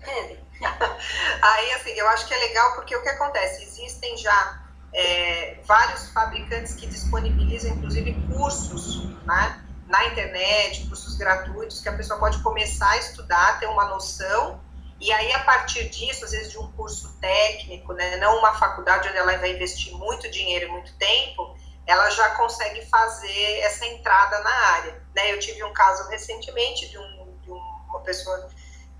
Aí, 1.42 1.72
assim, 1.72 1.90
eu 1.92 2.08
acho 2.08 2.26
que 2.26 2.34
é 2.34 2.38
legal 2.38 2.74
porque 2.74 2.94
o 2.94 3.02
que 3.02 3.08
acontece? 3.08 3.62
Existem 3.62 4.16
já 4.18 4.62
é, 4.92 5.58
vários 5.64 6.08
fabricantes 6.10 6.74
que 6.74 6.86
disponibilizam, 6.86 7.72
inclusive, 7.72 8.12
cursos 8.32 9.04
né, 9.24 9.64
na 9.86 10.06
internet, 10.06 10.86
cursos 10.86 11.16
gratuitos, 11.16 11.80
que 11.80 11.88
a 11.88 11.96
pessoa 11.96 12.18
pode 12.18 12.42
começar 12.42 12.90
a 12.90 12.98
estudar, 12.98 13.58
ter 13.58 13.66
uma 13.66 13.86
noção, 13.86 14.60
e 15.00 15.10
aí, 15.10 15.32
a 15.32 15.38
partir 15.40 15.88
disso, 15.88 16.26
às 16.26 16.32
vezes 16.32 16.52
de 16.52 16.58
um 16.58 16.70
curso 16.72 17.16
técnico, 17.20 17.94
né, 17.94 18.18
não 18.18 18.38
uma 18.38 18.54
faculdade 18.54 19.08
onde 19.08 19.16
ela 19.16 19.34
vai 19.38 19.52
investir 19.52 19.94
muito 19.94 20.30
dinheiro 20.30 20.66
e 20.66 20.68
muito 20.68 20.94
tempo, 20.98 21.56
ela 21.86 22.10
já 22.10 22.30
consegue 22.36 22.84
fazer 22.86 23.60
essa 23.60 23.86
entrada 23.86 24.38
na 24.40 24.50
área. 24.50 25.02
Né? 25.14 25.32
Eu 25.32 25.38
tive 25.38 25.64
um 25.64 25.72
caso 25.72 26.06
recentemente 26.10 26.86
de, 26.88 26.98
um, 26.98 27.38
de 27.42 27.50
uma 27.50 28.00
pessoa 28.00 28.50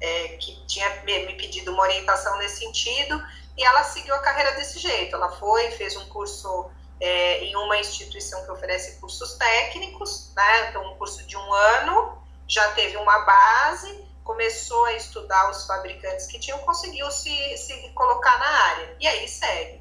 é, 0.00 0.28
que 0.38 0.64
tinha 0.66 0.88
me 1.04 1.34
pedido 1.34 1.72
uma 1.72 1.82
orientação 1.82 2.38
nesse 2.38 2.60
sentido, 2.60 3.22
e 3.56 3.62
ela 3.62 3.84
seguiu 3.84 4.14
a 4.14 4.20
carreira 4.20 4.52
desse 4.52 4.78
jeito. 4.78 5.14
Ela 5.14 5.30
foi, 5.32 5.70
fez 5.72 5.96
um 5.96 6.08
curso 6.08 6.70
é, 6.98 7.44
em 7.44 7.54
uma 7.56 7.76
instituição 7.76 8.42
que 8.46 8.50
oferece 8.50 8.98
cursos 9.00 9.34
técnicos, 9.34 10.32
né? 10.34 10.70
então 10.70 10.92
um 10.92 10.96
curso 10.96 11.26
de 11.26 11.36
um 11.36 11.52
ano, 11.52 12.22
já 12.48 12.72
teve 12.72 12.96
uma 12.96 13.18
base, 13.18 14.09
começou 14.24 14.84
a 14.86 14.92
estudar 14.94 15.50
os 15.50 15.66
fabricantes 15.66 16.26
que 16.26 16.38
tinham, 16.38 16.58
conseguiu 16.60 17.10
se, 17.10 17.56
se 17.56 17.90
colocar 17.90 18.38
na 18.38 18.46
área, 18.46 18.96
e 19.00 19.06
aí 19.06 19.28
segue. 19.28 19.80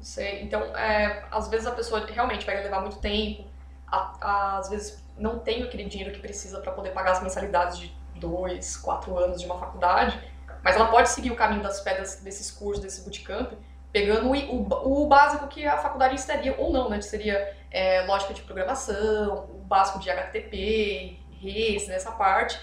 Sei. 0.00 0.42
Então, 0.42 0.62
é, 0.76 1.24
às 1.30 1.48
vezes 1.48 1.66
a 1.66 1.72
pessoa 1.72 2.06
realmente 2.06 2.46
vai 2.46 2.62
levar 2.62 2.80
muito 2.80 2.98
tempo, 2.98 3.44
a, 3.86 4.12
a, 4.20 4.58
às 4.58 4.68
vezes 4.70 5.02
não 5.18 5.38
tem 5.38 5.62
aquele 5.62 5.84
dinheiro 5.84 6.12
que 6.12 6.20
precisa 6.20 6.60
para 6.60 6.72
poder 6.72 6.90
pagar 6.90 7.12
as 7.12 7.22
mensalidades 7.22 7.78
de 7.78 7.94
dois, 8.16 8.76
quatro 8.76 9.18
anos 9.18 9.40
de 9.40 9.46
uma 9.46 9.58
faculdade, 9.58 10.18
mas 10.62 10.76
ela 10.76 10.86
pode 10.86 11.10
seguir 11.10 11.30
o 11.30 11.36
caminho 11.36 11.62
das 11.62 11.80
pedras 11.80 12.16
desses 12.16 12.50
cursos, 12.50 12.82
desse 12.82 13.02
bootcamp, 13.02 13.52
pegando 13.92 14.28
o, 14.28 14.32
o, 14.32 15.02
o 15.02 15.06
básico 15.06 15.48
que 15.48 15.66
a 15.66 15.78
faculdade 15.78 16.14
estaria 16.14 16.54
ou 16.58 16.72
não, 16.72 16.88
né? 16.88 16.98
Que 16.98 17.04
seria 17.04 17.56
é, 17.70 18.02
lógica 18.02 18.34
de 18.34 18.42
programação, 18.42 19.48
o 19.50 19.62
básico 19.64 19.98
de 19.98 20.10
HTTP, 20.10 21.18
REST, 21.40 21.88
nessa 21.88 22.12
parte. 22.12 22.60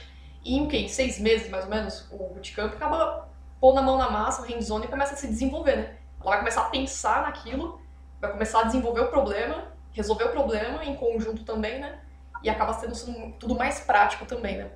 Em 0.48 0.66
que? 0.66 0.88
Seis 0.88 1.20
meses, 1.20 1.50
mais 1.50 1.66
ou 1.66 1.70
menos, 1.70 2.08
o 2.10 2.18
bootcamp 2.18 2.74
acaba 2.74 3.28
pondo 3.60 3.80
a 3.80 3.82
mão 3.82 3.98
na 3.98 4.10
massa, 4.10 4.42
o 4.42 4.46
hands-on 4.46 4.82
e 4.82 4.88
começa 4.88 5.14
a 5.14 5.18
se 5.18 5.28
desenvolver, 5.28 5.76
né? 5.76 5.98
Ela 6.22 6.30
vai 6.30 6.40
começar 6.40 6.62
a 6.62 6.70
pensar 6.70 7.24
naquilo, 7.24 7.82
vai 8.22 8.32
começar 8.32 8.62
a 8.62 8.64
desenvolver 8.64 9.02
o 9.02 9.10
problema, 9.10 9.66
resolver 9.92 10.24
o 10.24 10.32
problema 10.32 10.86
em 10.86 10.96
conjunto 10.96 11.44
também, 11.44 11.80
né? 11.80 12.00
E 12.42 12.50
acaba 12.50 12.74
sendo 12.74 13.34
tudo 13.34 13.56
mais 13.56 13.82
prático 13.82 14.26
também, 14.26 14.58
né? 14.58 14.72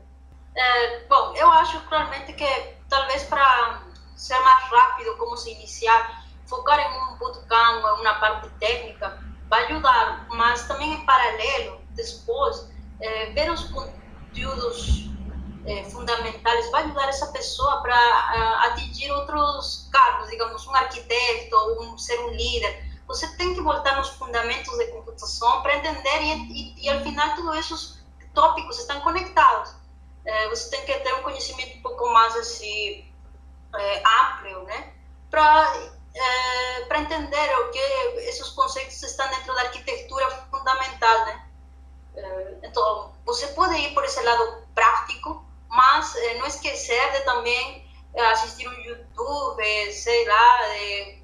É, 0.53 1.05
bom, 1.07 1.33
eu 1.37 1.49
acho 1.49 1.79
claramente 1.87 2.33
que 2.33 2.75
talvez 2.89 3.23
para 3.23 3.81
ser 4.17 4.37
mais 4.39 4.63
rápido 4.65 5.15
como 5.15 5.37
se 5.37 5.51
iniciar, 5.51 6.25
focar 6.47 6.79
em 6.79 7.13
um 7.13 7.17
bootcamp, 7.17 7.77
em 7.97 8.01
uma 8.01 8.15
parte 8.15 8.49
técnica, 8.59 9.17
vai 9.47 9.65
ajudar, 9.67 10.27
mas 10.31 10.67
também 10.67 10.91
em 10.91 11.05
paralelo, 11.05 11.79
depois, 11.91 12.69
é, 12.99 13.27
ver 13.27 13.49
os 13.49 13.63
conteúdos 13.69 15.10
é, 15.65 15.83
fundamentais 15.83 16.71
vai 16.71 16.83
ajudar 16.83 17.09
essa 17.09 17.27
pessoa 17.27 17.81
para 17.81 17.95
é, 17.95 18.67
atingir 18.67 19.11
outros 19.11 19.87
cargos, 19.91 20.29
digamos, 20.29 20.65
um 20.65 20.75
arquiteto, 20.75 21.55
um 21.79 21.97
ser 21.97 22.19
um 22.19 22.29
líder. 22.29 22.83
Você 23.07 23.27
tem 23.35 23.53
que 23.53 23.61
voltar 23.61 23.97
nos 23.97 24.09
fundamentos 24.09 24.75
de 24.77 24.87
computação 24.87 25.61
para 25.61 25.75
entender 25.75 26.21
e, 26.21 26.33
e, 26.51 26.85
e, 26.85 26.89
ao 26.89 27.01
final, 27.01 27.35
todos 27.35 27.57
esses 27.57 28.03
tópicos 28.33 28.79
estão 28.79 29.01
conectados. 29.01 29.75
É, 30.25 30.49
você 30.49 30.69
tem 30.69 30.85
que 30.85 30.99
ter 30.99 31.13
um 31.15 31.23
conhecimento 31.23 31.77
um 31.77 31.81
pouco 31.81 32.07
mais 32.11 32.35
assim, 32.35 33.05
é, 33.75 34.03
amplo, 34.05 34.63
né? 34.63 34.93
Para 35.29 35.91
é, 36.13 36.85
para 36.85 36.99
entender 36.99 37.59
o 37.59 37.71
que 37.71 37.79
esses 38.27 38.49
conceitos 38.49 39.01
estão 39.01 39.27
dentro 39.29 39.55
da 39.55 39.61
arquitetura 39.61 40.29
fundamental, 40.51 41.25
né? 41.25 41.47
Então, 42.63 43.13
você 43.25 43.47
pode 43.47 43.75
ir 43.75 43.93
por 43.93 44.03
esse 44.03 44.21
lado 44.21 44.63
prático, 44.75 45.45
mas 45.71 46.15
eh, 46.15 46.35
não 46.35 46.45
esquecer 46.45 47.11
de 47.13 47.21
também 47.21 47.85
eh, 48.13 48.25
assistir 48.27 48.67
um 48.67 48.73
YouTube, 48.73 49.91
sei 49.91 50.27
lá, 50.27 50.59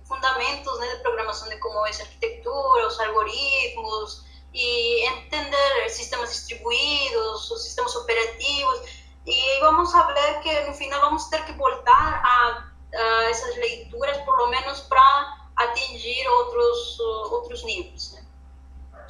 fundamentos 0.07 0.79
né, 0.79 0.95
de 0.95 1.01
programação 1.01 1.49
de 1.49 1.57
como 1.57 1.85
é 1.85 1.89
a 1.89 2.01
arquitetura, 2.01 2.87
os 2.87 2.99
algoritmos, 2.99 4.25
e 4.53 5.07
entender 5.07 5.89
sistemas 5.89 6.31
distribuídos, 6.31 7.51
os 7.51 7.63
sistemas 7.63 7.95
operativos, 7.95 8.81
e 9.25 9.59
vamos 9.59 9.91
ver 9.91 10.39
que 10.39 10.61
no 10.61 10.73
final 10.73 11.01
vamos 11.01 11.25
ter 11.25 11.43
que 11.45 11.51
voltar 11.53 12.21
a, 12.23 12.71
a 12.95 13.29
essas 13.29 13.55
leituras, 13.57 14.17
por 14.19 14.37
lo 14.37 14.47
menos 14.47 14.79
para 14.81 15.49
atingir 15.57 16.27
outros, 16.27 16.99
outros 16.99 17.63
níveis. 17.63 18.13
Né? 18.13 18.25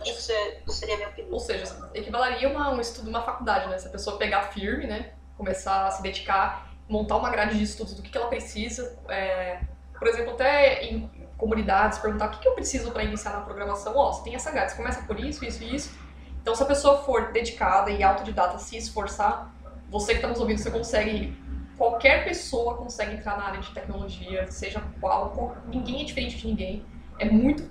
Isso 0.06 0.32
seria 0.68 0.96
a 0.96 0.98
minha 0.98 1.10
opinião. 1.10 1.34
Ou 1.34 1.40
seja, 1.40 1.90
equivaleria 1.94 2.58
a 2.58 2.70
um 2.70 2.82
estudo 2.82 3.06
numa 3.06 3.24
faculdade, 3.24 3.68
né? 3.68 3.78
Se 3.78 3.88
a 3.88 3.92
pessoa 3.92 4.18
pegar 4.18 4.52
firme, 4.52 4.88
né? 4.88 5.14
Começar 5.38 5.88
a 5.88 5.92
se 5.92 6.02
dedicar, 6.02 6.72
montar 6.90 7.18
uma 7.18 7.30
grade 7.30 7.58
de 7.58 7.64
estudos 7.64 7.94
do 7.94 8.02
que, 8.02 8.10
que 8.10 8.18
ela 8.18 8.28
precisa. 8.28 8.98
É, 9.08 9.60
por 9.98 10.08
exemplo, 10.08 10.34
até 10.34 10.84
em 10.84 11.10
comunidades, 11.38 12.00
perguntar 12.00 12.28
o 12.28 12.32
que, 12.32 12.40
que 12.40 12.48
eu 12.48 12.54
preciso 12.54 12.92
para 12.92 13.04
iniciar 13.04 13.34
na 13.34 13.42
programação. 13.42 13.96
Ó, 13.96 14.10
oh, 14.10 14.14
você 14.14 14.24
tem 14.24 14.36
essa 14.36 14.52
grade, 14.52 14.72
você 14.72 14.78
começa 14.78 15.02
por 15.04 15.20
isso, 15.20 15.46
isso 15.46 15.64
e 15.64 15.76
isso. 15.76 15.98
Então, 16.42 16.56
se 16.56 16.64
a 16.64 16.66
pessoa 16.66 17.04
for 17.04 17.32
dedicada 17.32 17.92
e 17.92 18.02
autodidata, 18.02 18.58
se 18.58 18.78
esforçar, 18.78 19.54
você 19.90 20.14
que 20.14 20.18
está 20.18 20.28
nos 20.28 20.40
ouvindo, 20.40 20.58
você 20.58 20.72
consegue. 20.72 21.38
Qualquer 21.78 22.24
pessoa 22.24 22.76
consegue 22.76 23.16
entrar 23.16 23.38
na 23.38 23.46
área 23.46 23.60
de 23.60 23.70
tecnologia, 23.72 24.50
seja 24.50 24.82
qual, 25.00 25.30
qual 25.30 25.58
ninguém 25.68 26.02
é 26.02 26.06
diferente 26.06 26.38
de 26.38 26.48
ninguém. 26.48 26.84
É 27.20 27.26
muito, 27.26 27.70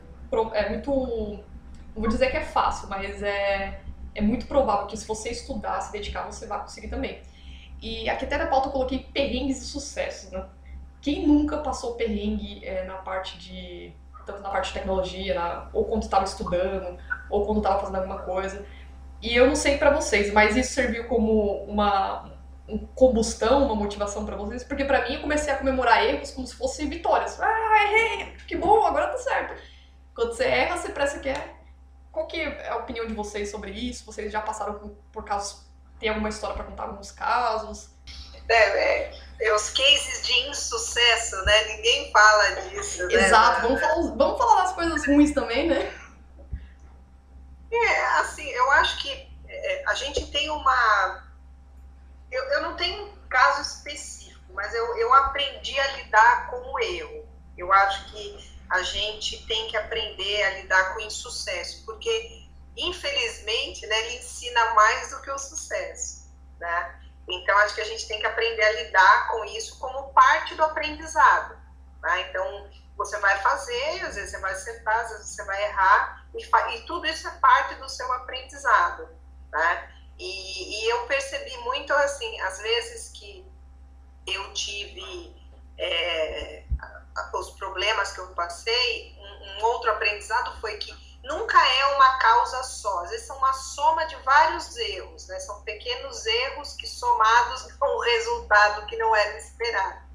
é 0.53 0.69
muito, 0.69 0.91
não 0.91 1.43
vou 1.97 2.09
dizer 2.09 2.31
que 2.31 2.37
é 2.37 2.45
fácil, 2.45 2.89
mas 2.89 3.21
é, 3.21 3.81
é 4.15 4.21
muito 4.21 4.47
provável 4.47 4.87
que 4.87 4.97
se 4.97 5.07
você 5.09 5.31
estudar, 5.31 5.81
se 5.81 5.91
dedicar, 5.91 6.23
você 6.25 6.47
vai 6.47 6.61
conseguir 6.61 6.89
também. 6.89 7.21
E 7.81 8.09
aqui 8.09 8.25
até 8.25 8.39
na 8.39 8.47
pauta 8.47 8.69
eu 8.69 8.73
coloquei 8.73 8.99
perrengues 9.13 9.61
e 9.63 9.65
sucessos, 9.67 10.31
né? 10.31 10.47
Quem 11.01 11.27
nunca 11.27 11.59
passou 11.59 11.95
perrengue 11.95 12.65
é, 12.65 12.85
na 12.85 12.95
parte 12.95 13.39
de. 13.39 13.93
tanto 14.25 14.43
na 14.43 14.51
parte 14.51 14.69
de 14.69 14.75
tecnologia, 14.75 15.35
na, 15.35 15.69
ou 15.73 15.85
quando 15.85 16.03
estava 16.03 16.25
estudando, 16.25 16.99
ou 17.31 17.45
quando 17.45 17.59
estava 17.59 17.81
fazendo 17.81 17.97
alguma 17.97 18.19
coisa. 18.21 18.67
E 19.23 19.35
eu 19.35 19.47
não 19.47 19.57
sei 19.57 19.79
para 19.79 19.91
vocês, 19.91 20.33
mas 20.33 20.57
isso 20.57 20.73
serviu 20.73 21.07
como 21.09 21.65
uma 21.65 22.37
um 22.69 22.79
combustão, 22.79 23.65
uma 23.65 23.77
motivação 23.77 24.25
para 24.27 24.37
vocês, 24.37 24.65
porque 24.65 24.85
para 24.85 25.09
mim 25.09 25.15
eu 25.15 25.21
comecei 25.21 25.53
a 25.53 25.57
comemorar 25.57 26.05
erros 26.05 26.33
como 26.33 26.47
se 26.47 26.55
fossem 26.55 26.89
vitórias. 26.89 27.41
Ah, 27.41 27.85
errei, 27.85 28.33
que 28.47 28.57
bom, 28.57 28.85
agora 28.85 29.09
tá 29.09 29.19
certo. 29.19 29.63
Quando 30.15 30.33
você 30.33 30.45
erra, 30.45 30.77
você 30.77 30.89
parece 30.91 31.21
que 31.21 31.29
é. 31.29 31.55
Qual 32.11 32.27
que 32.27 32.41
é 32.41 32.71
a 32.71 32.77
opinião 32.77 33.07
de 33.07 33.13
vocês 33.13 33.51
sobre 33.51 33.71
isso? 33.71 34.05
Vocês 34.07 34.33
já 34.33 34.41
passaram 34.41 34.97
por, 35.13 35.25
casos 35.25 35.66
tem 35.99 36.09
alguma 36.09 36.29
história 36.29 36.57
para 36.57 36.65
contar, 36.65 36.85
alguns 36.85 37.11
casos? 37.11 37.91
É, 38.49 39.11
é, 39.41 39.55
os 39.55 39.71
cases 39.71 40.27
de 40.27 40.33
insucesso, 40.49 41.37
né? 41.45 41.65
Ninguém 41.65 42.11
fala 42.13 42.51
disso. 42.63 43.07
Né? 43.07 43.15
Exato, 43.15 43.63
vamos 43.63 43.81
falar, 43.81 43.95
vamos 43.95 44.39
falar 44.39 44.63
das 44.63 44.73
coisas 44.73 45.07
ruins 45.07 45.33
também, 45.33 45.69
né? 45.69 45.93
É, 47.71 48.05
assim, 48.21 48.49
eu 48.49 48.71
acho 48.73 49.03
que 49.03 49.29
é, 49.49 49.85
a 49.87 49.95
gente 49.95 50.31
tem 50.31 50.51
uma. 50.51 51.25
Eu, 52.31 52.43
eu 52.45 52.63
não 52.63 52.77
tenho 52.77 53.07
um 53.07 53.17
caso 53.29 53.63
específico, 53.63 54.53
mas 54.53 54.73
eu, 54.75 54.97
eu 54.97 55.13
aprendi 55.15 55.79
a 55.79 55.97
lidar 55.97 56.51
com 56.51 56.73
o 56.73 56.79
erro. 56.79 57.27
Eu 57.57 57.73
acho 57.73 58.13
que 58.13 58.57
a 58.71 58.83
gente 58.83 59.47
tem 59.47 59.69
que 59.69 59.77
aprender 59.77 60.43
a 60.45 60.51
lidar 60.61 60.95
com 60.95 61.01
o 61.01 61.07
insucesso, 61.07 61.85
porque 61.85 62.46
infelizmente, 62.77 63.87
né, 63.87 63.99
ele 64.01 64.19
ensina 64.19 64.75
mais 64.75 65.11
do 65.11 65.21
que 65.23 65.31
o 65.31 65.39
sucesso, 65.39 66.27
né? 66.59 67.01
Então, 67.29 67.57
acho 67.59 67.75
que 67.75 67.81
a 67.81 67.87
gente 67.87 68.07
tem 68.07 68.21
que 68.21 68.27
aprender 68.27 68.63
a 68.63 68.73
lidar 68.83 69.29
com 69.29 69.45
isso 69.47 69.79
como 69.79 70.13
parte 70.13 70.55
do 70.55 70.63
aprendizado. 70.63 71.59
Né? 72.01 72.29
Então, 72.29 72.71
você 72.97 73.19
vai 73.19 73.37
fazer, 73.41 74.03
às 74.03 74.15
vezes 74.15 74.31
você 74.31 74.39
vai 74.39 74.53
acertar, 74.53 75.01
às 75.01 75.11
vezes 75.11 75.29
você 75.31 75.45
vai 75.45 75.65
errar, 75.65 76.25
e, 76.35 76.45
e 76.45 76.87
tudo 76.87 77.07
isso 77.07 77.27
é 77.27 77.31
parte 77.33 77.75
do 77.75 77.89
seu 77.89 78.11
aprendizado. 78.13 79.09
Né? 79.51 79.93
E, 80.19 80.85
e, 80.85 80.91
eu 80.91 81.07
percebi 81.07 81.57
muito, 81.59 81.93
assim, 81.95 82.41
às 82.41 82.59
vezes 82.59 83.09
que 83.11 83.45
eu 84.27 84.53
tive 84.55 85.35
é, 85.79 86.65
os 87.35 87.51
problemas 87.51 88.13
que 88.13 88.21
eu 88.21 88.29
passei, 88.29 89.17
um, 89.19 89.61
um 89.61 89.65
outro 89.65 89.91
aprendizado 89.91 90.59
foi 90.61 90.77
que 90.79 91.06
nunca 91.27 91.59
é 91.59 91.87
uma 91.95 92.19
causa 92.19 92.63
só, 92.63 93.03
às 93.05 93.11
vezes 93.11 93.27
são 93.27 93.37
uma 93.37 93.53
soma 93.53 94.05
de 94.07 94.17
vários 94.17 94.77
erros, 94.77 95.27
né? 95.29 95.39
São 95.41 95.63
pequenos 95.63 96.25
erros 96.25 96.75
que 96.75 96.87
somados 96.87 97.67
dão 97.79 97.97
um 97.97 98.01
resultado 98.01 98.87
que 98.87 98.97
não 98.97 99.15
era 99.15 99.37
esperado. 99.37 100.07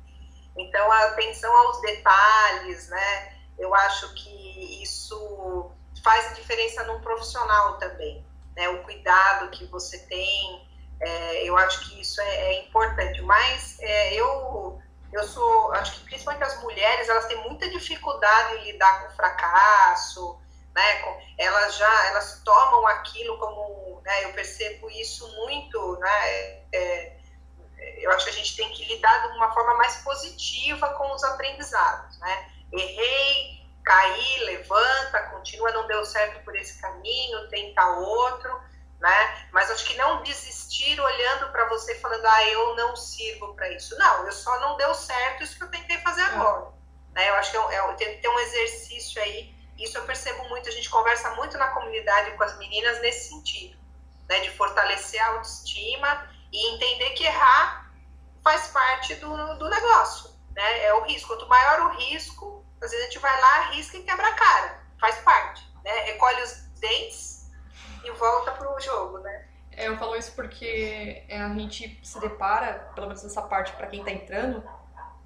Então, 0.58 0.92
a 0.92 1.06
atenção 1.06 1.56
aos 1.56 1.82
detalhes, 1.82 2.90
né? 2.90 3.38
Eu 3.58 3.74
acho 3.76 4.14
que 4.16 4.84
isso 4.84 5.72
faz 6.04 6.36
diferença 6.36 6.84
num 6.84 7.00
profissional 7.02 7.78
também, 7.78 8.26
né? 8.56 8.70
O 8.70 8.84
cuidado 8.84 9.50
que 9.52 9.66
você 9.66 10.00
tem, 10.00 10.68
é, 11.00 11.44
eu 11.44 11.56
acho 11.58 11.90
que 11.90 12.02
isso 12.02 12.20
é, 12.22 12.54
é 12.54 12.64
importante. 12.64 13.22
Mas 13.22 13.78
é, 13.80 14.14
eu 14.16 14.82
eu 15.12 15.26
sou, 15.26 15.74
acho 15.74 16.00
que 16.00 16.06
principalmente 16.06 16.44
as 16.44 16.62
mulheres, 16.64 17.10
elas 17.10 17.26
têm 17.26 17.44
muita 17.44 17.70
dificuldade 17.70 18.56
em 18.56 18.72
lidar 18.72 19.04
com 19.04 19.16
fracasso, 19.16 20.40
né? 20.74 21.16
Elas 21.38 21.76
já, 21.76 22.08
elas 22.08 22.42
tomam 22.44 22.88
aquilo 22.88 23.38
como, 23.38 24.02
né? 24.04 24.26
Eu 24.26 24.34
percebo 24.34 24.90
isso 24.90 25.28
muito, 25.36 25.98
né? 25.98 26.64
É, 26.74 27.18
eu 27.98 28.12
acho 28.12 28.26
que 28.26 28.32
a 28.32 28.36
gente 28.36 28.56
tem 28.56 28.70
que 28.72 28.86
lidar 28.86 29.28
de 29.28 29.38
uma 29.38 29.52
forma 29.54 29.76
mais 29.76 29.98
positiva 29.98 30.90
com 30.94 31.12
os 31.14 31.24
aprendizados, 31.24 32.18
né? 32.20 32.50
Errei, 32.72 33.62
caí, 33.84 34.40
levanta, 34.46 35.30
continua, 35.32 35.72
não 35.72 35.88
deu 35.88 36.06
certo 36.06 36.44
por 36.44 36.56
esse 36.56 36.80
caminho, 36.80 37.50
tenta 37.50 37.86
outro, 37.98 38.62
né? 39.00 39.48
Mas 39.52 39.70
acho 39.72 39.86
que 39.86 39.98
não 39.98 40.24
desistir 40.24 41.00
olhando 41.00 41.52
para 41.52 41.68
você 41.70 41.96
falando, 41.96 42.26
ah, 42.26 42.48
eu 42.50 42.76
não 42.76 42.96
sirvo 42.96 43.54
para 43.56 43.70
isso. 43.70 43.98
Não, 43.98 44.26
eu 44.26 44.32
só 44.32 44.60
não 44.60 44.78
deu 44.78 44.94
certo 44.94 45.44
isso 45.44 45.58
que 45.58 45.64
eu 45.64 45.72
tentei 45.72 45.98
fazer 46.00 46.22
agora. 46.22 46.72
Né? 47.14 47.30
Eu 47.30 47.36
acho 47.36 47.52
que 47.52 47.58
é, 47.58 47.76
é, 47.76 47.94
tem 47.94 48.16
que 48.16 48.22
ter 48.22 48.30
um 48.30 48.40
exercício 48.40 49.22
aí. 49.22 49.54
Isso 49.82 49.98
eu 49.98 50.06
percebo 50.06 50.48
muito, 50.50 50.70
a 50.70 50.72
gente 50.72 50.90
conversa 50.90 51.32
muito 51.36 51.58
na 51.58 51.68
comunidade 51.70 52.32
com 52.38 52.44
as 52.44 52.58
meninas 52.58 53.02
nesse 53.02 53.30
sentido, 53.30 53.78
né? 54.30 54.40
De 54.40 54.52
fortalecer 54.52 55.22
a 55.22 55.30
autoestima 55.34 56.30
e 56.52 56.76
entender 56.76 57.12
que 57.12 57.24
errar 57.24 57.92
faz 58.44 58.68
parte 58.68 59.16
do, 59.16 59.56
do 59.58 59.70
negócio, 59.70 60.32
né? 60.56 60.84
É 60.86 60.94
o 60.94 61.04
risco. 61.04 61.30
Quanto 61.30 61.48
maior 61.48 61.82
o 61.88 61.98
risco, 61.98 62.66
às 62.82 62.92
vezes 62.92 63.06
a 63.06 63.10
gente 63.10 63.20
vai 63.20 63.42
lá, 63.42 63.56
arrisca 63.68 63.98
e 63.98 64.04
quebra 64.04 64.28
a 64.28 64.34
cara. 64.34 64.84
Faz 65.00 65.18
parte, 65.20 65.68
né? 65.84 65.92
Recolhe 66.02 66.42
os 66.44 66.54
dentes 66.80 67.50
e 68.04 68.12
volta 68.12 68.52
pro 68.52 68.80
jogo, 68.80 69.18
né? 69.20 69.48
É, 69.72 69.88
eu 69.88 69.98
falo 69.98 70.16
isso 70.16 70.34
porque 70.34 71.24
é, 71.28 71.42
a 71.42 71.50
gente 71.58 72.00
se 72.04 72.20
depara, 72.20 72.92
pelo 72.94 73.08
menos 73.08 73.24
nessa 73.24 73.42
parte 73.42 73.72
para 73.74 73.88
quem 73.88 74.04
tá 74.04 74.12
entrando, 74.12 74.64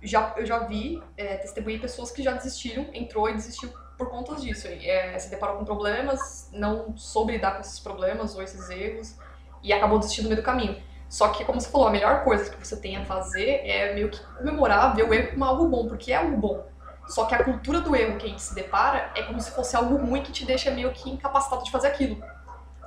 já, 0.02 0.34
eu 0.38 0.46
já 0.46 0.60
vi, 0.60 1.02
é, 1.18 1.38
testemunhei 1.38 1.80
pessoas 1.80 2.12
que 2.12 2.22
já 2.22 2.32
desistiram, 2.34 2.90
entrou 2.94 3.28
e 3.28 3.34
desistiu 3.34 3.74
por 3.98 4.10
conta 4.10 4.36
disso. 4.36 4.68
É, 4.68 5.18
se 5.18 5.30
deparou 5.30 5.58
com 5.58 5.66
problemas, 5.66 6.50
não 6.52 6.96
soube 6.98 7.34
lidar 7.34 7.56
com 7.56 7.62
esses 7.62 7.80
problemas 7.80 8.36
ou 8.36 8.42
esses 8.42 8.70
erros 8.70 9.16
e 9.62 9.74
acabou 9.74 10.00
desistindo 10.00 10.26
no 10.26 10.30
meio 10.30 10.42
do 10.42 10.46
caminho. 10.46 10.82
Só 11.10 11.30
que, 11.30 11.46
como 11.46 11.62
você 11.62 11.70
falou, 11.70 11.88
a 11.88 11.92
melhor 11.92 12.24
coisa 12.24 12.50
que 12.50 12.66
você 12.66 12.76
tem 12.78 12.98
a 12.98 13.06
fazer 13.06 13.62
é 13.64 13.94
meio 13.94 14.10
que 14.10 14.20
comemorar, 14.38 14.96
ver 14.96 15.08
o 15.08 15.14
erro 15.14 15.32
como 15.32 15.46
algo 15.46 15.68
bom, 15.68 15.88
porque 15.88 16.12
é 16.12 16.18
algo 16.18 16.36
bom. 16.36 16.66
Só 17.08 17.26
que 17.26 17.36
a 17.36 17.44
cultura 17.44 17.82
do 17.82 17.96
erro 17.96 18.18
que 18.18 18.26
a 18.26 18.30
gente 18.30 18.42
se 18.42 18.56
depara 18.56 19.12
é 19.16 19.24
como 19.24 19.40
se 19.40 19.52
fosse 19.52 19.76
algo 19.76 19.96
ruim 19.96 20.24
que 20.24 20.32
te 20.32 20.44
deixa 20.44 20.72
meio 20.72 20.92
que 20.92 21.10
incapacitado 21.10 21.64
de 21.64 21.72
fazer 21.72 21.88
aquilo. 21.88 22.22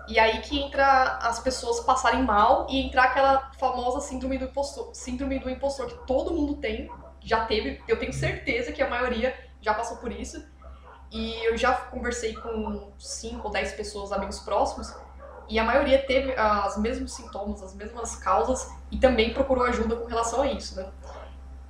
E 0.09 0.19
aí 0.19 0.41
que 0.41 0.59
entra 0.59 1.19
as 1.23 1.39
pessoas 1.39 1.81
passarem 1.81 2.23
mal 2.23 2.67
e 2.69 2.81
entrar 2.81 3.05
aquela 3.05 3.51
famosa 3.59 4.01
síndrome 4.01 4.39
do 4.39 4.47
impostor, 4.47 4.91
síndrome 4.95 5.39
do 5.39 5.51
impostor 5.51 5.87
que 5.87 6.07
todo 6.07 6.33
mundo 6.33 6.57
tem, 6.57 6.91
já 7.21 7.45
teve, 7.45 7.81
eu 7.87 7.99
tenho 7.99 8.13
certeza 8.13 8.73
que 8.73 8.83
a 8.83 8.89
maioria 8.89 9.35
já 9.61 9.75
passou 9.75 9.99
por 9.99 10.11
isso. 10.11 10.45
E 11.11 11.45
eu 11.47 11.57
já 11.57 11.73
conversei 11.73 12.35
com 12.35 12.93
5 12.99 13.47
ou 13.47 13.53
10 13.53 13.73
pessoas, 13.73 14.13
amigos 14.13 14.41
próximos, 14.41 14.95
e 15.49 15.59
a 15.59 15.65
maioria 15.65 16.05
teve 16.07 16.35
os 16.67 16.77
mesmos 16.77 17.15
sintomas, 17.15 17.63
as 17.63 17.75
mesmas 17.75 18.17
causas 18.17 18.71
e 18.91 18.99
também 18.99 19.33
procurou 19.33 19.65
ajuda 19.65 19.97
com 19.97 20.05
relação 20.05 20.43
a 20.43 20.47
isso, 20.47 20.77
né? 20.77 20.91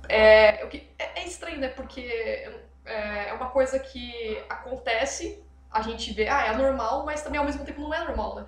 É, 0.09 0.65
é, 0.65 1.21
é 1.21 1.25
estranho, 1.25 1.59
né? 1.59 1.69
Porque 1.69 2.01
é, 2.85 3.29
é 3.29 3.33
uma 3.33 3.49
coisa 3.49 3.79
que 3.79 4.43
acontece 4.49 5.41
a 5.71 5.81
gente 5.81 6.13
vê, 6.13 6.27
ah, 6.27 6.47
é 6.47 6.57
normal, 6.57 7.05
mas 7.05 7.21
também 7.21 7.39
ao 7.39 7.45
mesmo 7.45 7.63
tempo 7.63 7.81
não 7.81 7.93
é 7.93 8.03
normal, 8.03 8.35
né? 8.35 8.45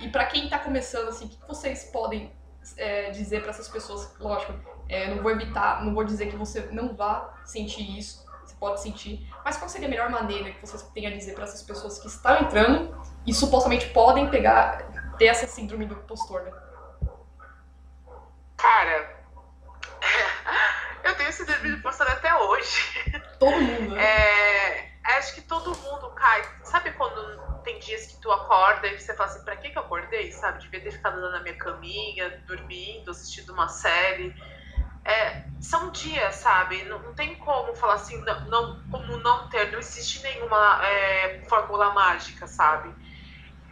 E 0.00 0.08
para 0.08 0.24
quem 0.26 0.48
tá 0.48 0.58
começando, 0.58 1.08
assim, 1.08 1.26
o 1.26 1.28
que 1.28 1.38
vocês 1.46 1.84
podem 1.92 2.32
é, 2.76 3.10
dizer 3.10 3.42
para 3.42 3.50
essas 3.50 3.68
pessoas? 3.68 4.14
Lógico, 4.18 4.54
é, 4.88 5.14
não 5.14 5.22
vou 5.22 5.30
evitar, 5.30 5.84
não 5.84 5.94
vou 5.94 6.04
dizer 6.04 6.28
que 6.28 6.36
você 6.36 6.68
não 6.72 6.94
vá 6.94 7.34
sentir 7.44 7.98
isso, 7.98 8.25
pode 8.58 8.80
sentir, 8.80 9.28
mas 9.44 9.56
qual 9.56 9.68
seria 9.68 9.86
a 9.86 9.90
melhor 9.90 10.10
maneira 10.10 10.50
que 10.50 10.60
vocês 10.60 10.82
têm 10.94 11.06
a 11.06 11.10
dizer 11.10 11.34
para 11.34 11.44
essas 11.44 11.62
pessoas 11.62 11.98
que 11.98 12.06
estão 12.06 12.40
entrando 12.40 12.96
e 13.26 13.34
supostamente 13.34 13.88
podem 13.90 14.30
pegar, 14.30 14.82
ter 15.18 15.26
essa 15.26 15.46
síndrome 15.46 15.86
do 15.86 15.94
impostor, 15.94 16.42
né? 16.42 16.52
Cara, 18.56 19.16
eu 21.04 21.16
tenho 21.16 21.32
síndrome 21.32 21.70
do 21.70 21.76
impostor 21.76 22.08
até 22.08 22.34
hoje. 22.34 23.20
Todo 23.38 23.60
mundo, 23.60 23.94
né? 23.94 24.02
É 24.02 24.96
acho 25.14 25.34
que 25.34 25.42
todo 25.42 25.76
mundo 25.78 26.10
cai. 26.10 26.42
Sabe 26.64 26.92
quando 26.92 27.62
tem 27.62 27.78
dias 27.78 28.06
que 28.06 28.20
tu 28.20 28.30
acorda 28.30 28.86
e 28.88 28.98
você 28.98 29.14
fala 29.14 29.30
assim, 29.30 29.44
pra 29.44 29.56
que, 29.56 29.70
que 29.70 29.78
eu 29.78 29.82
acordei? 29.82 30.32
Sabe? 30.32 30.60
Devia 30.60 30.80
ter 30.80 30.92
ficado 30.92 31.20
na 31.20 31.40
minha 31.40 31.56
caminha, 31.56 32.42
dormindo, 32.46 33.10
assistindo 33.10 33.52
uma 33.52 33.68
série. 33.68 34.34
São 35.60 35.90
dias, 35.90 36.36
sabe? 36.36 36.84
Não, 36.84 37.02
não, 37.02 37.14
tem 37.14 37.34
como 37.36 37.74
falar 37.76 37.94
assim, 37.94 38.20
não, 38.24 38.46
não, 38.48 38.76
como 38.88 39.16
não 39.18 39.48
ter, 39.48 39.72
não 39.72 39.78
existe 39.78 40.22
nenhuma 40.22 40.80
é, 40.84 41.42
fórmula 41.48 41.92
mágica, 41.94 42.46
sabe? 42.46 42.94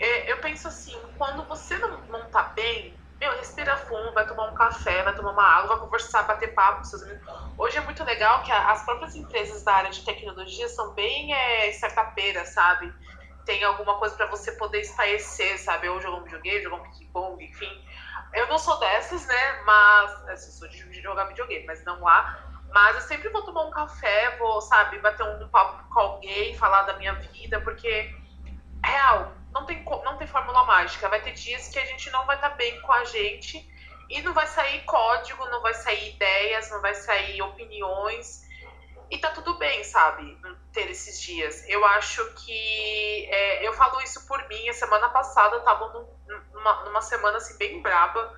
É, 0.00 0.32
eu 0.32 0.38
penso 0.38 0.66
assim, 0.68 0.94
quando 1.16 1.46
você 1.46 1.78
não, 1.78 2.06
não 2.08 2.30
tá 2.30 2.42
bem, 2.56 2.98
meu, 3.20 3.32
respira 3.36 3.76
fundo, 3.76 4.12
vai 4.12 4.26
tomar 4.26 4.50
um 4.50 4.54
café, 4.54 5.02
vai 5.02 5.14
tomar 5.14 5.32
uma 5.32 5.42
água, 5.44 5.68
vai 5.68 5.78
conversar, 5.78 6.24
bater 6.24 6.54
papo 6.54 6.78
com 6.78 6.84
seus 6.84 7.02
amigos. 7.02 7.22
Hoje 7.56 7.78
é 7.78 7.80
muito 7.82 8.04
legal 8.04 8.42
que 8.42 8.52
as 8.52 8.84
próprias 8.84 9.14
empresas 9.14 9.64
da 9.64 9.72
área 9.74 9.90
de 9.90 10.04
tecnologia 10.04 10.68
são 10.68 10.94
bem 10.94 11.32
é, 11.32 11.72
sabe? 12.44 12.92
Tem 13.46 13.62
alguma 13.64 13.98
coisa 13.98 14.16
para 14.16 14.26
você 14.26 14.52
poder 14.52 14.80
espairecer, 14.80 15.58
sabe? 15.62 15.88
Ou 15.88 16.00
jogar 16.00 16.18
um 16.18 16.24
videogame, 16.24 16.62
jogar 16.62 16.76
um 16.76 16.82
ping-pong, 16.82 17.44
enfim. 17.44 17.70
Eu 18.34 18.48
não 18.48 18.58
sou 18.58 18.78
dessas, 18.78 19.26
né? 19.26 19.62
Mas. 19.64 20.28
Eu 20.28 20.36
sou 20.36 20.68
de 20.68 21.00
jogar 21.00 21.24
videogame, 21.24 21.66
mas 21.66 21.84
não 21.84 22.00
lá. 22.00 22.38
Mas 22.72 22.96
eu 22.96 23.02
sempre 23.02 23.28
vou 23.28 23.42
tomar 23.42 23.62
um 23.62 23.70
café, 23.70 24.36
vou, 24.36 24.60
sabe, 24.60 24.98
bater 24.98 25.22
um 25.22 25.48
papo 25.48 25.88
com 25.94 26.00
alguém, 26.00 26.56
falar 26.56 26.82
da 26.82 26.94
minha 26.94 27.14
vida, 27.14 27.60
porque, 27.60 28.12
real, 28.84 29.32
não 29.52 29.64
tem, 29.64 29.84
não 30.04 30.16
tem 30.16 30.26
fórmula 30.26 30.64
mágica. 30.64 31.08
Vai 31.08 31.20
ter 31.20 31.32
dias 31.32 31.68
que 31.68 31.78
a 31.78 31.84
gente 31.84 32.10
não 32.10 32.26
vai 32.26 32.34
estar 32.34 32.50
tá 32.50 32.56
bem 32.56 32.80
com 32.80 32.92
a 32.92 33.04
gente 33.04 33.64
e 34.10 34.20
não 34.22 34.34
vai 34.34 34.46
sair 34.48 34.82
código, 34.84 35.46
não 35.46 35.62
vai 35.62 35.72
sair 35.72 36.14
ideias, 36.14 36.68
não 36.70 36.80
vai 36.80 36.94
sair 36.94 37.40
opiniões. 37.42 38.42
E 39.08 39.18
tá 39.18 39.30
tudo 39.30 39.54
bem, 39.54 39.84
sabe? 39.84 40.36
Ter 40.74 40.90
esses 40.90 41.20
dias. 41.20 41.64
Eu 41.68 41.84
acho 41.84 42.24
que. 42.34 43.28
É, 43.30 43.66
eu 43.66 43.72
falo 43.72 44.00
isso 44.02 44.26
por 44.26 44.46
mim. 44.48 44.68
A 44.68 44.72
semana 44.74 45.08
passada 45.08 45.56
eu 45.56 45.62
tava 45.62 45.88
numa, 46.52 46.84
numa 46.84 47.00
semana 47.00 47.36
assim, 47.36 47.56
bem 47.56 47.80
braba. 47.80 48.36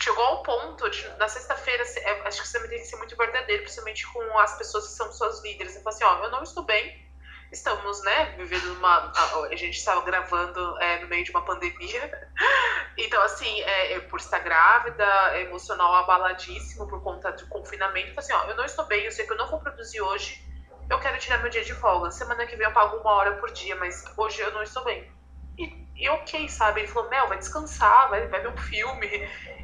Chegou 0.00 0.24
ao 0.24 0.42
ponto 0.42 0.88
de, 0.90 1.08
na 1.18 1.28
sexta-feira, 1.28 1.82
é, 1.82 2.28
acho 2.28 2.42
que 2.42 2.48
você 2.48 2.68
tem 2.68 2.78
que 2.78 2.84
ser 2.84 2.96
muito 2.96 3.16
verdadeiro, 3.16 3.62
principalmente 3.62 4.06
com 4.08 4.38
as 4.38 4.56
pessoas 4.56 4.88
que 4.88 4.92
são 4.92 5.12
suas 5.12 5.42
líderes. 5.42 5.74
Eu 5.76 5.82
falo 5.82 5.94
assim: 5.94 6.04
ó, 6.04 6.24
eu 6.24 6.30
não 6.30 6.42
estou 6.42 6.64
bem, 6.64 7.08
estamos, 7.52 8.02
né, 8.02 8.34
vivendo 8.36 8.72
uma. 8.74 9.12
A, 9.50 9.56
gente 9.56 9.76
estava 9.76 10.00
gravando 10.02 10.78
é, 10.80 11.00
no 11.00 11.08
meio 11.08 11.24
de 11.24 11.30
uma 11.30 11.44
pandemia. 11.44 12.10
Então, 13.00 13.22
assim, 13.22 13.60
é, 13.62 13.92
é, 13.92 14.00
por 14.00 14.18
estar 14.18 14.40
grávida, 14.40 15.06
emocional 15.38 15.94
abaladíssimo 15.94 16.88
por 16.88 17.00
conta 17.00 17.30
do 17.30 17.46
confinamento. 17.46 18.10
Então, 18.10 18.18
assim, 18.18 18.32
ó, 18.32 18.42
eu 18.46 18.56
não 18.56 18.64
estou 18.64 18.86
bem, 18.86 19.04
eu 19.04 19.12
sei 19.12 19.24
que 19.24 19.32
eu 19.32 19.36
não 19.36 19.48
vou 19.48 19.60
produzir 19.60 20.00
hoje, 20.00 20.44
eu 20.90 20.98
quero 21.00 21.18
tirar 21.18 21.38
meu 21.38 21.50
dia 21.50 21.64
de 21.64 21.74
folga. 21.74 22.10
Semana 22.10 22.46
que 22.46 22.56
vem 22.56 22.66
eu 22.66 22.72
pago 22.72 22.96
uma 22.98 23.12
hora 23.12 23.36
por 23.36 23.50
dia, 23.52 23.76
mas 23.76 24.04
hoje 24.16 24.40
eu 24.40 24.52
não 24.52 24.62
estou 24.62 24.84
bem. 24.84 25.10
E, 25.56 25.86
e 25.96 26.08
ok, 26.08 26.48
sabe? 26.48 26.80
Ele 26.80 26.88
falou, 26.88 27.10
Mel, 27.10 27.28
vai 27.28 27.38
descansar, 27.38 28.08
vai, 28.10 28.26
vai 28.28 28.40
ver 28.40 28.48
um 28.48 28.56
filme. 28.56 29.06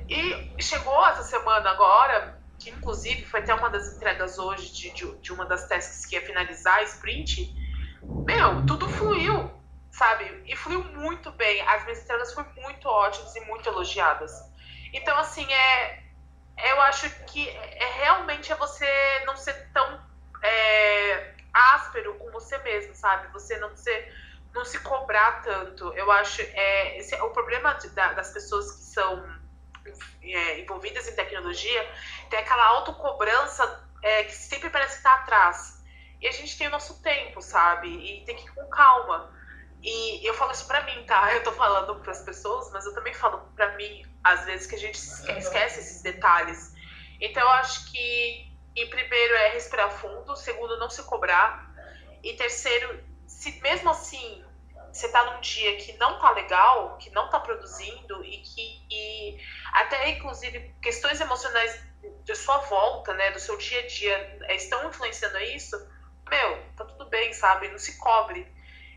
E 0.09 0.63
chegou 0.63 1.07
essa 1.07 1.23
semana 1.23 1.71
agora, 1.71 2.41
que 2.59 2.71
inclusive 2.71 3.25
foi 3.25 3.41
até 3.41 3.55
uma 3.55 3.71
das 3.71 3.95
entregas 3.95 4.39
hoje 4.39 4.73
de, 4.73 4.91
de, 4.93 5.17
de 5.19 5.33
uma 5.33 5.47
das 5.47 5.67
tasks 5.69 6.07
que 6.07 6.17
ia 6.17 6.27
finalizar 6.27 6.83
sprint 6.85 7.65
meu, 8.25 8.65
tudo 8.65 8.89
fluiu, 8.89 9.51
sabe? 9.91 10.43
E 10.47 10.57
fluiu 10.57 10.83
muito 10.85 11.31
bem. 11.33 11.61
As 11.69 11.85
minhas 11.85 12.03
entregas 12.03 12.33
foram 12.33 12.51
muito 12.57 12.89
ótimas 12.89 13.35
e 13.37 13.41
muito 13.43 13.69
elogiadas. 13.69 14.33
Então, 14.93 15.17
assim, 15.19 15.47
é, 15.53 16.03
eu 16.71 16.81
acho 16.83 17.09
que 17.27 17.49
é, 17.49 17.93
realmente 17.99 18.51
é 18.51 18.57
você 18.57 18.87
não 19.27 19.37
ser 19.37 19.71
tão 19.73 20.01
é, 20.45 21.35
áspero 21.53 22.15
com 22.15 22.31
você 22.31 22.57
mesmo, 22.59 22.95
sabe? 22.95 23.33
Você 23.33 23.59
não 23.59 23.75
ser 23.77 24.13
não 24.55 24.65
se 24.65 24.79
cobrar 24.81 25.43
tanto. 25.43 25.93
Eu 25.95 26.11
acho 26.13 26.41
é 26.43 26.99
esse 26.99 27.15
é 27.15 27.23
o 27.23 27.31
problema 27.31 27.73
de, 27.75 27.89
da, 27.91 28.13
das 28.13 28.33
pessoas 28.33 28.71
que 28.71 28.83
são 28.85 29.25
é, 30.23 30.61
envolvidas 30.61 31.09
em 31.09 31.15
tecnologia 31.15 31.91
tem 32.31 32.39
aquela 32.39 32.65
autocobrança 32.67 33.89
é, 34.03 34.25
que 34.25 34.33
sempre 34.33 34.71
parece 34.71 34.99
estar 34.99 35.15
atrás. 35.15 35.83
E 36.21 36.29
a 36.29 36.33
gente 36.33 36.57
tem 36.57 36.69
o 36.69 36.71
nosso 36.71 37.03
tempo, 37.03 37.41
sabe? 37.41 37.89
E 37.89 38.25
tem 38.25 38.37
que 38.37 38.45
ir 38.45 38.55
com 38.55 38.67
calma. 38.69 39.33
E 39.83 40.27
eu 40.27 40.33
falo 40.35 40.53
isso 40.53 40.67
pra 40.67 40.83
mim, 40.85 41.05
tá? 41.05 41.33
Eu 41.35 41.43
tô 41.43 41.53
falando 41.53 42.01
pras 42.01 42.23
pessoas, 42.23 42.71
mas 42.73 42.87
eu 42.87 42.95
também 42.95 43.13
falo 43.13 43.39
pra 43.55 43.77
mim, 43.77 44.03
às 44.23 44.45
vezes, 44.47 44.67
que 44.67 44.75
a 44.75 44.79
gente 44.79 44.95
esquece 44.95 45.81
esses 45.81 46.03
detalhes. 46.03 46.73
Então, 47.21 47.43
eu 47.43 47.51
acho 47.51 47.93
que, 47.93 48.54
em 48.77 48.89
primeiro, 48.89 49.35
é 49.35 49.49
respirar 49.51 49.91
fundo. 49.91 50.37
Segundo, 50.37 50.79
não 50.79 50.91
se 50.91 51.03
cobrar. 51.05 51.73
E 52.23 52.33
terceiro, 52.35 53.03
se 53.27 53.61
mesmo 53.61 53.91
assim 53.91 54.45
você 54.93 55.09
tá 55.09 55.25
num 55.33 55.41
dia 55.41 55.77
que 55.77 55.93
não 55.95 56.21
tá 56.21 56.31
legal, 56.31 56.97
que 56.99 57.11
não 57.11 57.29
tá 57.29 57.41
produzindo 57.41 58.25
e 58.25 58.39
que 58.39 58.87
e 58.89 59.39
até 59.73 60.11
inclusive 60.11 60.73
questões 60.81 61.21
emocionais 61.21 61.85
de 62.23 62.35
sua 62.37 62.59
volta, 62.59 63.13
né, 63.15 63.33
do 63.33 63.41
seu 63.41 63.57
dia 63.59 63.81
a 63.81 63.87
dia, 63.87 64.39
é, 64.43 64.55
estão 64.55 64.89
influenciando 64.89 65.39
isso, 65.41 65.77
meu, 66.31 66.63
tá 66.77 66.85
tudo 66.85 67.07
bem, 67.07 67.33
sabe? 67.33 67.69
Não 67.69 67.79
se 67.79 67.99
cobre. 67.99 68.47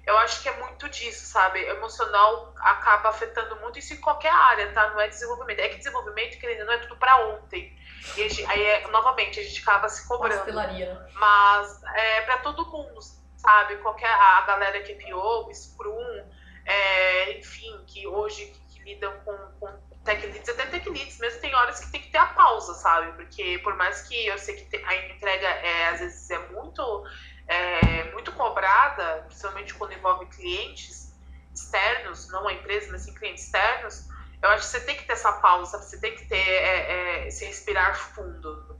Eu 0.06 0.18
acho 0.20 0.42
que 0.42 0.48
é 0.48 0.58
muito 0.58 0.88
disso, 0.88 1.26
sabe? 1.26 1.60
O 1.66 1.70
emocional 1.70 2.54
acaba 2.60 3.10
afetando 3.10 3.58
muito 3.58 3.78
isso 3.78 3.94
em 3.94 4.00
qualquer 4.00 4.32
área, 4.32 4.72
tá? 4.72 4.90
Não 4.92 5.02
é 5.02 5.08
desenvolvimento. 5.10 5.60
É 5.60 5.68
que 5.68 5.78
desenvolvimento, 5.78 6.40
querendo, 6.40 6.66
não 6.66 6.74
é 6.74 6.78
tudo 6.78 6.96
para 6.96 7.28
ontem. 7.28 7.78
E 8.16 8.30
gente, 8.30 8.46
aí, 8.46 8.64
é, 8.64 8.88
novamente, 8.88 9.40
a 9.40 9.44
gente 9.44 9.62
acaba 9.62 9.90
se 9.90 10.08
cobrando. 10.08 10.38
Pastelaria, 10.38 10.94
né? 10.94 11.10
Mas 11.14 11.84
é 11.96 12.22
para 12.22 12.38
todo 12.40 12.66
mundo, 12.66 13.00
sabe? 13.38 13.78
Qualquer 13.78 14.10
a 14.10 14.42
galera 14.42 14.82
que 14.82 14.94
é 14.94 14.96
PO, 14.96 15.54
Scrum, 15.54 16.26
é, 16.66 17.40
enfim, 17.40 17.84
que 17.88 18.08
hoje 18.08 18.48
que, 18.48 18.60
que 18.68 18.84
lidam 18.84 19.14
com, 19.24 19.38
com 19.60 19.88
tech 20.04 20.26
leads, 20.26 20.50
até 20.50 20.66
tech 20.68 20.90
leads 20.90 21.20
mesmo 21.20 21.42
tem 21.42 21.54
horas 21.54 21.80
que 21.80 21.92
tem 21.92 22.02
que 22.02 22.10
ter 22.10 22.18
a 22.18 22.28
pausa, 22.28 22.74
sabe? 22.74 23.12
Porque 23.14 23.60
por 23.60 23.76
mais 23.76 24.02
que 24.02 24.28
eu 24.28 24.38
sei 24.38 24.56
que 24.56 24.78
a 24.78 24.96
entrega 25.14 25.48
é, 25.48 25.90
às 25.90 26.00
vezes 26.00 26.30
é 26.30 26.40
muito, 26.50 27.06
é, 27.48 28.12
muito 28.14 28.32
cobrada, 28.32 29.26
principalmente 29.28 29.74
quando 29.74 29.94
envolve 29.94 30.26
clientes 30.28 31.14
externos, 31.54 32.30
não 32.30 32.48
a 32.48 32.54
empresa, 32.54 32.92
mas 32.92 33.02
sim 33.02 33.14
clientes 33.14 33.46
externos, 33.46 34.08
eu 34.42 34.50
acho 34.50 34.66
que 34.66 34.72
você 34.72 34.82
tem 34.82 34.96
que 34.96 35.06
ter 35.06 35.14
essa 35.14 35.32
pausa, 35.34 35.78
você 35.78 36.00
tem 36.00 36.16
que 36.16 36.26
ter 36.26 36.36
é, 36.36 37.28
é, 37.28 37.32
se 37.32 37.46
respirar 37.46 37.98
fundo. 37.98 38.78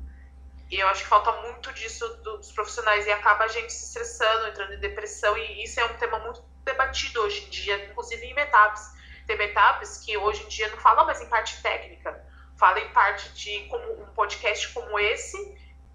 E 0.70 0.80
eu 0.80 0.88
acho 0.90 1.04
que 1.04 1.10
falta 1.10 1.32
muito 1.44 1.74
disso 1.74 2.08
dos 2.24 2.52
profissionais. 2.52 3.08
E 3.08 3.12
acaba 3.12 3.46
a 3.46 3.48
gente 3.48 3.72
se 3.72 3.86
estressando, 3.86 4.48
entrando 4.48 4.74
em 4.74 4.80
depressão, 4.80 5.38
e 5.38 5.64
isso 5.64 5.80
é 5.80 5.86
um 5.86 5.98
tema 5.98 6.20
muito 6.20 6.44
debatido 6.64 7.22
hoje 7.22 7.46
em 7.46 7.50
dia, 7.50 7.86
inclusive 7.86 8.26
em 8.26 8.34
meetups. 8.34 8.84
Tem 9.26 9.38
meetups 9.38 9.98
que 9.98 10.18
hoje 10.18 10.44
em 10.44 10.48
dia 10.48 10.68
não 10.70 10.78
falam 10.78 11.06
mais 11.06 11.22
em 11.22 11.28
parte 11.28 11.62
técnica, 11.62 12.24
fala 12.58 12.80
em 12.80 12.90
parte 12.90 13.30
de 13.34 13.68
como 13.70 14.04
um 14.04 14.06
podcast 14.08 14.70
como 14.74 15.00
esse, 15.00 15.38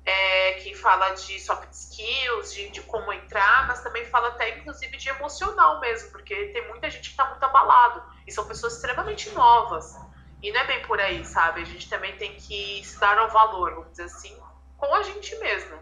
é, 0.04 0.52
que 0.54 0.74
fala 0.74 1.10
de 1.10 1.38
soft 1.40 1.70
skills, 1.72 2.52
de, 2.52 2.70
de, 2.70 2.80
como 2.82 3.12
entrar, 3.12 3.68
mas 3.68 3.82
também 3.82 4.04
fala 4.06 4.28
até 4.28 4.58
inclusive 4.58 4.96
de 4.96 5.08
emocional 5.08 5.80
mesmo, 5.80 6.10
porque 6.10 6.34
tem 6.48 6.68
muita 6.68 6.90
gente 6.90 7.04
que 7.04 7.10
está 7.10 7.28
muito 7.28 7.42
abalado 7.44 8.02
e 8.26 8.32
são 8.32 8.44
pessoas 8.46 8.74
extremamente 8.74 9.30
novas. 9.30 9.96
E 10.42 10.50
não 10.50 10.60
é 10.60 10.66
bem 10.66 10.82
por 10.82 11.00
aí, 11.00 11.24
sabe? 11.24 11.60
A 11.62 11.64
gente 11.64 11.88
também 11.88 12.16
tem 12.16 12.34
que 12.34 12.82
se 12.84 12.98
dar 12.98 13.16
ao 13.16 13.30
valor, 13.30 13.74
vamos 13.74 13.90
dizer 13.92 14.04
assim, 14.04 14.36
com 14.76 14.92
a 14.92 15.02
gente 15.02 15.36
mesmo. 15.36 15.78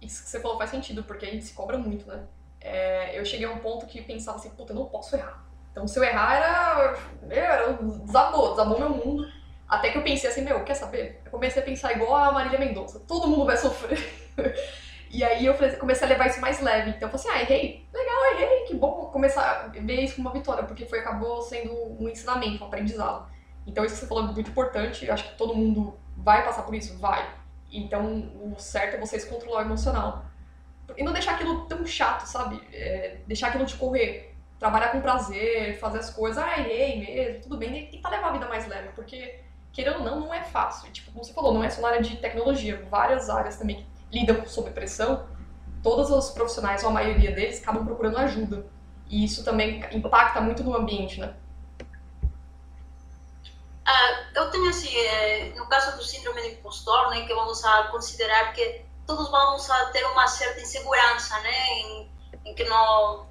Isso 0.00 0.22
que 0.22 0.30
você 0.30 0.40
falou 0.40 0.56
faz 0.56 0.70
sentido, 0.70 1.04
porque 1.04 1.26
a 1.26 1.30
gente 1.30 1.44
se 1.44 1.52
cobra 1.52 1.76
muito, 1.76 2.06
né? 2.06 2.26
É, 2.60 3.18
eu 3.18 3.24
cheguei 3.26 3.46
a 3.46 3.50
um 3.50 3.58
ponto 3.58 3.86
que 3.86 4.00
pensava 4.00 4.38
assim, 4.38 4.50
puta, 4.50 4.72
eu 4.72 4.76
não 4.76 4.86
posso 4.86 5.14
errar. 5.14 5.44
Então, 5.70 5.86
se 5.86 5.98
eu 5.98 6.04
errar, 6.04 6.34
era. 6.34 6.98
era 7.28 7.72
desabou, 7.74 8.50
desabou 8.52 8.78
meu 8.78 8.88
mundo. 8.88 9.30
Até 9.68 9.90
que 9.90 9.98
eu 9.98 10.02
pensei 10.02 10.30
assim, 10.30 10.42
meu, 10.42 10.62
quer 10.64 10.74
saber? 10.74 11.20
Eu 11.24 11.30
comecei 11.30 11.60
a 11.60 11.64
pensar 11.64 11.92
igual 11.92 12.14
a 12.14 12.32
Marília 12.32 12.58
Mendonça, 12.58 13.00
todo 13.00 13.26
mundo 13.26 13.44
vai 13.44 13.56
sofrer. 13.56 13.98
e 15.10 15.24
aí 15.24 15.44
eu 15.44 15.54
comecei 15.78 16.06
a 16.06 16.10
levar 16.10 16.28
isso 16.28 16.40
mais 16.40 16.60
leve. 16.60 16.90
Então 16.90 17.08
eu 17.08 17.18
falei 17.18 17.36
assim, 17.36 17.38
ah, 17.38 17.42
errei, 17.42 17.86
legal, 17.92 18.24
errei, 18.32 18.64
que 18.66 18.74
bom 18.74 19.06
começar 19.06 19.64
a 19.64 19.68
ver 19.68 20.00
isso 20.00 20.16
como 20.16 20.28
uma 20.28 20.34
vitória, 20.34 20.64
porque 20.64 20.86
foi, 20.86 21.00
acabou 21.00 21.42
sendo 21.42 21.72
um 22.00 22.08
ensinamento, 22.08 22.62
um 22.62 22.66
aprendizado. 22.66 23.28
Então 23.66 23.84
isso 23.84 23.94
que 23.94 24.00
você 24.00 24.06
falou 24.06 24.24
é 24.24 24.26
muito 24.32 24.50
importante, 24.50 25.04
eu 25.04 25.12
acho 25.12 25.24
que 25.24 25.36
todo 25.36 25.54
mundo 25.54 25.98
vai 26.16 26.44
passar 26.44 26.62
por 26.62 26.74
isso, 26.74 26.96
vai. 26.98 27.28
Então 27.72 28.32
o 28.44 28.54
certo 28.58 28.94
é 28.94 29.00
vocês 29.00 29.24
controlar 29.24 29.62
o 29.62 29.64
emocional. 29.64 30.24
E 30.96 31.02
não 31.02 31.12
deixar 31.12 31.32
aquilo 31.32 31.66
tão 31.66 31.84
chato, 31.84 32.26
sabe? 32.26 32.62
É, 32.72 33.16
deixar 33.26 33.48
aquilo 33.48 33.66
te 33.66 33.74
correr 33.74 34.36
trabalhar 34.58 34.88
com 34.88 35.00
prazer, 35.00 35.78
fazer 35.78 35.98
as 35.98 36.10
coisas, 36.10 36.42
ah, 36.42 36.58
errei 36.58 36.98
mesmo, 36.98 37.42
tudo 37.42 37.56
bem, 37.58 37.90
tentar 37.90 38.10
levar 38.10 38.28
a 38.28 38.32
vida 38.32 38.48
mais 38.48 38.66
leve, 38.66 38.88
porque, 38.94 39.40
querendo 39.76 39.98
ou 39.98 40.04
não, 40.04 40.20
não 40.20 40.34
é 40.34 40.42
fácil. 40.42 40.90
Tipo, 40.90 41.12
como 41.12 41.22
você 41.22 41.34
falou, 41.34 41.52
não 41.52 41.62
é 41.62 41.68
só 41.68 41.82
na 41.82 41.88
área 41.88 42.00
de 42.00 42.16
tecnologia, 42.16 42.82
várias 42.90 43.28
áreas 43.28 43.58
também 43.58 43.86
lidam 44.10 44.46
sob 44.46 44.70
pressão, 44.70 45.28
todos 45.82 46.10
os 46.10 46.30
profissionais, 46.30 46.82
ou 46.82 46.88
a 46.88 46.92
maioria 46.94 47.30
deles, 47.30 47.60
acabam 47.60 47.84
procurando 47.84 48.16
ajuda. 48.16 48.66
E 49.06 49.22
isso 49.22 49.44
também 49.44 49.84
impacta 49.92 50.40
muito 50.40 50.64
no 50.64 50.74
ambiente, 50.74 51.20
né? 51.20 51.34
Ah, 53.84 54.24
eu 54.34 54.50
tenho 54.50 54.68
assim, 54.70 54.96
é, 54.96 55.52
no 55.54 55.68
caso 55.68 55.94
do 55.98 56.02
síndrome 56.02 56.40
do 56.40 56.48
impostor, 56.48 57.10
né, 57.10 57.26
que 57.26 57.34
vamos 57.34 57.62
a 57.62 57.84
considerar 57.88 58.54
que 58.54 58.82
todos 59.06 59.30
vamos 59.30 59.70
a 59.70 59.86
ter 59.90 60.04
uma 60.06 60.26
certa 60.26 60.58
insegurança, 60.60 61.38
né, 61.40 61.68
em, 61.68 62.10
em 62.46 62.54
que 62.54 62.64
não 62.64 63.26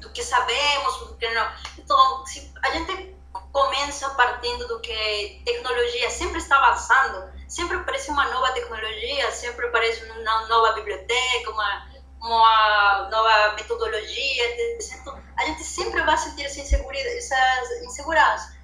do 0.00 0.10
que 0.10 0.22
sabemos, 0.22 0.98
do 1.08 1.14
que 1.14 1.28
não. 1.32 1.48
Então, 1.78 2.26
se 2.26 2.50
a 2.62 2.70
gente 2.70 3.14
começa 3.52 4.10
partindo 4.10 4.66
do 4.68 4.80
que 4.80 5.42
tecnologia 5.44 6.10
sempre 6.10 6.38
está 6.38 6.56
avançando, 6.56 7.30
sempre 7.48 7.76
aparece 7.76 8.10
uma 8.10 8.28
nova 8.30 8.52
tecnologia, 8.52 9.30
sempre 9.32 9.66
aparece 9.66 10.04
uma 10.04 10.46
nova 10.46 10.72
biblioteca, 10.72 11.50
uma, 11.50 11.86
uma 12.20 13.08
nova 13.10 13.54
metodologia, 13.54 14.78
então, 14.78 15.20
a 15.38 15.44
gente 15.46 15.64
sempre 15.64 16.02
vai 16.02 16.16
sentir 16.16 16.44
essa 16.44 16.60
insegurança. 16.60 17.34
Essa 17.34 17.84
insegurança. 17.84 18.54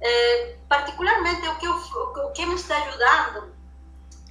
É, 0.00 0.56
particularmente, 0.68 1.46
o 1.48 1.58
que, 1.58 1.66
eu, 1.66 1.74
o 1.74 2.32
que 2.32 2.46
me 2.46 2.54
está 2.54 2.76
ajudando 2.76 3.54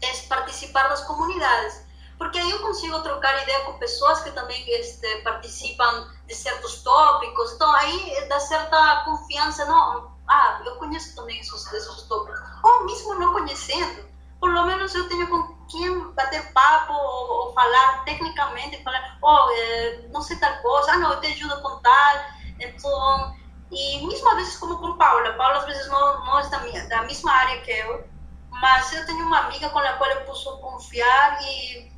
é 0.02 0.28
participar 0.28 0.88
das 0.88 1.02
comunidades 1.02 1.90
porque 2.20 2.38
aí 2.38 2.52
eu 2.52 2.60
consigo 2.60 3.02
trocar 3.02 3.42
ideia 3.42 3.62
com 3.62 3.80
pessoas 3.80 4.20
que 4.20 4.32
também 4.32 4.62
este, 4.72 5.22
participam 5.22 6.12
de 6.30 6.36
certos 6.36 6.84
tópicos, 6.84 7.54
então 7.54 7.70
aí 7.72 8.28
dá 8.30 8.40
certa 8.40 9.04
confiança, 9.04 9.66
não, 9.66 10.14
ah, 10.28 10.62
eu 10.64 10.76
conheço 10.76 11.16
também 11.16 11.40
esses, 11.40 11.74
esses 11.74 12.04
tópicos, 12.04 12.40
ou 12.64 12.86
mesmo 12.86 13.16
não 13.16 13.34
conhecendo, 13.34 14.08
por 14.40 14.54
lo 14.54 14.64
menos 14.64 14.94
eu 14.94 15.10
tenho 15.10 15.28
com 15.28 15.66
quem 15.66 16.12
bater 16.12 16.54
papo 16.54 16.94
ou, 16.94 17.48
ou 17.48 17.54
falar 17.54 18.04
tecnicamente, 18.06 18.84
falar, 18.84 19.18
oh, 19.24 19.50
é, 19.52 20.08
não 20.12 20.22
sei 20.22 20.38
tal 20.38 20.56
coisa, 20.62 20.92
ah, 20.92 20.98
não, 20.98 21.14
eu 21.14 21.20
te 21.20 21.28
ajudo 21.28 21.60
com 21.64 21.82
tal, 21.82 22.16
então, 22.60 23.36
e 23.72 24.06
mesmo 24.06 24.30
às 24.30 24.36
vezes 24.36 24.58
como 24.58 24.78
com 24.78 24.98
Paula, 24.98 25.34
Paula 25.34 25.58
às 25.58 25.66
vezes 25.66 25.88
não, 25.88 26.26
não 26.26 26.40
é 26.40 26.48
da, 26.48 26.60
minha, 26.60 26.88
da 26.88 27.02
mesma 27.02 27.32
área 27.32 27.60
que 27.62 27.72
eu, 27.72 28.08
mas 28.52 28.94
eu 28.94 29.04
tenho 29.08 29.26
uma 29.26 29.40
amiga 29.40 29.70
com 29.70 29.80
a 29.80 29.94
qual 29.94 30.12
eu 30.12 30.26
posso 30.26 30.58
confiar 30.60 31.42
e 31.42 31.90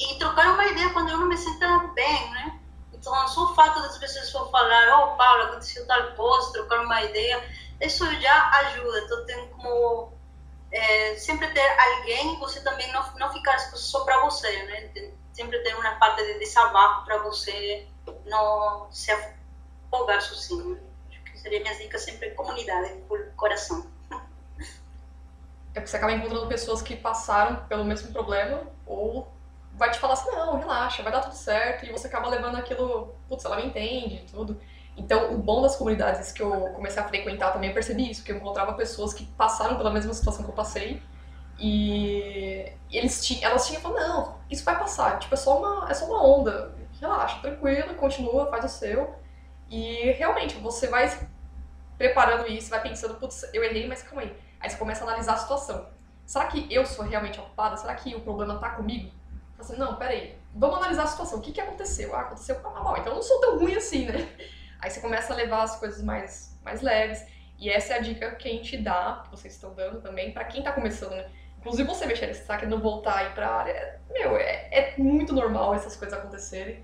e 0.00 0.18
trocar 0.18 0.54
uma 0.54 0.64
ideia 0.64 0.88
quando 0.90 1.10
eu 1.10 1.18
não 1.18 1.28
me 1.28 1.36
sinto 1.36 1.88
bem, 1.94 2.30
né? 2.30 2.59
Então, 3.00 3.28
só 3.28 3.44
o 3.44 3.54
fato 3.54 3.80
das 3.80 3.96
pessoas 3.96 4.30
for 4.30 4.50
falar, 4.50 5.02
oh, 5.02 5.16
Paula, 5.16 5.44
aconteceu 5.44 5.86
tal 5.86 6.12
coisa, 6.12 6.52
trocar 6.52 6.84
uma 6.84 7.02
ideia, 7.02 7.42
isso 7.80 8.04
já 8.20 8.50
ajuda. 8.58 8.98
Então, 9.00 9.24
tem 9.24 9.48
como 9.48 10.12
é, 10.70 11.14
sempre 11.16 11.48
ter 11.48 11.66
alguém, 11.80 12.38
você 12.38 12.60
também 12.60 12.92
não, 12.92 13.02
não 13.16 13.32
ficar 13.32 13.58
só 13.58 14.04
para 14.04 14.20
você, 14.20 14.64
né? 14.64 14.88
Tem, 14.88 15.14
sempre 15.32 15.58
ter 15.60 15.74
uma 15.76 15.92
parte 15.92 16.22
de 16.22 16.38
desabafo 16.40 17.06
para 17.06 17.18
você 17.22 17.88
não 18.26 18.92
se 18.92 19.10
afogar 19.10 20.20
sozinho. 20.20 20.78
Acho 21.08 21.22
que 21.22 21.38
seria 21.38 21.60
minha 21.60 21.74
dica 21.78 21.98
sempre 21.98 22.32
comunidade, 22.32 23.00
por 23.08 23.18
coração. 23.34 23.90
É 24.10 25.74
porque 25.74 25.86
você 25.86 25.96
acaba 25.96 26.12
encontrando 26.12 26.48
pessoas 26.48 26.82
que 26.82 26.96
passaram 26.96 27.64
pelo 27.66 27.84
mesmo 27.84 28.12
problema 28.12 28.62
ou 28.84 29.32
vai 29.80 29.90
te 29.90 29.98
falar 29.98 30.12
assim, 30.12 30.30
não, 30.30 30.58
relaxa, 30.58 31.02
vai 31.02 31.10
dar 31.10 31.22
tudo 31.22 31.34
certo, 31.34 31.86
e 31.86 31.90
você 31.90 32.06
acaba 32.06 32.28
levando 32.28 32.56
aquilo, 32.56 33.14
putz, 33.26 33.46
ela 33.46 33.56
me 33.56 33.64
entende, 33.64 34.26
tudo. 34.30 34.60
Então, 34.94 35.32
o 35.32 35.38
bom 35.38 35.62
das 35.62 35.74
comunidades 35.74 36.30
que 36.32 36.42
eu 36.42 36.50
comecei 36.74 37.02
a 37.02 37.08
frequentar 37.08 37.50
também, 37.50 37.70
eu 37.70 37.74
percebi 37.74 38.10
isso, 38.10 38.22
que 38.22 38.30
eu 38.30 38.36
encontrava 38.36 38.74
pessoas 38.74 39.14
que 39.14 39.24
passaram 39.24 39.78
pela 39.78 39.90
mesma 39.90 40.12
situação 40.12 40.44
que 40.44 40.50
eu 40.50 40.54
passei, 40.54 41.02
e 41.58 42.70
eles 42.90 43.24
tinham, 43.24 43.50
elas 43.50 43.66
tinham 43.66 43.80
falado, 43.80 44.06
não, 44.06 44.38
isso 44.50 44.62
vai 44.64 44.78
passar, 44.78 45.18
tipo, 45.18 45.32
é 45.32 45.38
só 45.38 45.58
uma, 45.58 45.90
é 45.90 45.94
só 45.94 46.04
uma 46.04 46.22
onda, 46.26 46.74
relaxa, 47.00 47.40
tranquilo, 47.40 47.94
continua, 47.94 48.50
faz 48.50 48.66
o 48.66 48.68
seu, 48.68 49.14
e 49.70 50.12
realmente, 50.12 50.56
você 50.56 50.88
vai 50.88 51.10
preparando 51.96 52.46
isso, 52.48 52.68
vai 52.68 52.82
pensando, 52.82 53.14
putz, 53.14 53.48
eu 53.54 53.64
errei, 53.64 53.88
mas 53.88 54.02
calma 54.02 54.22
aí. 54.22 54.36
Aí 54.60 54.68
você 54.68 54.76
começa 54.76 55.04
a 55.04 55.06
analisar 55.06 55.34
a 55.34 55.38
situação. 55.38 55.86
Será 56.26 56.46
que 56.46 56.66
eu 56.70 56.84
sou 56.84 57.04
realmente 57.04 57.40
ocupada? 57.40 57.76
Será 57.78 57.94
que 57.94 58.14
o 58.14 58.20
problema 58.20 58.58
tá 58.58 58.70
comigo? 58.70 59.10
Assim, 59.60 59.76
não, 59.76 59.96
peraí, 59.96 60.38
vamos 60.54 60.76
analisar 60.76 61.04
a 61.04 61.06
situação. 61.06 61.38
O 61.38 61.42
que, 61.42 61.52
que 61.52 61.60
aconteceu? 61.60 62.14
Ah, 62.14 62.22
aconteceu 62.22 62.56
com 62.56 62.70
mal, 62.70 62.96
então 62.96 63.12
eu 63.12 63.16
não 63.16 63.22
sou 63.22 63.40
tão 63.40 63.58
ruim 63.58 63.74
assim, 63.74 64.06
né? 64.06 64.28
Aí 64.80 64.90
você 64.90 65.00
começa 65.00 65.32
a 65.32 65.36
levar 65.36 65.62
as 65.62 65.76
coisas 65.76 66.02
mais, 66.02 66.58
mais 66.64 66.80
leves. 66.80 67.24
E 67.58 67.68
essa 67.68 67.92
é 67.92 67.96
a 67.98 68.00
dica 68.00 68.34
que 68.36 68.48
a 68.48 68.52
gente 68.52 68.78
dá, 68.78 69.20
que 69.24 69.30
vocês 69.30 69.54
estão 69.54 69.74
dando 69.74 70.00
também, 70.00 70.32
para 70.32 70.44
quem 70.44 70.62
tá 70.62 70.72
começando, 70.72 71.12
né? 71.12 71.28
Inclusive 71.58 71.86
você, 71.86 72.06
Michelle, 72.06 72.32
você 72.32 72.42
tá 72.44 72.56
querendo 72.56 72.80
voltar 72.80 73.18
aí 73.18 73.30
pra 73.34 73.50
área. 73.50 74.00
Meu, 74.08 74.36
é, 74.36 74.68
é 74.70 74.94
muito 74.96 75.34
normal 75.34 75.74
essas 75.74 75.94
coisas 75.94 76.18
acontecerem. 76.18 76.82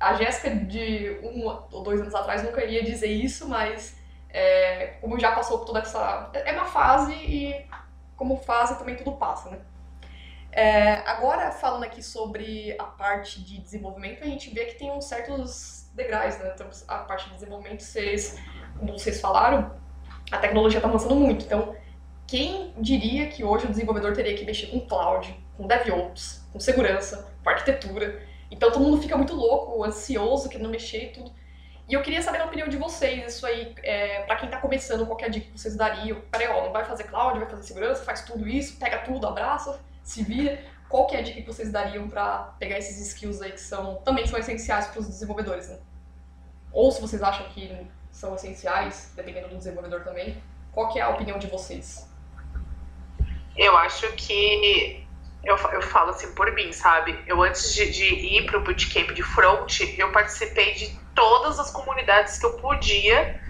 A 0.00 0.14
Jéssica, 0.14 0.50
de 0.50 1.20
um 1.22 1.46
ou 1.46 1.82
dois 1.82 2.00
anos 2.00 2.14
atrás, 2.14 2.42
nunca 2.42 2.64
iria 2.64 2.82
dizer 2.82 3.08
isso, 3.08 3.46
mas 3.46 3.94
é, 4.30 4.94
como 5.00 5.20
já 5.20 5.32
passou 5.32 5.58
por 5.58 5.66
toda 5.66 5.80
essa. 5.80 6.30
É 6.32 6.52
uma 6.52 6.64
fase 6.64 7.12
e, 7.12 7.66
como 8.16 8.38
fase, 8.38 8.78
também 8.78 8.96
tudo 8.96 9.12
passa, 9.12 9.50
né? 9.50 9.58
É, 10.52 10.96
agora, 11.08 11.50
falando 11.50 11.84
aqui 11.84 12.02
sobre 12.02 12.76
a 12.78 12.84
parte 12.84 13.42
de 13.42 13.58
desenvolvimento, 13.58 14.22
a 14.22 14.26
gente 14.26 14.50
vê 14.50 14.66
que 14.66 14.74
tem 14.74 14.90
uns 14.90 15.06
certos 15.06 15.90
degraus, 15.94 16.38
né? 16.38 16.52
Então, 16.54 16.68
a 16.88 16.98
parte 16.98 17.28
de 17.28 17.34
desenvolvimento, 17.34 17.82
vocês, 17.82 18.38
como 18.78 18.92
vocês 18.92 19.20
falaram, 19.20 19.74
a 20.30 20.38
tecnologia 20.38 20.78
está 20.78 20.88
avançando 20.88 21.14
muito. 21.14 21.44
Então, 21.46 21.74
quem 22.26 22.74
diria 22.78 23.28
que 23.28 23.42
hoje 23.42 23.66
o 23.66 23.68
desenvolvedor 23.68 24.14
teria 24.14 24.34
que 24.34 24.44
mexer 24.44 24.66
com 24.68 24.80
cloud, 24.86 25.34
com 25.56 25.66
DevOps, 25.66 26.46
com 26.52 26.60
segurança, 26.60 27.30
com 27.42 27.48
arquitetura? 27.50 28.22
Então 28.50 28.70
todo 28.70 28.82
mundo 28.82 29.00
fica 29.00 29.16
muito 29.16 29.34
louco, 29.34 29.82
ansioso, 29.82 30.48
querendo 30.48 30.68
mexer 30.68 31.04
e 31.04 31.12
tudo. 31.12 31.32
E 31.88 31.94
eu 31.94 32.02
queria 32.02 32.22
saber 32.22 32.40
a 32.40 32.44
opinião 32.44 32.68
de 32.68 32.76
vocês, 32.76 33.34
isso 33.34 33.44
aí, 33.44 33.74
é, 33.82 34.22
para 34.22 34.36
quem 34.36 34.46
está 34.46 34.58
começando, 34.58 35.06
qualquer 35.06 35.30
dica 35.30 35.46
que 35.50 35.58
vocês 35.58 35.76
dariam. 35.76 36.20
Peraí, 36.30 36.48
ó, 36.48 36.64
não 36.64 36.72
vai 36.72 36.84
fazer 36.84 37.04
cloud, 37.04 37.38
vai 37.38 37.48
fazer 37.48 37.64
segurança, 37.64 38.04
faz 38.04 38.22
tudo 38.22 38.46
isso, 38.48 38.78
pega 38.78 38.98
tudo, 38.98 39.26
abraça, 39.26 39.80
se 40.02 40.22
vira. 40.22 40.62
Qual 40.88 41.06
que 41.06 41.16
é 41.16 41.20
a 41.20 41.22
dica 41.22 41.40
que 41.40 41.46
vocês 41.46 41.72
dariam 41.72 42.08
para 42.08 42.54
pegar 42.58 42.78
esses 42.78 43.00
skills 43.08 43.40
aí 43.40 43.52
que 43.52 43.60
são 43.60 43.96
também 44.04 44.26
são 44.26 44.38
essenciais 44.38 44.88
para 44.88 45.00
os 45.00 45.08
desenvolvedores, 45.08 45.68
né? 45.68 45.78
Ou 46.70 46.90
se 46.90 47.00
vocês 47.00 47.22
acham 47.22 47.48
que 47.48 47.86
são 48.10 48.34
essenciais, 48.34 49.12
dependendo 49.16 49.48
do 49.48 49.56
desenvolvedor 49.56 50.02
também, 50.02 50.42
qual 50.70 50.92
que 50.92 50.98
é 50.98 51.02
a 51.02 51.08
opinião 51.08 51.38
de 51.38 51.46
vocês? 51.46 52.08
Eu 53.56 53.76
acho 53.76 54.10
que 54.12 55.06
eu, 55.44 55.56
eu 55.56 55.82
falo 55.82 56.10
assim 56.10 56.32
por 56.34 56.52
mim, 56.52 56.72
sabe? 56.72 57.18
Eu 57.26 57.42
antes 57.42 57.74
de, 57.74 57.90
de 57.90 58.04
ir 58.04 58.46
para 58.46 58.58
o 58.58 58.62
bootcamp 58.62 59.10
de 59.12 59.22
front, 59.22 59.80
eu 59.98 60.12
participei 60.12 60.74
de 60.74 60.98
todas 61.14 61.58
as 61.58 61.70
comunidades 61.70 62.38
que 62.38 62.46
eu 62.46 62.58
podia 62.58 63.40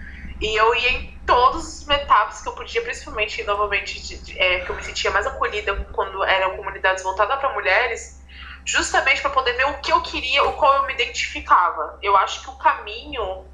e 0.41 0.59
eu 0.59 0.75
ia 0.75 0.89
em 0.91 1.12
todos 1.25 1.79
os 1.79 1.85
meetups 1.85 2.41
que 2.41 2.49
eu 2.49 2.53
podia, 2.53 2.81
principalmente, 2.81 3.43
novamente, 3.43 4.01
de, 4.01 4.17
de, 4.17 4.39
é, 4.39 4.59
que 4.59 4.69
eu 4.69 4.75
me 4.75 4.83
sentia 4.83 5.11
mais 5.11 5.25
acolhida 5.25 5.75
quando 5.91 6.23
eram 6.23 6.57
comunidades 6.57 7.03
voltadas 7.03 7.39
para 7.39 7.53
mulheres, 7.53 8.21
justamente 8.65 9.21
para 9.21 9.31
poder 9.31 9.53
ver 9.53 9.67
o 9.67 9.79
que 9.79 9.91
eu 9.91 10.01
queria, 10.01 10.43
o 10.43 10.53
qual 10.53 10.75
eu 10.75 10.87
me 10.87 10.93
identificava. 10.93 11.97
Eu 12.01 12.15
acho 12.17 12.41
que 12.41 12.49
o 12.49 12.57
caminho, 12.57 13.45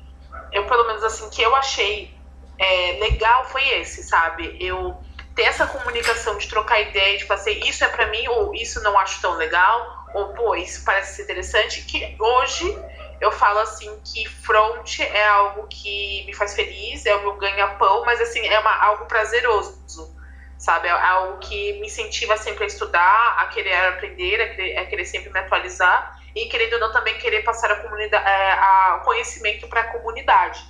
eu 0.51 0.65
pelo 0.65 0.86
menos 0.88 1.03
assim, 1.03 1.30
que 1.30 1.41
eu 1.41 1.55
achei 1.55 2.13
é, 2.57 2.97
legal 2.99 3.45
foi 3.45 3.67
esse, 3.80 4.03
sabe? 4.03 4.57
Eu 4.59 5.01
ter 5.36 5.43
essa 5.43 5.65
comunicação 5.65 6.38
de 6.38 6.47
trocar 6.47 6.82
ideia, 6.82 7.17
de 7.17 7.26
fazer 7.26 7.53
isso 7.65 7.84
é 7.84 7.88
para 7.88 8.07
mim, 8.07 8.28
ou 8.28 8.53
isso 8.53 8.82
não 8.84 8.97
acho 8.99 9.22
tão 9.22 9.36
legal, 9.36 10.05
ou 10.13 10.34
pô, 10.34 10.55
isso 10.55 10.84
parece 10.84 11.15
ser 11.15 11.24
interessante, 11.24 11.84
que 11.84 12.15
hoje 12.20 12.78
eu 13.22 13.32
falo 13.32 13.59
assim 13.59 13.99
que 14.03 14.28
front 14.28 14.99
é 14.99 15.28
algo 15.28 15.67
que 15.67 16.24
me 16.26 16.34
faz 16.34 16.55
feliz, 16.55 17.05
é 17.05 17.15
o 17.15 17.22
meu 17.22 17.34
ganha-pão, 17.36 18.03
mas 18.05 18.22
assim, 18.22 18.45
é 18.47 18.59
uma, 18.59 18.76
algo 18.84 19.05
prazeroso, 19.05 20.15
sabe? 20.57 20.88
É 20.88 20.91
algo 20.91 21.38
que 21.39 21.74
me 21.74 21.88
incentiva 21.88 22.38
sempre 22.38 22.63
a 22.63 22.67
estudar, 22.67 23.36
a 23.39 23.47
querer 23.47 23.76
aprender, 23.88 24.41
a 24.41 24.49
querer, 24.49 24.78
a 24.78 24.86
querer 24.86 25.05
sempre 25.05 25.30
me 25.32 25.39
atualizar 25.39 26.20
e 26.36 26.45
querendo 26.45 26.74
ou 26.74 26.80
não 26.80 26.91
também 26.91 27.17
querer 27.17 27.43
passar 27.43 27.72
a, 27.72 27.76
comunidade, 27.78 28.26
é, 28.26 28.51
a 28.51 29.01
conhecimento 29.03 29.67
para 29.67 29.82
a 29.82 29.91
comunidade. 29.91 30.63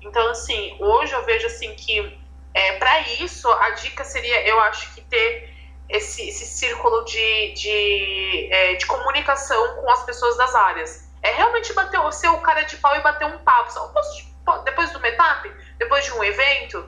Então, 0.00 0.28
assim, 0.28 0.76
hoje 0.80 1.12
eu 1.12 1.22
vejo 1.24 1.46
assim 1.46 1.74
que 1.74 2.18
é, 2.54 2.72
para 2.72 3.00
isso, 3.00 3.50
a 3.50 3.70
dica 3.70 4.04
seria, 4.04 4.46
eu 4.46 4.60
acho 4.60 4.94
que 4.94 5.00
ter 5.02 5.50
esse, 5.88 6.28
esse 6.28 6.46
círculo 6.46 7.04
de, 7.04 7.52
de, 7.52 8.48
é, 8.50 8.74
de 8.74 8.86
comunicação 8.86 9.76
com 9.76 9.90
as 9.90 10.04
pessoas 10.04 10.36
das 10.36 10.54
áreas. 10.54 11.11
É 11.22 11.30
realmente 11.32 11.72
bater, 11.72 12.00
ser 12.12 12.28
o 12.28 12.38
cara 12.38 12.62
de 12.62 12.76
pau 12.76 12.94
e 12.96 13.00
bater 13.00 13.26
um 13.26 13.38
papo. 13.38 13.72
Só, 13.72 13.92
depois 14.64 14.90
do 14.90 15.00
meetup, 15.00 15.48
depois 15.78 16.04
de 16.04 16.12
um 16.12 16.24
evento, 16.24 16.84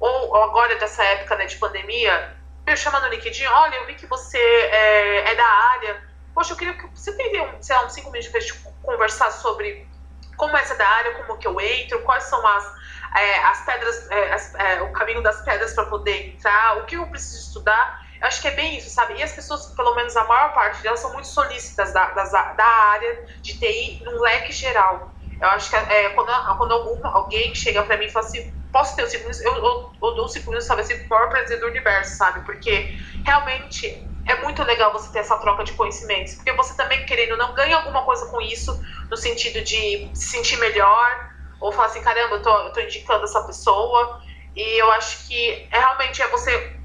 ou, 0.00 0.36
agora 0.44 0.76
dessa 0.76 1.02
época 1.04 1.36
né, 1.36 1.46
de 1.46 1.56
pandemia, 1.56 2.36
eu 2.66 2.76
chamo 2.76 2.98
no 3.00 3.08
LinkedIn, 3.08 3.46
olha, 3.46 3.76
eu 3.76 3.86
vi 3.86 3.94
que 3.94 4.06
você 4.06 4.38
é, 4.38 5.30
é 5.30 5.34
da 5.34 5.46
área. 5.46 6.02
Poxa, 6.34 6.52
eu 6.52 6.56
queria 6.56 6.74
que 6.74 6.86
você 6.88 7.12
teria 7.16 7.44
um, 7.44 7.62
sei 7.62 7.76
lá, 7.76 7.84
uns 7.84 7.92
cinco 7.92 8.10
minutos 8.10 8.30
pra 8.30 8.40
gente 8.40 8.60
conversar 8.82 9.30
sobre 9.30 9.88
como 10.36 10.56
é 10.56 10.60
essa 10.60 10.74
da 10.74 10.86
área, 10.86 11.14
como 11.14 11.38
que 11.38 11.46
eu 11.46 11.58
entro, 11.60 12.02
quais 12.02 12.24
são 12.24 12.46
as, 12.46 12.74
é, 13.16 13.38
as 13.44 13.64
pedras, 13.64 14.10
é, 14.10 14.32
as, 14.32 14.54
é, 14.54 14.82
o 14.82 14.92
caminho 14.92 15.22
das 15.22 15.40
pedras 15.42 15.72
para 15.74 15.86
poder 15.86 16.34
entrar, 16.34 16.78
o 16.78 16.86
que 16.86 16.96
eu 16.96 17.06
preciso 17.06 17.48
estudar. 17.48 18.05
Eu 18.20 18.28
acho 18.28 18.40
que 18.40 18.48
é 18.48 18.52
bem 18.52 18.76
isso, 18.76 18.90
sabe? 18.90 19.14
E 19.14 19.22
as 19.22 19.32
pessoas, 19.32 19.74
pelo 19.74 19.94
menos 19.94 20.16
a 20.16 20.24
maior 20.24 20.52
parte 20.54 20.82
delas, 20.82 21.00
são 21.00 21.12
muito 21.12 21.28
solícitas 21.28 21.92
da, 21.92 22.06
da 22.12 22.64
área 22.64 23.24
de 23.42 23.58
TI 23.58 24.02
num 24.04 24.20
leque 24.20 24.52
geral. 24.52 25.14
Eu 25.40 25.48
acho 25.50 25.68
que 25.68 25.76
é, 25.76 26.10
quando, 26.10 26.32
quando 26.56 26.72
algum, 26.72 27.06
alguém 27.08 27.54
chega 27.54 27.82
para 27.82 27.96
mim 27.98 28.06
e 28.06 28.10
fala 28.10 28.24
assim, 28.26 28.42
posso 28.72 28.96
ter 28.96 29.02
o 29.04 29.08
cinco 29.08 29.28
eu, 29.42 29.54
eu, 29.54 29.92
eu 30.02 30.14
dou 30.14 30.24
o 30.24 30.28
cinco 30.28 30.48
minutos, 30.48 30.66
sabe, 30.66 30.80
assim, 30.82 30.94
maior 31.08 31.28
prazer 31.28 31.60
do 31.60 31.66
universo, 31.66 32.16
sabe? 32.16 32.44
Porque 32.44 32.94
realmente 33.24 33.86
é 34.26 34.36
muito 34.42 34.62
legal 34.64 34.92
você 34.92 35.12
ter 35.12 35.20
essa 35.20 35.36
troca 35.38 35.62
de 35.64 35.72
conhecimentos, 35.74 36.34
porque 36.34 36.52
você 36.52 36.74
também, 36.76 37.04
querendo 37.04 37.36
não, 37.36 37.54
ganha 37.54 37.76
alguma 37.76 38.02
coisa 38.04 38.26
com 38.30 38.40
isso, 38.40 38.78
no 39.10 39.16
sentido 39.16 39.62
de 39.62 40.10
se 40.14 40.30
sentir 40.30 40.56
melhor, 40.58 41.26
ou 41.60 41.72
falar 41.72 41.86
assim, 41.88 42.02
caramba, 42.02 42.36
eu 42.36 42.42
tô, 42.42 42.50
eu 42.50 42.72
tô 42.72 42.80
indicando 42.80 43.24
essa 43.24 43.42
pessoa. 43.44 44.20
E 44.54 44.80
eu 44.80 44.90
acho 44.92 45.26
que 45.26 45.68
é, 45.72 45.78
realmente 45.78 46.22
é 46.22 46.28
você, 46.28 46.75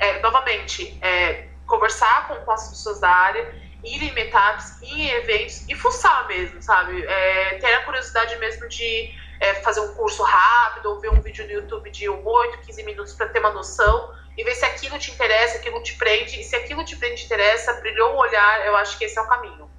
é, 0.00 0.18
novamente, 0.20 0.98
é, 1.02 1.46
conversar 1.66 2.26
com, 2.26 2.34
com 2.36 2.50
as 2.50 2.68
pessoas 2.68 2.98
da 3.00 3.10
área, 3.10 3.54
ir 3.84 4.02
em 4.02 4.12
meetups, 4.12 4.80
ir 4.82 5.00
em 5.00 5.10
eventos 5.10 5.68
e 5.68 5.74
fuçar 5.74 6.26
mesmo, 6.26 6.60
sabe? 6.60 7.04
É, 7.04 7.58
ter 7.58 7.74
a 7.74 7.84
curiosidade 7.84 8.36
mesmo 8.38 8.68
de 8.68 9.14
é, 9.38 9.54
fazer 9.54 9.80
um 9.80 9.94
curso 9.94 10.22
rápido 10.22 10.90
ou 10.90 11.00
ver 11.00 11.10
um 11.10 11.20
vídeo 11.20 11.44
no 11.46 11.52
YouTube 11.52 11.90
de 11.90 12.08
8, 12.08 12.58
15 12.58 12.82
minutos 12.82 13.14
para 13.14 13.28
ter 13.28 13.38
uma 13.38 13.52
noção 13.52 14.14
e 14.36 14.42
ver 14.42 14.54
se 14.54 14.64
aquilo 14.64 14.98
te 14.98 15.10
interessa, 15.10 15.58
aquilo 15.58 15.82
te 15.82 15.94
prende. 15.96 16.40
E 16.40 16.44
se 16.44 16.56
aquilo 16.56 16.84
te 16.84 16.96
prende, 16.96 17.16
te 17.16 17.26
interessa, 17.26 17.74
brilhou 17.74 18.14
o 18.14 18.18
olhar, 18.18 18.66
eu 18.66 18.76
acho 18.76 18.98
que 18.98 19.04
esse 19.04 19.18
é 19.18 19.22
o 19.22 19.26
caminho. 19.26 19.70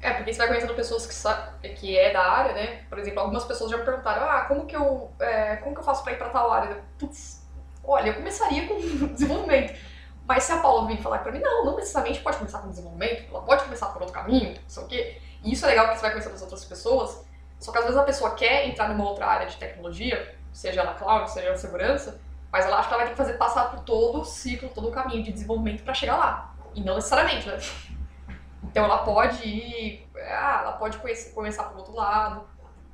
É, 0.00 0.12
porque 0.12 0.32
você 0.32 0.38
vai 0.38 0.48
conhecendo 0.48 0.74
pessoas 0.74 1.06
que, 1.06 1.14
sabe, 1.14 1.68
que 1.70 1.98
é 1.98 2.12
da 2.12 2.22
área, 2.22 2.52
né? 2.52 2.84
Por 2.88 2.98
exemplo, 2.98 3.20
algumas 3.20 3.44
pessoas 3.44 3.70
já 3.70 3.78
me 3.78 3.84
perguntaram, 3.84 4.28
ah, 4.28 4.42
como 4.42 4.66
que 4.66 4.76
eu, 4.76 5.10
é, 5.18 5.56
como 5.56 5.74
que 5.74 5.80
eu 5.80 5.84
faço 5.84 6.04
pra 6.04 6.12
ir 6.12 6.16
pra 6.16 6.28
tal 6.28 6.52
área? 6.52 6.82
Putz, 6.98 7.35
olha, 7.86 8.08
eu 8.08 8.14
começaria 8.14 8.66
com 8.66 8.76
desenvolvimento. 9.12 9.74
Mas 10.26 10.42
se 10.42 10.52
a 10.52 10.58
Paula 10.58 10.88
vir 10.88 11.00
falar 11.00 11.18
pra 11.18 11.30
mim, 11.30 11.38
não, 11.38 11.64
não 11.64 11.76
necessariamente 11.76 12.20
pode 12.20 12.38
começar 12.38 12.58
com 12.58 12.68
desenvolvimento, 12.68 13.30
ela 13.30 13.42
pode 13.42 13.62
começar 13.62 13.86
por 13.86 14.02
outro 14.02 14.14
caminho, 14.14 14.54
não 14.54 14.68
sei 14.68 14.82
o 14.82 14.86
quê. 14.86 15.18
E 15.44 15.52
isso 15.52 15.64
é 15.64 15.68
legal 15.68 15.84
porque 15.84 15.98
você 15.98 16.02
vai 16.02 16.10
conhecendo 16.10 16.34
as 16.34 16.42
outras 16.42 16.64
pessoas, 16.64 17.24
só 17.60 17.70
que 17.70 17.78
às 17.78 17.84
vezes 17.84 17.98
a 17.98 18.02
pessoa 18.02 18.34
quer 18.34 18.68
entrar 18.68 18.88
numa 18.88 19.08
outra 19.08 19.26
área 19.26 19.46
de 19.46 19.56
tecnologia, 19.56 20.36
seja 20.52 20.82
na 20.82 20.94
cloud, 20.94 21.30
seja 21.30 21.50
na 21.50 21.56
segurança, 21.56 22.20
mas 22.50 22.64
ela 22.64 22.78
acha 22.78 22.88
que 22.88 22.94
ela 22.94 23.02
vai 23.04 23.06
ter 23.06 23.16
que 23.16 23.24
fazer 23.24 23.38
passar 23.38 23.70
por 23.70 23.80
todo 23.80 24.20
o 24.20 24.24
ciclo, 24.24 24.68
todo 24.68 24.88
o 24.88 24.90
caminho 24.90 25.22
de 25.22 25.32
desenvolvimento 25.32 25.84
para 25.84 25.94
chegar 25.94 26.16
lá. 26.16 26.54
E 26.74 26.80
não 26.80 26.96
necessariamente, 26.96 27.46
né? 27.48 27.58
Então 28.62 28.84
ela 28.84 28.98
pode 28.98 29.42
ir, 29.48 30.06
ah, 30.16 30.60
ela 30.62 30.72
pode 30.72 30.98
conhecer, 30.98 31.32
começar 31.32 31.64
por 31.64 31.78
outro 31.78 31.94
lado. 31.94 32.44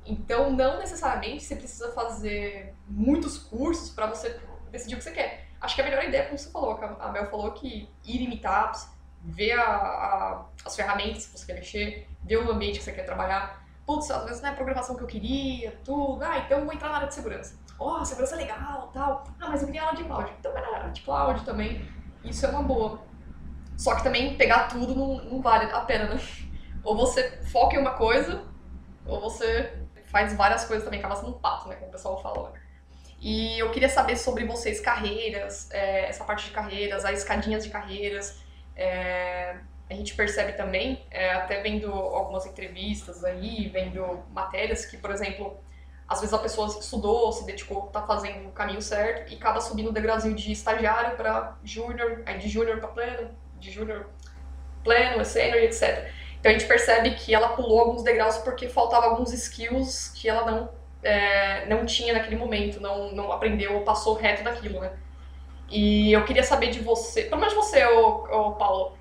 Então 0.05 0.49
não 0.49 0.79
necessariamente 0.79 1.43
você 1.43 1.57
precisa 1.57 1.91
fazer 1.91 2.73
muitos 2.87 3.37
cursos 3.37 3.89
para 3.89 4.05
você 4.05 4.39
decidir 4.73 4.95
o 4.95 4.97
que 4.97 5.03
você 5.03 5.11
quer. 5.11 5.47
Acho 5.61 5.75
que 5.75 5.81
a 5.81 5.85
melhor 5.85 6.03
ideia, 6.03 6.25
como 6.25 6.37
você 6.37 6.51
falou, 6.51 6.77
a 6.99 7.11
Mel 7.11 7.29
falou 7.29 7.51
que 7.51 7.89
ir 8.03 8.21
em 8.21 8.27
meetups, 8.27 8.89
ver 9.23 9.53
a, 9.53 9.63
a, 9.63 10.45
as 10.65 10.75
ferramentas 10.75 11.27
que 11.27 11.39
você 11.39 11.45
quer 11.45 11.53
mexer, 11.53 12.09
ver 12.23 12.37
o 12.37 12.51
ambiente 12.51 12.79
que 12.79 12.83
você 12.83 12.91
quer 12.91 13.05
trabalhar. 13.05 13.63
Putz, 13.85 14.09
às 14.11 14.25
vezes 14.25 14.41
não 14.41 14.49
é 14.49 14.51
a 14.51 14.55
programação 14.55 14.95
que 14.95 15.03
eu 15.03 15.07
queria, 15.07 15.79
tudo. 15.85 16.23
Ah, 16.23 16.39
então 16.39 16.65
vou 16.65 16.73
entrar 16.73 16.89
na 16.89 16.95
área 16.95 17.07
de 17.07 17.13
segurança. 17.13 17.55
Oh, 17.79 18.03
segurança 18.03 18.35
é 18.35 18.39
legal, 18.39 18.89
tal. 18.93 19.23
Ah, 19.39 19.49
mas 19.49 19.61
eu 19.61 19.67
queria 19.67 19.83
aula 19.83 19.95
de 19.95 20.03
cloud. 20.03 20.33
Então 20.39 20.51
vai 20.51 20.61
na 20.61 20.77
área 20.77 20.89
de 20.91 21.01
cloud 21.01 21.45
também. 21.45 21.87
Isso 22.23 22.45
é 22.45 22.49
uma 22.49 22.63
boa. 22.63 23.01
Só 23.77 23.95
que 23.95 24.03
também 24.03 24.35
pegar 24.35 24.67
tudo 24.67 24.95
não, 24.95 25.23
não 25.25 25.41
vale 25.41 25.71
a 25.71 25.81
pena, 25.81 26.05
né? 26.05 26.19
Ou 26.83 26.97
você 26.97 27.41
foca 27.43 27.75
em 27.77 27.79
uma 27.79 27.91
coisa, 27.93 28.43
ou 29.05 29.21
você 29.21 29.87
faz 30.07 30.35
várias 30.35 30.65
coisas 30.65 30.83
também, 30.83 30.99
acaba 30.99 31.15
sendo 31.15 31.29
um 31.29 31.39
pato, 31.39 31.69
né? 31.69 31.75
Como 31.75 31.87
o 31.87 31.91
pessoal 31.91 32.21
fala. 32.21 32.49
Né? 32.49 32.59
E 33.23 33.57
eu 33.57 33.71
queria 33.71 33.87
saber 33.87 34.17
sobre 34.17 34.43
vocês, 34.43 34.81
carreiras, 34.81 35.71
é, 35.71 36.09
essa 36.09 36.25
parte 36.25 36.47
de 36.47 36.51
carreiras, 36.51 37.05
as 37.05 37.19
escadinhas 37.19 37.63
de 37.63 37.69
carreiras. 37.69 38.37
É, 38.75 39.55
a 39.89 39.93
gente 39.93 40.13
percebe 40.13 40.51
também, 40.53 41.05
é, 41.09 41.31
até 41.31 41.61
vendo 41.61 41.89
algumas 41.89 42.45
entrevistas 42.45 43.23
aí, 43.23 43.69
vendo 43.69 44.21
matérias 44.29 44.85
que, 44.85 44.97
por 44.97 45.09
exemplo, 45.09 45.57
às 46.05 46.19
vezes 46.19 46.33
a 46.33 46.37
pessoa 46.37 46.67
estudou, 46.67 47.31
se 47.31 47.45
dedicou, 47.45 47.83
tá 47.83 48.05
fazendo 48.05 48.49
o 48.49 48.51
caminho 48.51 48.81
certo 48.81 49.31
e 49.31 49.37
acaba 49.37 49.61
subindo 49.61 49.89
o 49.89 49.93
degrauzinho 49.93 50.35
de 50.35 50.51
estagiário 50.51 51.15
para 51.15 51.55
júnior, 51.63 52.23
aí 52.25 52.37
de 52.37 52.49
júnior 52.49 52.79
para 52.79 52.89
pleno, 52.89 53.29
de 53.57 53.71
júnior 53.71 54.09
pleno, 54.83 55.23
sênior 55.23 55.63
etc. 55.63 56.11
Então 56.41 56.51
a 56.51 56.53
gente 56.53 56.67
percebe 56.67 57.11
que 57.11 57.33
ela 57.33 57.55
pulou 57.55 57.79
alguns 57.79 58.03
degraus 58.03 58.37
porque 58.39 58.67
faltava 58.67 59.05
alguns 59.05 59.31
skills 59.31 60.09
que 60.09 60.27
ela 60.27 60.45
não, 60.51 60.69
é, 61.03 61.65
não 61.67 61.85
tinha 61.85 62.13
naquele 62.13 62.35
momento, 62.35 62.79
não, 62.79 63.11
não 63.11 63.31
aprendeu 63.31 63.75
ou 63.75 63.81
passou 63.81 64.15
reto 64.15 64.43
daquilo, 64.43 64.79
né? 64.79 64.91
E 65.69 66.11
eu 66.13 66.23
queria 66.25 66.43
saber 66.43 66.69
de 66.69 66.79
você, 66.79 67.23
pelo 67.23 67.41
menos 67.41 67.53
você, 67.53 67.85
ô, 67.85 68.23
ô 68.25 68.51
Paulo, 68.53 68.97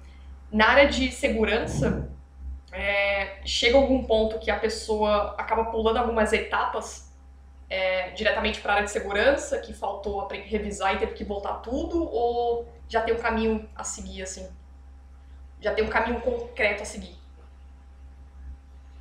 na 0.50 0.68
área 0.68 0.88
de 0.88 1.10
segurança, 1.12 2.10
é, 2.72 3.40
chega 3.44 3.76
algum 3.76 4.04
ponto 4.04 4.38
que 4.38 4.50
a 4.50 4.58
pessoa 4.58 5.34
acaba 5.38 5.66
pulando 5.66 5.98
algumas 5.98 6.32
etapas 6.32 7.12
é, 7.68 8.10
diretamente 8.10 8.60
para 8.60 8.72
a 8.72 8.74
área 8.76 8.86
de 8.86 8.92
segurança, 8.92 9.58
que 9.58 9.72
faltou 9.72 10.26
revisar 10.28 10.94
e 10.94 10.98
teve 10.98 11.14
que 11.14 11.24
voltar 11.24 11.54
tudo, 11.54 12.04
ou 12.04 12.68
já 12.88 13.00
tem 13.00 13.14
um 13.14 13.18
caminho 13.18 13.68
a 13.74 13.84
seguir, 13.84 14.22
assim? 14.22 14.50
Já 15.60 15.72
tem 15.74 15.84
um 15.84 15.88
caminho 15.88 16.20
concreto 16.20 16.82
a 16.82 16.86
seguir? 16.86 17.16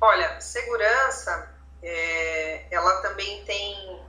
Olha, 0.00 0.40
segurança, 0.40 1.51
é, 1.82 2.66
ela 2.70 3.00
também 3.02 3.44
tem 3.44 4.02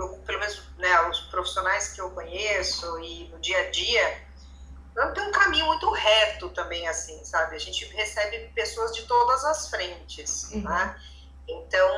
eu, 0.00 0.08
pelo 0.24 0.38
menos 0.38 0.62
né, 0.78 1.08
os 1.08 1.20
profissionais 1.20 1.88
que 1.92 2.00
eu 2.00 2.10
conheço 2.10 2.98
e 3.00 3.28
no 3.28 3.38
dia 3.38 3.58
a 3.60 3.70
dia, 3.70 4.22
não 4.96 5.12
tem 5.12 5.22
um 5.22 5.30
caminho 5.30 5.66
muito 5.66 5.90
reto 5.90 6.48
também, 6.50 6.88
assim, 6.88 7.22
sabe? 7.24 7.54
A 7.54 7.58
gente 7.58 7.84
recebe 7.94 8.50
pessoas 8.54 8.94
de 8.94 9.02
todas 9.02 9.44
as 9.44 9.68
frentes, 9.68 10.50
uhum. 10.52 10.62
né? 10.62 11.00
Então, 11.46 11.90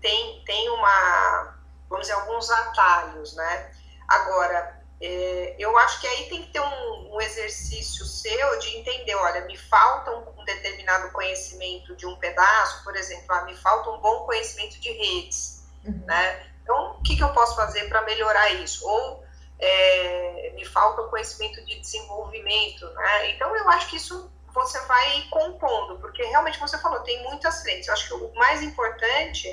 tem, 0.00 0.42
tem 0.44 0.68
uma, 0.70 1.56
vamos 1.88 2.06
dizer, 2.06 2.18
alguns 2.18 2.50
atalhos, 2.50 3.34
né? 3.34 3.72
Agora, 4.06 4.77
é, 5.00 5.54
eu 5.58 5.76
acho 5.78 6.00
que 6.00 6.06
aí 6.06 6.28
tem 6.28 6.42
que 6.42 6.50
ter 6.50 6.60
um, 6.60 7.14
um, 7.14 7.20
exercício 7.20 8.04
seu 8.04 8.58
de 8.58 8.76
entender, 8.76 9.14
olha, 9.14 9.42
me 9.42 9.56
falta 9.56 10.10
um, 10.10 10.40
um, 10.40 10.44
determinado 10.44 11.12
conhecimento 11.12 11.94
de 11.94 12.04
um 12.04 12.16
pedaço, 12.16 12.82
por 12.82 12.96
exemplo, 12.96 13.26
ah, 13.28 13.44
me 13.44 13.54
falta 13.54 13.90
um 13.90 14.00
bom 14.00 14.24
conhecimento 14.26 14.80
de 14.80 14.90
redes, 14.90 15.64
uhum. 15.84 16.04
né? 16.04 16.46
Então, 16.62 16.96
o 16.98 17.02
que, 17.02 17.16
que 17.16 17.22
eu 17.22 17.32
posso 17.32 17.54
fazer 17.54 17.88
para 17.88 18.02
melhorar 18.02 18.50
isso? 18.54 18.86
Ou 18.86 19.24
é, 19.58 20.52
me 20.54 20.64
falta 20.64 21.02
o 21.02 21.08
conhecimento 21.08 21.64
de 21.64 21.78
desenvolvimento, 21.78 22.86
né? 22.90 23.30
Então, 23.30 23.54
eu 23.56 23.68
acho 23.70 23.88
que 23.88 23.96
isso 23.96 24.30
você 24.52 24.80
vai 24.86 25.22
compondo, 25.30 25.98
porque 26.00 26.22
realmente 26.24 26.58
você 26.58 26.76
falou, 26.78 27.00
tem 27.00 27.22
muitas 27.22 27.62
frentes. 27.62 27.86
Eu 27.86 27.94
acho 27.94 28.08
que 28.08 28.14
o 28.14 28.34
mais 28.34 28.62
importante, 28.62 29.48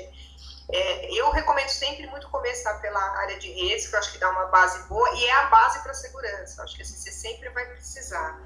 é, 0.68 1.12
eu 1.12 1.30
recomendo 1.30 1.68
sempre 1.68 2.06
muito 2.08 2.28
começar 2.28 2.74
pela 2.80 3.00
área 3.20 3.38
de 3.38 3.50
redes, 3.52 3.86
que 3.88 3.94
eu 3.94 3.98
acho 3.98 4.12
que 4.12 4.18
dá 4.18 4.30
uma 4.30 4.46
base 4.46 4.88
boa, 4.88 5.08
e 5.14 5.24
é 5.24 5.32
a 5.32 5.46
base 5.46 5.82
para 5.82 5.94
segurança. 5.94 6.62
Acho 6.62 6.76
que 6.76 6.82
assim, 6.82 6.96
você 6.96 7.12
sempre 7.12 7.48
vai 7.50 7.66
precisar. 7.66 8.40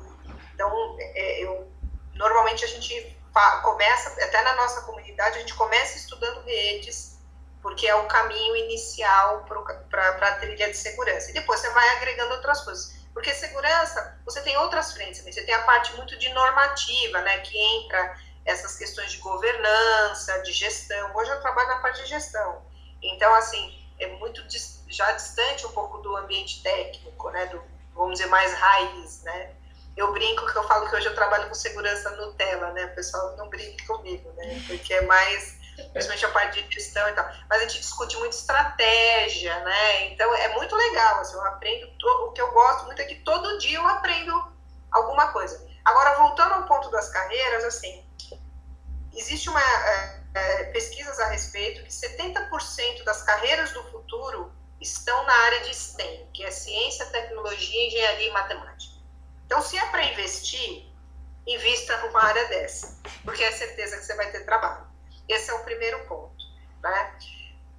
Então, 0.55 0.97
é, 0.99 1.45
eu, 1.45 1.71
normalmente 2.14 2.64
a 2.64 2.68
gente 2.68 3.16
começa, 3.62 4.11
até 4.23 4.43
na 4.43 4.55
nossa 4.57 4.83
comunidade, 4.83 5.39
a 5.39 5.41
gente 5.41 5.55
começa 5.55 5.97
estudando 5.97 6.43
redes, 6.45 7.18
porque 7.62 7.87
é 7.87 7.95
o 7.95 8.07
caminho 8.07 8.57
inicial 8.57 9.47
para 9.89 10.11
a 10.11 10.35
trilha 10.37 10.71
de 10.71 10.77
segurança. 10.77 11.31
E 11.31 11.35
depois 11.35 11.61
você 11.61 11.71
vai 11.71 11.89
agregando 11.97 12.35
outras 12.35 12.61
coisas. 12.62 13.01
Porque 13.12 13.35
segurança, 13.35 14.18
você 14.25 14.41
tem 14.43 14.57
outras 14.59 14.93
frentes, 14.93 15.23
né? 15.25 15.33
você 15.33 15.43
tem 15.43 15.55
a 15.55 15.62
parte 15.62 15.95
muito 15.97 16.16
de 16.16 16.33
normativa, 16.33 17.21
né, 17.23 17.39
que 17.41 17.59
entra 17.59 18.16
essas 18.51 18.76
questões 18.76 19.12
de 19.12 19.18
governança, 19.18 20.38
de 20.40 20.53
gestão. 20.53 21.14
Hoje 21.14 21.30
eu 21.30 21.40
trabalho 21.40 21.68
na 21.68 21.78
parte 21.78 22.03
de 22.03 22.09
gestão. 22.09 22.62
Então, 23.03 23.32
assim, 23.34 23.78
é 23.98 24.07
muito 24.07 24.42
já 24.88 25.12
distante 25.12 25.66
um 25.66 25.72
pouco 25.72 25.98
do 25.98 26.16
ambiente 26.16 26.62
técnico, 26.62 27.30
né, 27.30 27.46
do, 27.46 27.62
vamos 27.94 28.18
dizer, 28.18 28.28
mais 28.28 28.53
raiz, 28.55 29.22
né. 29.22 29.55
Eu 29.96 30.12
brinco 30.12 30.46
que 30.51 30.57
eu 30.57 30.64
falo 30.64 30.88
que 30.88 30.96
hoje 30.96 31.07
eu 31.07 31.14
trabalho 31.14 31.48
com 31.48 31.55
segurança 31.55 32.11
Nutella, 32.11 32.72
né, 32.72 32.86
o 32.86 32.94
pessoal 32.94 33.36
não 33.36 33.48
brinque 33.48 33.86
comigo, 33.86 34.30
né, 34.32 34.62
porque 34.66 34.94
é 34.94 35.03
mais 35.03 35.61
principalmente 35.92 36.26
a 36.26 36.30
parte 36.30 36.62
de 36.62 36.74
gestão 36.74 37.09
e 37.09 37.12
tal. 37.12 37.26
Mas 37.48 37.61
a 37.61 37.62
gente 37.62 37.80
discute 37.80 38.16
muito 38.18 38.32
estratégia, 38.32 39.59
né? 39.61 40.09
Então 40.09 40.34
é 40.34 40.48
muito 40.48 40.76
legal, 40.76 41.20
assim, 41.20 41.34
eu 41.34 41.46
aprendo, 41.46 41.90
o 42.26 42.32
que 42.32 42.40
eu 42.40 42.53
gosto 42.53 42.84
muito 42.84 43.01
é 43.01 43.05
que 43.05 43.16
todo 43.16 43.59
dia 43.59 43.78
eu 43.78 43.86
aprendo 43.86 44.53
alguma 44.90 45.28
coisa. 45.28 45.66
Agora, 45.84 46.18
voltando 46.18 46.55
ao 46.55 46.64
ponto 46.64 46.90
das 46.90 47.09
carreiras, 47.09 47.64
assim, 47.64 48.05
existe 49.15 49.49
uma 49.49 49.61
é, 49.61 50.21
é, 50.35 50.65
pesquisas 50.65 51.19
a 51.21 51.27
respeito 51.29 51.83
que 51.83 51.91
70% 51.91 53.05
das 53.05 53.23
carreiras 53.23 53.73
do 53.73 53.83
futuro 53.91 54.53
estão 54.81 55.25
na 55.25 55.35
área 55.35 55.61
de 55.61 55.75
STEM, 55.75 56.29
que 56.33 56.45
é 56.45 56.51
ciência, 56.51 57.07
tecnologia, 57.07 57.87
engenharia 57.87 58.29
e 58.29 58.33
matemática. 58.33 58.95
Então, 59.47 59.61
se 59.63 59.77
é 59.77 59.87
para 59.87 60.05
investir, 60.05 60.87
invista 61.47 61.97
numa 61.99 62.23
área 62.23 62.47
dessa, 62.49 62.97
porque 63.25 63.43
é 63.43 63.53
certeza 63.53 63.97
que 63.97 64.05
você 64.05 64.15
vai 64.15 64.31
ter 64.31 64.45
trabalho. 64.45 64.87
Esse 65.29 65.51
é 65.51 65.55
o 65.55 65.65
primeiro 65.65 66.07
ponto. 66.07 66.45
Né? 66.83 67.19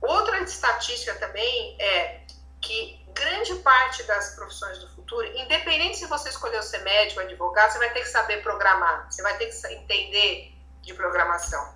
Outra 0.01 0.39
estatística 0.39 1.15
também 1.15 1.77
é 1.79 2.21
que 2.59 3.03
grande 3.13 3.55
parte 3.55 4.03
das 4.03 4.35
profissões 4.35 4.77
do 4.79 4.89
futuro, 4.95 5.25
independente 5.37 5.97
se 5.97 6.05
você 6.05 6.29
escolheu 6.29 6.61
ser 6.61 6.79
médico 6.79 7.19
ou 7.19 7.25
advogado, 7.25 7.71
você 7.71 7.79
vai 7.79 7.91
ter 7.91 8.01
que 8.01 8.09
saber 8.09 8.43
programar, 8.43 9.11
você 9.11 9.21
vai 9.21 9.37
ter 9.37 9.47
que 9.47 9.67
entender 9.73 10.53
de 10.81 10.93
programação. 10.93 11.75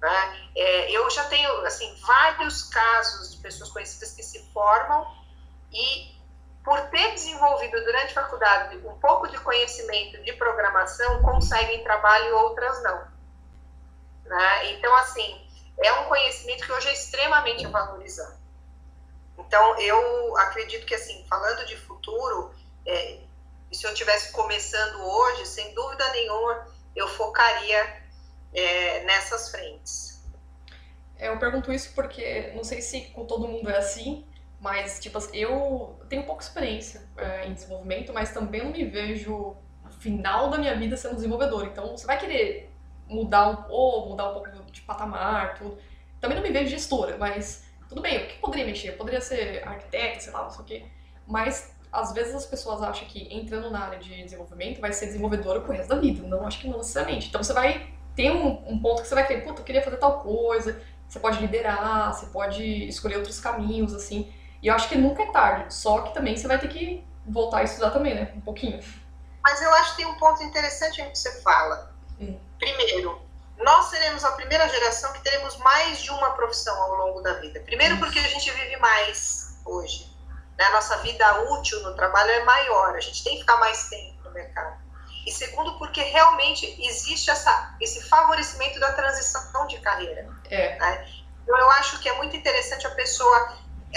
Né? 0.00 0.48
É, 0.56 0.90
eu 0.90 1.08
já 1.10 1.24
tenho 1.24 1.50
assim 1.66 1.94
vários 2.06 2.64
casos 2.64 3.34
de 3.34 3.38
pessoas 3.38 3.70
conhecidas 3.70 4.12
que 4.12 4.22
se 4.22 4.42
formam 4.52 5.06
e 5.72 6.14
por 6.64 6.80
ter 6.88 7.12
desenvolvido 7.12 7.82
durante 7.84 8.18
a 8.18 8.22
faculdade 8.22 8.76
um 8.78 8.98
pouco 8.98 9.28
de 9.28 9.38
conhecimento 9.38 10.22
de 10.22 10.32
programação 10.34 11.22
conseguem 11.22 11.84
trabalho 11.84 12.28
e 12.28 12.32
outras 12.32 12.82
não. 12.82 13.06
Né? 14.24 14.72
Então, 14.72 14.94
assim, 14.96 15.46
é 15.78 15.92
um 15.92 16.04
conhecimento 16.04 16.64
que 16.64 16.72
hoje 16.72 16.88
é 16.88 16.92
extremamente 16.92 17.66
valorizado. 17.66 18.36
Então, 19.38 19.78
eu 19.78 20.36
acredito 20.38 20.86
que, 20.86 20.94
assim, 20.94 21.24
falando 21.28 21.66
de 21.66 21.76
futuro, 21.76 22.54
é, 22.86 23.18
se 23.72 23.86
eu 23.86 23.92
estivesse 23.92 24.32
começando 24.32 25.02
hoje, 25.02 25.46
sem 25.46 25.74
dúvida 25.74 26.08
nenhuma, 26.10 26.66
eu 26.94 27.08
focaria 27.08 28.03
é, 28.54 29.04
nessas 29.04 29.50
frentes. 29.50 30.22
É, 31.18 31.28
eu 31.28 31.38
pergunto 31.38 31.72
isso 31.72 31.92
porque, 31.94 32.52
não 32.54 32.64
sei 32.64 32.80
se 32.80 33.02
com 33.12 33.24
todo 33.24 33.48
mundo 33.48 33.68
é 33.68 33.76
assim, 33.76 34.24
mas, 34.60 34.98
tipo, 34.98 35.18
eu 35.34 36.00
tenho 36.08 36.24
pouca 36.24 36.42
experiência 36.42 37.02
é, 37.16 37.46
em 37.46 37.52
desenvolvimento, 37.52 38.12
mas 38.12 38.32
também 38.32 38.62
não 38.62 38.70
me 38.70 38.84
vejo 38.84 39.56
no 39.84 39.92
final 39.92 40.48
da 40.48 40.56
minha 40.56 40.74
vida 40.74 40.96
sendo 40.96 41.16
desenvolvedor. 41.16 41.66
Então, 41.66 41.96
você 41.96 42.06
vai 42.06 42.18
querer 42.18 42.70
mudar 43.06 43.48
um 43.48 43.56
pouco, 43.56 44.10
mudar 44.10 44.30
um 44.30 44.32
pouco 44.32 44.50
de 44.70 44.80
patamar, 44.82 45.58
tudo. 45.58 45.76
Também 46.20 46.36
não 46.36 46.42
me 46.42 46.50
vejo 46.50 46.70
gestora, 46.70 47.18
mas 47.18 47.64
tudo 47.88 48.00
bem, 48.00 48.24
o 48.24 48.26
que 48.26 48.38
poderia 48.38 48.64
mexer? 48.64 48.92
Poderia 48.92 49.20
ser 49.20 49.66
arquiteta, 49.68 50.20
sei 50.20 50.32
lá, 50.32 50.44
não 50.44 50.50
sei 50.50 50.60
o 50.60 50.64
quê. 50.64 50.86
Mas 51.26 51.74
às 51.92 52.12
vezes 52.12 52.34
as 52.34 52.46
pessoas 52.46 52.82
acham 52.82 53.06
que 53.06 53.32
entrando 53.32 53.70
na 53.70 53.84
área 53.84 53.98
de 53.98 54.22
desenvolvimento 54.24 54.80
vai 54.80 54.92
ser 54.92 55.06
desenvolvedora 55.06 55.60
pro 55.60 55.72
resto 55.72 55.90
da 55.90 55.96
vida. 55.96 56.26
Não, 56.26 56.46
acho 56.46 56.60
que 56.60 56.68
não 56.68 56.78
necessariamente. 56.78 57.28
Então 57.28 57.42
você 57.42 57.52
vai 57.52 57.93
ter 58.14 58.30
um, 58.30 58.62
um 58.66 58.80
ponto 58.80 59.02
que 59.02 59.08
você 59.08 59.14
vai 59.14 59.26
querer, 59.26 59.42
puta, 59.42 59.60
eu 59.60 59.64
queria 59.64 59.82
fazer 59.82 59.96
tal 59.96 60.20
coisa. 60.20 60.80
Você 61.08 61.18
pode 61.18 61.40
liderar, 61.40 62.12
você 62.12 62.26
pode 62.26 62.62
escolher 62.88 63.16
outros 63.16 63.40
caminhos, 63.40 63.94
assim. 63.94 64.32
E 64.62 64.68
eu 64.68 64.74
acho 64.74 64.88
que 64.88 64.96
nunca 64.96 65.22
é 65.22 65.30
tarde. 65.30 65.74
Só 65.74 66.02
que 66.02 66.14
também 66.14 66.36
você 66.36 66.48
vai 66.48 66.58
ter 66.58 66.68
que 66.68 67.04
voltar 67.26 67.58
a 67.58 67.62
estudar 67.62 67.90
também, 67.90 68.14
né? 68.14 68.32
Um 68.34 68.40
pouquinho. 68.40 68.80
Mas 69.42 69.60
eu 69.60 69.72
acho 69.74 69.90
que 69.90 69.96
tem 69.98 70.06
um 70.06 70.16
ponto 70.16 70.42
interessante 70.42 71.02
em 71.02 71.10
que 71.10 71.18
você 71.18 71.42
fala. 71.42 71.94
Hum. 72.20 72.38
Primeiro, 72.58 73.20
nós 73.58 73.86
seremos 73.86 74.24
a 74.24 74.32
primeira 74.32 74.68
geração 74.68 75.12
que 75.12 75.22
teremos 75.22 75.56
mais 75.58 76.02
de 76.02 76.10
uma 76.10 76.30
profissão 76.30 76.74
ao 76.82 76.94
longo 76.94 77.20
da 77.20 77.34
vida. 77.34 77.60
Primeiro, 77.60 77.98
porque 77.98 78.18
a 78.18 78.28
gente 78.28 78.50
vive 78.50 78.76
mais 78.78 79.58
hoje. 79.64 80.12
Né? 80.58 80.64
A 80.64 80.72
nossa 80.72 80.96
vida 80.98 81.42
útil 81.52 81.80
no 81.82 81.94
trabalho 81.94 82.30
é 82.30 82.44
maior, 82.44 82.94
a 82.94 83.00
gente 83.00 83.22
tem 83.22 83.34
que 83.34 83.40
ficar 83.40 83.58
mais 83.58 83.88
tempo 83.88 84.22
no 84.24 84.30
mercado. 84.32 84.83
E 85.26 85.32
segundo, 85.32 85.78
porque 85.78 86.02
realmente 86.02 86.66
existe 86.86 87.30
essa, 87.30 87.74
esse 87.80 88.02
favorecimento 88.08 88.78
da 88.78 88.92
transição 88.92 89.66
de 89.66 89.78
carreira. 89.80 90.28
É. 90.50 90.78
Né? 90.78 91.08
Então, 91.42 91.58
eu 91.58 91.70
acho 91.72 91.98
que 92.00 92.08
é 92.08 92.16
muito 92.16 92.36
interessante 92.36 92.86
a 92.86 92.90
pessoa. 92.90 93.56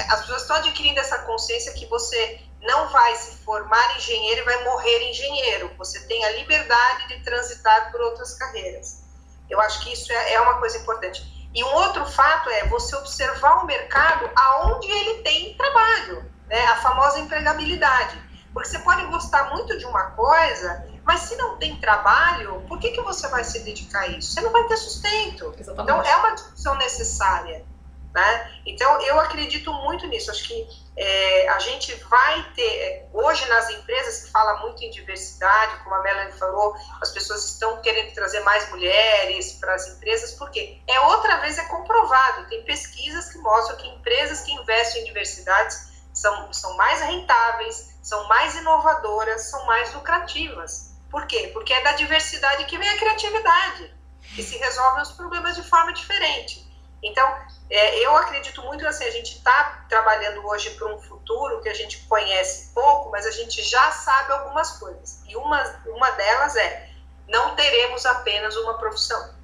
As 0.09 0.21
pessoas 0.21 0.43
estão 0.43 0.55
adquirindo 0.57 0.99
essa 0.99 1.19
consciência 1.19 1.73
que 1.73 1.85
você 1.87 2.39
não 2.61 2.89
vai 2.89 3.15
se 3.15 3.37
formar 3.43 3.97
engenheiro 3.97 4.41
e 4.41 4.45
vai 4.45 4.63
morrer 4.63 5.09
engenheiro. 5.09 5.71
Você 5.77 5.99
tem 6.07 6.23
a 6.25 6.31
liberdade 6.31 7.07
de 7.09 7.23
transitar 7.23 7.91
por 7.91 8.01
outras 8.01 8.33
carreiras. 8.35 9.03
Eu 9.49 9.59
acho 9.61 9.83
que 9.83 9.93
isso 9.93 10.11
é, 10.11 10.33
é 10.33 10.41
uma 10.41 10.59
coisa 10.59 10.77
importante. 10.77 11.49
E 11.53 11.63
um 11.63 11.73
outro 11.73 12.05
fato 12.05 12.49
é 12.49 12.65
você 12.65 12.95
observar 12.95 13.63
o 13.63 13.65
mercado 13.65 14.29
aonde 14.35 14.89
ele 14.89 15.23
tem 15.23 15.55
trabalho, 15.55 16.29
né? 16.47 16.65
a 16.67 16.75
famosa 16.77 17.19
empregabilidade. 17.19 18.21
Porque 18.53 18.69
você 18.69 18.79
pode 18.79 19.05
gostar 19.05 19.51
muito 19.51 19.77
de 19.77 19.85
uma 19.85 20.11
coisa, 20.11 20.87
mas 21.07 21.21
se 21.21 21.37
não 21.37 21.55
tem 21.55 21.77
trabalho, 21.77 22.61
por 22.67 22.77
que, 22.79 22.91
que 22.91 23.01
você 23.01 23.29
vai 23.29 23.41
se 23.41 23.59
dedicar 23.59 24.01
a 24.01 24.07
isso? 24.07 24.33
Você 24.33 24.41
não 24.41 24.51
vai 24.51 24.67
ter 24.67 24.75
sustento. 24.75 25.55
Exatamente. 25.57 25.81
Então, 25.83 26.03
é 26.03 26.15
uma 26.17 26.31
discussão 26.35 26.75
necessária. 26.75 27.65
Né? 28.13 28.59
Então, 28.65 28.99
eu 29.03 29.17
acredito 29.21 29.71
muito 29.71 30.05
nisso. 30.07 30.29
Acho 30.29 30.43
que 30.43 30.67
é, 30.97 31.47
a 31.47 31.59
gente 31.59 31.95
vai 32.09 32.51
ter. 32.53 33.07
Hoje, 33.13 33.47
nas 33.47 33.69
empresas, 33.69 34.15
se 34.15 34.31
fala 34.31 34.59
muito 34.59 34.83
em 34.83 34.91
diversidade, 34.91 35.81
como 35.81 35.95
a 35.95 36.01
Melanie 36.01 36.33
falou, 36.33 36.75
as 37.01 37.11
pessoas 37.11 37.45
estão 37.45 37.81
querendo 37.81 38.13
trazer 38.13 38.41
mais 38.41 38.69
mulheres 38.69 39.53
para 39.53 39.75
as 39.75 39.87
empresas, 39.87 40.33
porque 40.33 40.81
é 40.87 40.99
outra 40.99 41.37
vez 41.37 41.57
é 41.57 41.63
comprovado. 41.67 42.49
Tem 42.49 42.65
pesquisas 42.65 43.31
que 43.31 43.37
mostram 43.37 43.77
que 43.77 43.87
empresas 43.87 44.41
que 44.41 44.51
investem 44.51 45.03
em 45.03 45.05
diversidade 45.05 45.73
são, 46.13 46.51
são 46.51 46.75
mais 46.75 46.99
rentáveis, 46.99 47.95
são 48.01 48.27
mais 48.27 48.55
inovadoras, 48.55 49.43
são 49.43 49.65
mais 49.65 49.93
lucrativas. 49.93 50.86
Por 51.09 51.25
quê? 51.25 51.49
Porque 51.53 51.73
é 51.73 51.83
da 51.83 51.93
diversidade 51.93 52.65
que 52.65 52.77
vem 52.77 52.89
a 52.89 52.97
criatividade, 52.97 53.93
que 54.35 54.43
se 54.43 54.57
resolvem 54.57 55.01
os 55.01 55.11
problemas 55.11 55.55
de 55.55 55.63
forma 55.63 55.93
diferente. 55.93 56.67
Então, 57.01 57.27
é, 57.69 57.99
eu 58.05 58.15
acredito 58.17 58.61
muito 58.63 58.85
assim, 58.87 59.03
a 59.05 59.11
gente 59.11 59.37
está 59.37 59.85
trabalhando 59.87 60.45
hoje 60.45 60.71
para 60.71 60.93
um 60.93 60.99
futuro 60.99 61.61
que 61.61 61.69
a 61.69 61.73
gente 61.73 61.99
conhece 62.07 62.73
pouco, 62.73 63.11
mas 63.11 63.25
a 63.25 63.31
gente 63.31 63.61
já 63.61 63.91
sabe 63.91 64.31
algumas 64.31 64.71
coisas. 64.79 65.21
E 65.27 65.35
uma, 65.35 65.61
uma 65.85 66.09
delas 66.11 66.55
é, 66.55 66.89
não 67.27 67.55
teremos 67.55 68.05
apenas 68.05 68.55
uma 68.57 68.77
profissão. 68.77 69.35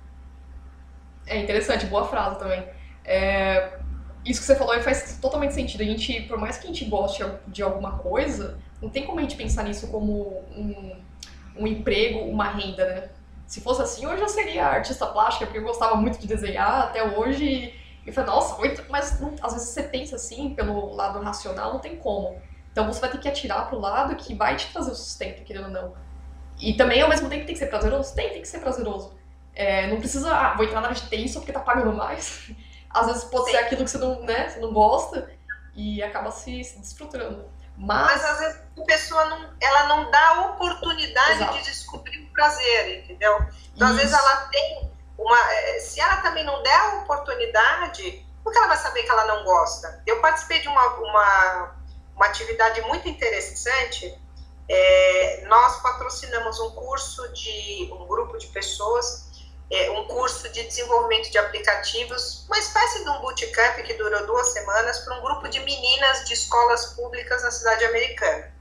É 1.25 1.37
interessante, 1.37 1.85
boa 1.85 2.07
frase 2.07 2.39
também. 2.39 2.67
É, 3.05 3.79
isso 4.25 4.39
que 4.39 4.47
você 4.47 4.55
falou 4.55 4.79
faz 4.81 5.17
totalmente 5.21 5.53
sentido. 5.53 5.81
A 5.81 5.85
gente, 5.85 6.21
por 6.23 6.37
mais 6.37 6.57
que 6.57 6.65
a 6.65 6.67
gente 6.67 6.85
goste 6.85 7.23
de 7.47 7.61
alguma 7.61 7.99
coisa, 7.99 8.59
não 8.81 8.89
tem 8.89 9.05
como 9.05 9.19
a 9.19 9.21
gente 9.21 9.35
pensar 9.35 9.63
nisso 9.63 9.87
como 9.89 10.39
um, 10.51 11.02
um 11.55 11.67
emprego, 11.67 12.19
uma 12.19 12.49
renda, 12.49 12.85
né? 12.85 13.09
Se 13.45 13.61
fosse 13.61 13.81
assim, 13.81 14.05
eu 14.05 14.17
já 14.17 14.27
seria 14.27 14.65
artista 14.65 15.05
plástica, 15.05 15.45
porque 15.45 15.59
eu 15.59 15.63
gostava 15.63 15.95
muito 15.95 16.17
de 16.17 16.27
desenhar 16.27 16.83
até 16.83 17.03
hoje. 17.03 17.45
E 17.45 18.07
eu 18.07 18.13
falei, 18.13 18.29
nossa, 18.31 18.57
mas 18.89 19.19
não, 19.19 19.35
às 19.41 19.53
vezes 19.53 19.69
você 19.69 19.83
pensa 19.83 20.15
assim, 20.15 20.53
pelo 20.55 20.93
lado 20.93 21.19
racional, 21.19 21.73
não 21.73 21.79
tem 21.79 21.95
como. 21.97 22.41
Então 22.71 22.91
você 22.91 22.99
vai 22.99 23.11
ter 23.11 23.19
que 23.19 23.27
atirar 23.27 23.67
pro 23.69 23.79
lado 23.79 24.15
que 24.15 24.33
vai 24.33 24.55
te 24.55 24.71
trazer 24.71 24.91
o 24.91 24.95
sustento, 24.95 25.43
querendo 25.43 25.65
ou 25.65 25.71
não. 25.71 25.93
E 26.59 26.73
também, 26.73 27.01
ao 27.01 27.09
mesmo 27.09 27.29
tempo, 27.29 27.45
tem 27.45 27.53
que 27.53 27.59
ser 27.59 27.67
prazeroso? 27.67 28.15
Tem, 28.15 28.29
tem 28.29 28.41
que 28.41 28.47
ser 28.47 28.59
prazeroso. 28.59 29.13
É, 29.53 29.87
não 29.87 29.97
precisa, 29.97 30.33
ah, 30.33 30.55
vou 30.55 30.65
entrar 30.65 30.81
na 30.81 30.93
TI 30.93 31.29
só 31.29 31.39
porque 31.39 31.51
tá 31.51 31.59
pagando 31.59 31.93
mais. 31.93 32.51
Às 32.89 33.07
vezes 33.07 33.23
pode 33.25 33.45
Sim. 33.45 33.51
ser 33.51 33.57
aquilo 33.57 33.83
que 33.83 33.89
você 33.89 33.97
não, 33.97 34.21
né, 34.21 34.49
você 34.49 34.59
não 34.59 34.71
gosta 34.71 35.29
e 35.75 36.01
acaba 36.01 36.31
se, 36.31 36.63
se 36.63 36.79
desfrutando. 36.79 37.45
Mas... 37.77 38.11
Mas 38.11 38.25
às 38.25 38.39
vezes 38.39 38.61
a 38.79 38.85
pessoa 38.85 39.25
não, 39.25 39.53
ela 39.61 39.87
não 39.87 40.11
dá 40.11 40.27
a 40.29 40.41
oportunidade 40.47 41.31
Exato. 41.33 41.57
de 41.57 41.63
descobrir 41.63 42.19
o 42.19 42.33
prazer, 42.33 43.03
entendeu? 43.03 43.37
Então, 43.75 43.87
Isso. 43.87 43.95
às 43.95 43.95
vezes 43.95 44.13
ela 44.13 44.35
tem 44.47 44.91
uma. 45.17 45.37
Eh, 45.53 45.79
se 45.79 45.99
ela 45.99 46.17
também 46.17 46.43
não 46.43 46.61
der 46.63 46.75
a 46.75 46.95
oportunidade, 46.97 48.25
porque 48.43 48.57
ela 48.57 48.67
vai 48.67 48.77
saber 48.77 49.03
que 49.03 49.11
ela 49.11 49.25
não 49.25 49.43
gosta? 49.43 50.01
Eu 50.05 50.19
participei 50.21 50.59
de 50.59 50.67
uma, 50.67 50.85
uma, 50.95 51.75
uma 52.15 52.25
atividade 52.25 52.81
muito 52.81 53.07
interessante. 53.07 54.19
É, 54.69 55.43
nós 55.47 55.81
patrocinamos 55.81 56.59
um 56.59 56.71
curso 56.71 57.27
de 57.33 57.91
um 57.93 58.07
grupo 58.07 58.37
de 58.37 58.47
pessoas 58.47 59.29
é, 59.73 59.89
um 59.89 60.05
curso 60.05 60.47
de 60.49 60.63
desenvolvimento 60.63 61.31
de 61.31 61.37
aplicativos, 61.39 62.45
uma 62.45 62.59
espécie 62.59 63.03
de 63.03 63.09
um 63.09 63.19
bootcamp 63.21 63.75
que 63.77 63.95
durou 63.95 64.23
duas 64.27 64.49
semanas 64.49 64.99
para 64.99 65.15
um 65.15 65.21
grupo 65.21 65.47
de 65.49 65.59
meninas 65.61 66.25
de 66.25 66.33
escolas 66.35 66.93
públicas 66.93 67.41
na 67.41 67.49
cidade 67.49 67.83
americana. 67.85 68.53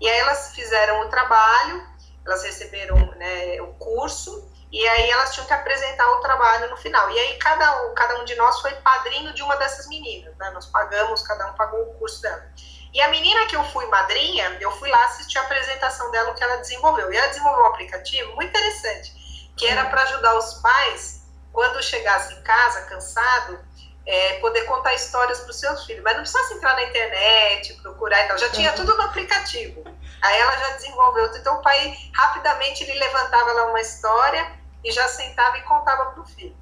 E 0.00 0.08
aí 0.08 0.18
elas 0.20 0.54
fizeram 0.54 1.02
o 1.02 1.10
trabalho, 1.10 1.86
elas 2.24 2.42
receberam 2.44 2.96
né, 3.16 3.60
o 3.60 3.74
curso, 3.74 4.50
e 4.72 4.86
aí 4.88 5.10
elas 5.10 5.34
tinham 5.34 5.46
que 5.46 5.52
apresentar 5.52 6.10
o 6.12 6.20
trabalho 6.20 6.70
no 6.70 6.78
final. 6.78 7.10
E 7.10 7.18
aí 7.18 7.38
cada 7.38 7.82
um, 7.82 7.94
cada 7.94 8.18
um 8.18 8.24
de 8.24 8.34
nós 8.36 8.58
foi 8.60 8.72
padrinho 8.76 9.34
de 9.34 9.42
uma 9.42 9.56
dessas 9.56 9.86
meninas, 9.86 10.34
né? 10.36 10.50
Nós 10.50 10.66
pagamos, 10.66 11.22
cada 11.26 11.50
um 11.50 11.54
pagou 11.54 11.82
o 11.82 11.94
curso 11.94 12.22
dela. 12.22 12.46
E 12.92 13.02
a 13.02 13.08
menina 13.08 13.46
que 13.46 13.56
eu 13.56 13.64
fui 13.64 13.86
madrinha, 13.86 14.56
eu 14.60 14.70
fui 14.72 14.90
lá 14.90 15.04
assistir 15.04 15.38
a 15.38 15.42
apresentação 15.42 16.10
dela, 16.10 16.30
o 16.30 16.34
que 16.34 16.42
ela 16.42 16.56
desenvolveu. 16.56 17.12
E 17.12 17.16
ela 17.16 17.28
desenvolveu 17.28 17.64
um 17.64 17.66
aplicativo 17.66 18.34
muito 18.34 18.48
interessante 18.48 19.17
que 19.58 19.66
era 19.66 19.84
para 19.86 20.02
ajudar 20.02 20.34
os 20.36 20.54
pais, 20.54 21.22
quando 21.52 21.82
chegasse 21.82 22.32
em 22.34 22.42
casa 22.42 22.82
cansado, 22.82 23.58
é, 24.06 24.38
poder 24.38 24.62
contar 24.62 24.94
histórias 24.94 25.40
para 25.40 25.50
os 25.50 25.60
seus 25.60 25.84
filhos. 25.84 26.02
Mas 26.02 26.14
não 26.14 26.22
precisasse 26.22 26.54
entrar 26.54 26.74
na 26.74 26.84
internet, 26.84 27.74
procurar 27.82 28.24
e 28.24 28.28
tal. 28.28 28.38
Já 28.38 28.48
tinha 28.50 28.72
tudo 28.72 28.96
no 28.96 29.02
aplicativo. 29.02 29.84
Aí 30.22 30.40
ela 30.40 30.56
já 30.56 30.70
desenvolveu. 30.76 31.26
Então 31.36 31.58
o 31.58 31.62
pai 31.62 31.94
rapidamente 32.14 32.84
ele 32.84 32.98
levantava 32.98 33.52
lá 33.52 33.66
uma 33.66 33.80
história 33.80 34.50
e 34.82 34.90
já 34.90 35.06
sentava 35.08 35.58
e 35.58 35.62
contava 35.62 36.06
para 36.12 36.22
o 36.22 36.26
filho. 36.26 36.56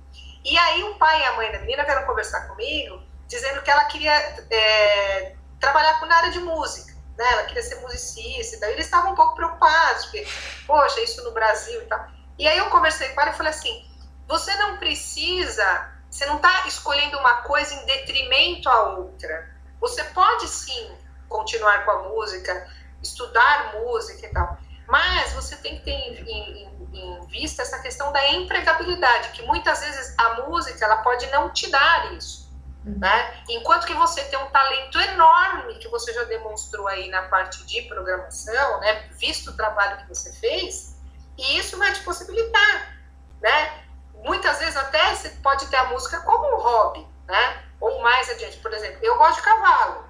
E 0.44 0.59
aí 0.59 0.82
o 0.84 0.94
pai 0.97 1.20
e 1.20 1.24
a 1.24 1.32
mãe 1.32 1.53
da 1.53 1.59
menina 1.61 1.84
vieram 1.84 2.07
conversar 2.07 2.49
comigo, 2.49 3.03
dizendo 3.28 3.62
que 3.62 3.70
ela 3.70 3.84
queria 3.84 4.12
é, 4.51 5.36
trabalhar 5.61 6.05
na 6.07 6.16
área 6.16 6.30
de 6.30 6.40
música. 6.40 6.94
Né? 7.16 7.32
Ela 7.32 7.44
queria 7.44 7.62
ser 7.62 7.76
musicista 7.76 8.57
e 8.57 8.61
tal. 8.61 8.70
E 8.70 8.72
eles 8.72 8.86
estavam 8.86 9.12
um 9.12 9.14
pouco 9.14 9.34
preocupados, 9.34 10.05
porque, 10.07 10.26
poxa, 10.66 11.01
isso 11.01 11.22
no 11.22 11.32
Brasil 11.32 11.82
e 11.82 11.86
tal. 11.86 12.15
E 12.39 12.47
aí 12.47 12.59
eu 12.59 12.70
conversei 12.70 13.09
com 13.11 13.20
ela 13.20 13.30
e 13.30 13.34
falei 13.34 13.53
assim: 13.53 13.84
você 14.26 14.55
não 14.57 14.76
precisa, 14.76 15.93
você 16.11 16.26
não 16.26 16.37
está 16.37 16.66
escolhendo 16.66 17.18
uma 17.18 17.43
coisa 17.43 17.74
em 17.74 17.87
detrimento 17.87 18.68
à 18.68 18.91
outra. 18.91 19.55
Você 19.80 20.03
pode 20.05 20.49
sim 20.49 20.97
continuar 21.28 21.84
com 21.84 21.91
a 21.91 22.03
música, 22.09 22.68
estudar 23.03 23.74
música 23.74 24.26
e 24.26 24.30
tal, 24.30 24.59
mas 24.87 25.32
você 25.32 25.57
tem 25.57 25.78
que 25.78 25.84
ter 25.84 25.91
em, 25.91 26.22
em, 26.28 26.89
em 26.93 27.26
vista 27.26 27.62
essa 27.62 27.78
questão 27.80 28.12
da 28.12 28.28
empregabilidade, 28.30 29.30
que 29.30 29.43
muitas 29.43 29.80
vezes 29.80 30.14
a 30.18 30.43
música 30.43 30.84
ela 30.84 30.99
pode 30.99 31.26
não 31.28 31.51
te 31.51 31.70
dar 31.70 32.12
isso. 32.12 32.47
Uhum. 32.84 32.99
Né? 32.99 33.43
Enquanto 33.49 33.87
que 33.87 33.95
você 33.95 34.22
tem 34.24 34.39
um 34.39 34.47
talento 34.47 34.99
enorme 35.01 35.74
que 35.78 35.89
você 35.89 36.12
já 36.12 36.22
demonstrou 36.24 36.87
aí 36.87 37.09
na 37.11 37.22
parte 37.22 37.64
de 37.66 37.82
programação, 37.82 38.80
né? 38.80 39.09
visto 39.18 39.51
o 39.51 39.57
trabalho 39.57 39.99
que 39.99 40.09
você 40.09 40.32
fez, 40.32 40.95
e 41.39 41.59
isso 41.59 41.78
vai 41.78 41.93
te 41.93 42.01
possibilitar, 42.01 42.97
né? 43.41 43.84
Muitas 44.24 44.59
vezes 44.59 44.76
até 44.76 45.14
você 45.14 45.28
pode 45.43 45.66
ter 45.66 45.76
a 45.76 45.84
música 45.84 46.20
como 46.20 46.57
um 46.57 46.61
hobby, 46.61 47.07
né? 47.26 47.62
Ou 47.80 48.03
mais 48.03 48.28
adiante, 48.30 48.57
por 48.59 48.72
exemplo, 48.72 48.99
eu 49.03 49.16
gosto 49.16 49.37
de 49.37 49.43
cavalo. 49.43 50.05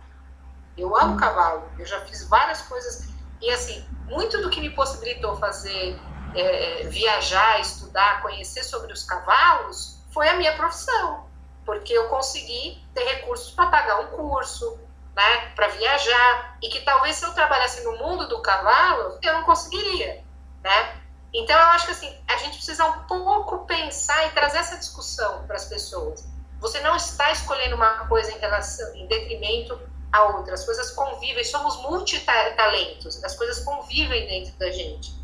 Eu 0.77 0.97
amo 0.97 1.12
uhum. 1.12 1.16
cavalo. 1.16 1.70
Eu 1.79 1.87
já 1.87 2.01
fiz 2.03 2.29
várias 2.29 2.62
coisas. 2.62 3.09
E 3.41 3.51
assim, 3.51 3.85
muito 4.07 4.41
do 4.41 4.51
que 4.51 4.61
me 4.61 4.70
possibilitou 4.70 5.37
fazer 5.37 5.99
é, 6.35 6.85
viajar, 6.85 7.61
estudar, 7.61 8.22
conhecer 8.22 8.62
sobre 8.62 8.93
os 8.93 9.05
cavalos 9.05 9.99
foi 10.12 10.29
a 10.29 10.37
minha 10.37 10.55
profissão. 10.55 11.27
Porque 11.64 11.93
eu 11.93 12.09
consegui 12.09 12.83
ter 12.95 13.05
recursos 13.05 13.51
para 13.51 13.66
pagar 13.66 14.01
um 14.01 14.07
curso, 14.09 14.79
né, 15.14 15.53
para 15.57 15.68
viajar, 15.68 16.57
e 16.62 16.68
que 16.68 16.83
talvez 16.83 17.16
se 17.16 17.24
eu 17.24 17.33
trabalhasse 17.33 17.83
no 17.83 17.97
mundo 17.99 18.29
do 18.29 18.41
cavalo, 18.41 19.18
eu 19.22 19.33
não 19.33 19.43
conseguiria, 19.45 20.22
né? 20.62 21.01
Então, 21.37 21.55
eu 21.55 21.66
acho 21.66 21.84
que 21.84 21.93
assim, 21.93 22.18
a 22.26 22.39
gente 22.39 22.57
precisa 22.57 22.87
um 22.87 23.03
pouco 23.03 23.66
pensar 23.66 24.26
e 24.26 24.30
trazer 24.30 24.57
essa 24.57 24.78
discussão 24.78 25.47
para 25.47 25.57
as 25.57 25.66
pessoas. 25.66 26.26
Você 26.61 26.80
não 26.80 26.97
está 26.97 27.30
escolhendo 27.30 27.76
uma 27.76 28.07
coisa 28.09 28.32
em 28.32 28.39
relação, 28.39 28.97
em 28.97 29.07
detrimento 29.07 29.78
a 30.11 30.24
outra. 30.24 30.55
As 30.55 30.64
coisas 30.64 30.93
convivem, 30.93 31.45
somos 31.45 31.76
multitalentos, 31.82 33.22
as 33.22 33.37
coisas 33.37 33.62
convivem 33.62 34.26
dentro 34.26 34.59
da 34.59 34.70
gente. 34.70 35.14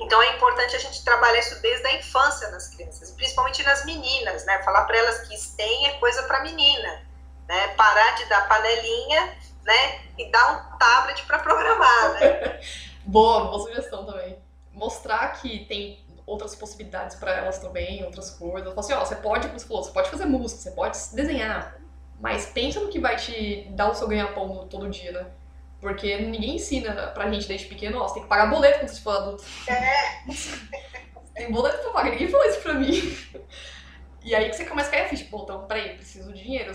Então 0.00 0.20
é 0.20 0.34
importante 0.34 0.74
a 0.74 0.80
gente 0.80 1.04
trabalhar 1.04 1.38
isso 1.38 1.62
desde 1.62 1.86
a 1.86 1.94
infância 1.94 2.50
nas 2.50 2.66
crianças, 2.74 3.12
principalmente 3.12 3.62
nas 3.62 3.84
meninas, 3.84 4.44
né? 4.44 4.60
Falar 4.64 4.86
para 4.86 4.98
elas 4.98 5.28
que 5.28 5.38
STEM 5.38 5.86
é 5.86 5.92
coisa 6.00 6.24
para 6.24 6.42
menina, 6.42 7.06
né? 7.46 7.68
Parar 7.76 8.16
de 8.16 8.24
dar 8.24 8.48
panelinha, 8.48 9.38
né? 9.62 10.00
E 10.18 10.28
dar 10.32 10.52
um 10.52 10.78
tablet 10.78 11.22
para 11.26 11.38
programar, 11.38 12.14
né? 12.14 12.60
boa, 13.06 13.44
boa 13.44 13.60
sugestão 13.60 14.04
também 14.04 14.41
mostrar 14.72 15.40
que 15.40 15.64
tem 15.66 15.98
outras 16.26 16.54
possibilidades 16.54 17.16
para 17.16 17.32
elas 17.32 17.58
também, 17.58 18.04
outras 18.04 18.30
coisas. 18.30 18.68
Falar 18.74 18.80
assim, 18.80 18.92
ó, 18.92 19.04
você 19.04 19.16
pode, 19.16 19.46
como 19.48 19.58
você 19.58 19.66
falou, 19.66 19.84
você 19.84 19.92
pode 19.92 20.10
fazer 20.10 20.24
música, 20.26 20.60
você 20.60 20.70
pode 20.70 20.98
desenhar, 21.14 21.80
mas 22.20 22.46
pensa 22.46 22.80
no 22.80 22.88
que 22.88 23.00
vai 23.00 23.16
te 23.16 23.66
dar 23.70 23.90
o 23.90 23.94
seu 23.94 24.08
ganha-pão 24.08 24.66
todo 24.68 24.88
dia, 24.88 25.12
né? 25.12 25.26
Porque 25.80 26.16
ninguém 26.18 26.56
ensina 26.56 27.08
pra 27.08 27.30
gente 27.30 27.48
desde 27.48 27.66
pequeno, 27.66 27.98
ó, 27.98 28.06
você 28.06 28.14
tem 28.14 28.22
que 28.22 28.28
pagar 28.28 28.46
boleto 28.46 28.78
quando 28.78 28.88
você 28.88 29.00
for 29.00 29.16
adulto. 29.16 29.44
É. 29.68 30.22
tem 31.34 31.50
boleto 31.50 31.78
pra 31.78 31.90
pagar, 31.90 32.10
ninguém 32.10 32.28
falou 32.28 32.46
isso 32.46 32.60
pra 32.60 32.74
mim. 32.74 33.18
E 34.24 34.36
aí 34.36 34.48
que 34.48 34.56
você 34.56 34.64
começa 34.64 34.88
a 34.88 34.92
cair 34.92 35.06
a 35.06 35.08
ficha, 35.08 35.26
pô, 35.28 35.42
então, 35.42 35.66
peraí, 35.66 35.96
preciso 35.96 36.32
de 36.32 36.42
dinheiro. 36.42 36.72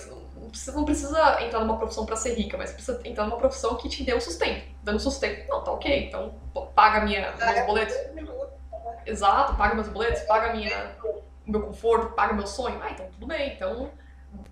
Você 0.51 0.71
não 0.71 0.83
precisa, 0.83 1.41
entrar 1.41 1.61
numa 1.61 1.77
profissão 1.77 2.05
para 2.05 2.17
ser 2.17 2.33
rica, 2.33 2.57
mas 2.57 2.73
precisa 2.73 2.99
entrar 3.05 3.25
numa 3.25 3.37
profissão 3.37 3.75
que 3.77 3.87
te 3.87 4.03
dê 4.03 4.13
um 4.13 4.19
sustento. 4.19 4.65
Dando 4.87 5.01
sustento, 5.01 5.49
não, 5.49 5.61
tá 5.61 5.71
ok, 5.73 6.07
então 6.07 6.33
paga 6.73 7.01
minha, 7.01 7.33
meus 7.33 7.65
boletos. 7.65 7.93
Exato, 9.05 9.55
paga 9.55 9.75
meus 9.75 9.89
boletos, 9.89 10.21
paga 10.21 10.53
minha, 10.53 10.95
meu 11.45 11.61
conforto, 11.61 12.13
paga 12.13 12.33
meu 12.33 12.47
sonho. 12.47 12.79
Ah, 12.81 12.91
então 12.91 13.05
tudo 13.11 13.27
bem, 13.27 13.53
então 13.53 13.91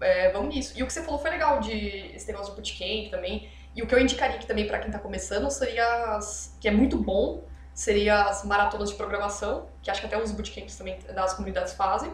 é, 0.01 0.29
vamos 0.33 0.53
nisso. 0.53 0.77
E 0.77 0.83
o 0.83 0.87
que 0.87 0.91
você 0.91 1.01
falou 1.03 1.21
foi 1.21 1.29
legal, 1.29 1.61
de 1.61 2.11
esse 2.13 2.27
negócio 2.27 2.53
de 2.53 2.55
bootcamp 2.57 3.09
também. 3.09 3.49
E 3.73 3.81
o 3.81 3.87
que 3.87 3.95
eu 3.95 3.99
indicaria 3.99 4.35
aqui 4.35 4.45
também 4.45 4.67
para 4.67 4.79
quem 4.79 4.91
tá 4.91 4.99
começando 4.99 5.49
seria, 5.49 6.17
as, 6.17 6.57
que 6.59 6.67
é 6.67 6.71
muito 6.71 6.97
bom, 6.97 7.45
seria 7.73 8.25
as 8.25 8.43
maratonas 8.43 8.89
de 8.89 8.95
programação, 8.95 9.69
que 9.81 9.89
acho 9.89 10.01
que 10.01 10.07
até 10.07 10.21
os 10.21 10.33
bootcamps 10.33 10.75
também 10.77 10.99
das 11.13 11.33
comunidades 11.33 11.71
fazem 11.75 12.11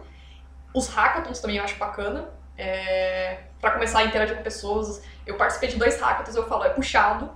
os 0.73 0.87
hackathons 0.87 1.39
também 1.39 1.57
eu 1.57 1.63
acho 1.63 1.77
bacana. 1.77 2.29
É, 2.57 3.39
para 3.59 3.71
começar 3.71 3.99
a 3.99 4.03
interagir 4.03 4.37
com 4.37 4.43
pessoas. 4.43 5.01
Eu 5.25 5.35
participei 5.37 5.69
de 5.69 5.77
dois 5.77 5.99
hackathons, 5.99 6.35
eu 6.35 6.47
falo, 6.47 6.63
é 6.63 6.69
puxado, 6.69 7.31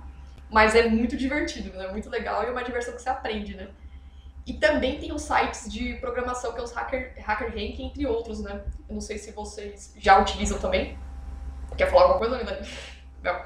mas 0.50 0.74
é 0.74 0.88
muito 0.88 1.16
divertido, 1.16 1.76
né? 1.76 1.88
Muito 1.88 2.08
legal 2.08 2.42
e 2.42 2.46
é 2.46 2.50
uma 2.50 2.64
diversão 2.64 2.94
que 2.94 3.02
você 3.02 3.08
aprende, 3.08 3.56
né? 3.56 3.68
E 4.46 4.54
também 4.54 5.00
tem 5.00 5.12
os 5.12 5.22
sites 5.22 5.70
de 5.72 5.94
programação, 5.94 6.52
que 6.52 6.60
é 6.60 6.62
os 6.62 6.72
Hacker, 6.72 7.14
Hacker 7.20 7.48
Rank, 7.48 7.80
entre 7.80 8.06
outros, 8.06 8.40
né? 8.40 8.64
Eu 8.88 8.94
não 8.94 9.00
sei 9.00 9.18
se 9.18 9.32
vocês 9.32 9.92
já 9.96 10.18
utilizam 10.20 10.58
também. 10.58 10.96
Quer 11.76 11.90
falar 11.90 12.02
alguma 12.02 12.18
coisa, 12.20 12.38
Milene? 12.38 12.68
Não. 13.22 13.44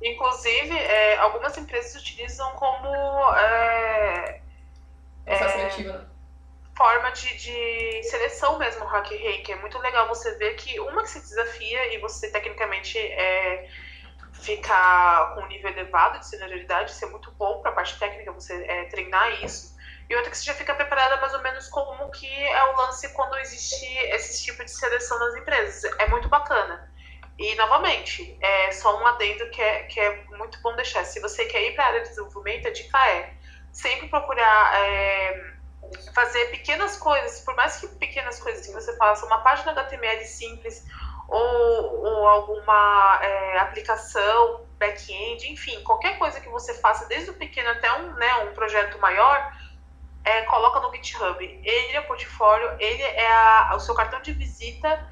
Inclusive, 0.00 0.78
é, 0.78 1.16
algumas 1.16 1.58
empresas 1.58 2.00
utilizam 2.00 2.48
como. 2.52 2.86
É, 3.34 4.40
é, 5.26 5.48
seletivo, 5.48 5.92
né? 5.92 6.06
forma 6.78 7.10
de, 7.10 7.36
de 7.36 8.02
seleção 8.04 8.56
mesmo, 8.56 8.84
Hack 8.84 9.10
Reiki. 9.10 9.50
É 9.50 9.56
muito 9.56 9.76
legal 9.80 10.06
você 10.06 10.36
ver 10.36 10.54
que 10.54 10.78
uma 10.78 11.02
que 11.02 11.10
se 11.10 11.20
desafia 11.20 11.92
e 11.92 11.98
você 11.98 12.30
tecnicamente 12.30 12.96
é, 12.96 13.68
ficar 14.40 15.34
com 15.34 15.42
um 15.42 15.46
nível 15.48 15.70
elevado 15.70 16.18
de 16.20 16.26
senioridade, 16.26 16.90
isso 16.90 17.04
é 17.04 17.08
muito 17.08 17.30
bom 17.32 17.60
para 17.60 17.70
a 17.70 17.74
parte 17.74 17.98
técnica, 17.98 18.32
você 18.32 18.54
é, 18.64 18.84
treinar 18.84 19.44
isso. 19.44 19.76
E 20.08 20.16
outra 20.16 20.30
que 20.30 20.38
você 20.38 20.44
já 20.44 20.54
fica 20.54 20.74
preparada 20.74 21.18
mais 21.18 21.34
ou 21.34 21.42
menos 21.42 21.68
como 21.68 22.10
que 22.10 22.26
é 22.26 22.64
o 22.72 22.76
lance 22.76 23.12
quando 23.12 23.36
existe 23.38 23.84
esse 24.14 24.42
tipo 24.44 24.64
de 24.64 24.70
seleção 24.70 25.18
nas 25.18 25.36
empresas. 25.36 25.84
É 25.98 26.06
muito 26.08 26.28
bacana. 26.28 26.90
E, 27.38 27.54
novamente, 27.54 28.36
é 28.40 28.72
só 28.72 29.00
um 29.00 29.06
adendo 29.06 29.48
que 29.50 29.62
é, 29.62 29.82
que 29.84 30.00
é 30.00 30.24
muito 30.36 30.60
bom 30.62 30.74
deixar. 30.74 31.04
Se 31.04 31.20
você 31.20 31.44
quer 31.44 31.62
ir 31.62 31.74
para 31.74 31.84
a 31.84 31.86
área 31.88 32.02
de 32.02 32.08
desenvolvimento, 32.08 32.66
a 32.66 32.72
dica 32.72 32.98
é 33.10 33.34
sempre 33.70 34.08
procurar 34.08 34.80
é, 34.80 35.52
fazer 36.14 36.46
pequenas 36.46 36.96
coisas, 36.96 37.40
por 37.40 37.54
mais 37.54 37.76
que 37.76 37.86
pequenas 37.88 38.40
coisas 38.40 38.66
que 38.66 38.72
você 38.72 38.96
faça, 38.96 39.24
uma 39.26 39.38
página 39.42 39.72
HTML 39.72 40.24
simples 40.24 40.84
ou, 41.28 42.04
ou 42.04 42.26
alguma 42.26 43.20
é, 43.22 43.58
aplicação 43.58 44.66
back-end, 44.78 45.50
enfim, 45.52 45.82
qualquer 45.82 46.18
coisa 46.18 46.40
que 46.40 46.48
você 46.48 46.72
faça, 46.74 47.06
desde 47.06 47.30
o 47.30 47.34
pequeno 47.34 47.68
até 47.68 47.92
um, 47.92 48.14
né, 48.14 48.34
um 48.36 48.54
projeto 48.54 48.98
maior, 48.98 49.52
é, 50.24 50.42
coloca 50.42 50.80
no 50.80 50.92
GitHub. 50.94 51.44
Ele 51.44 51.96
é 51.96 52.00
o 52.00 52.06
portfólio, 52.06 52.74
ele 52.78 53.02
é 53.02 53.30
a, 53.30 53.74
o 53.74 53.80
seu 53.80 53.94
cartão 53.94 54.20
de 54.22 54.32
visita 54.32 55.06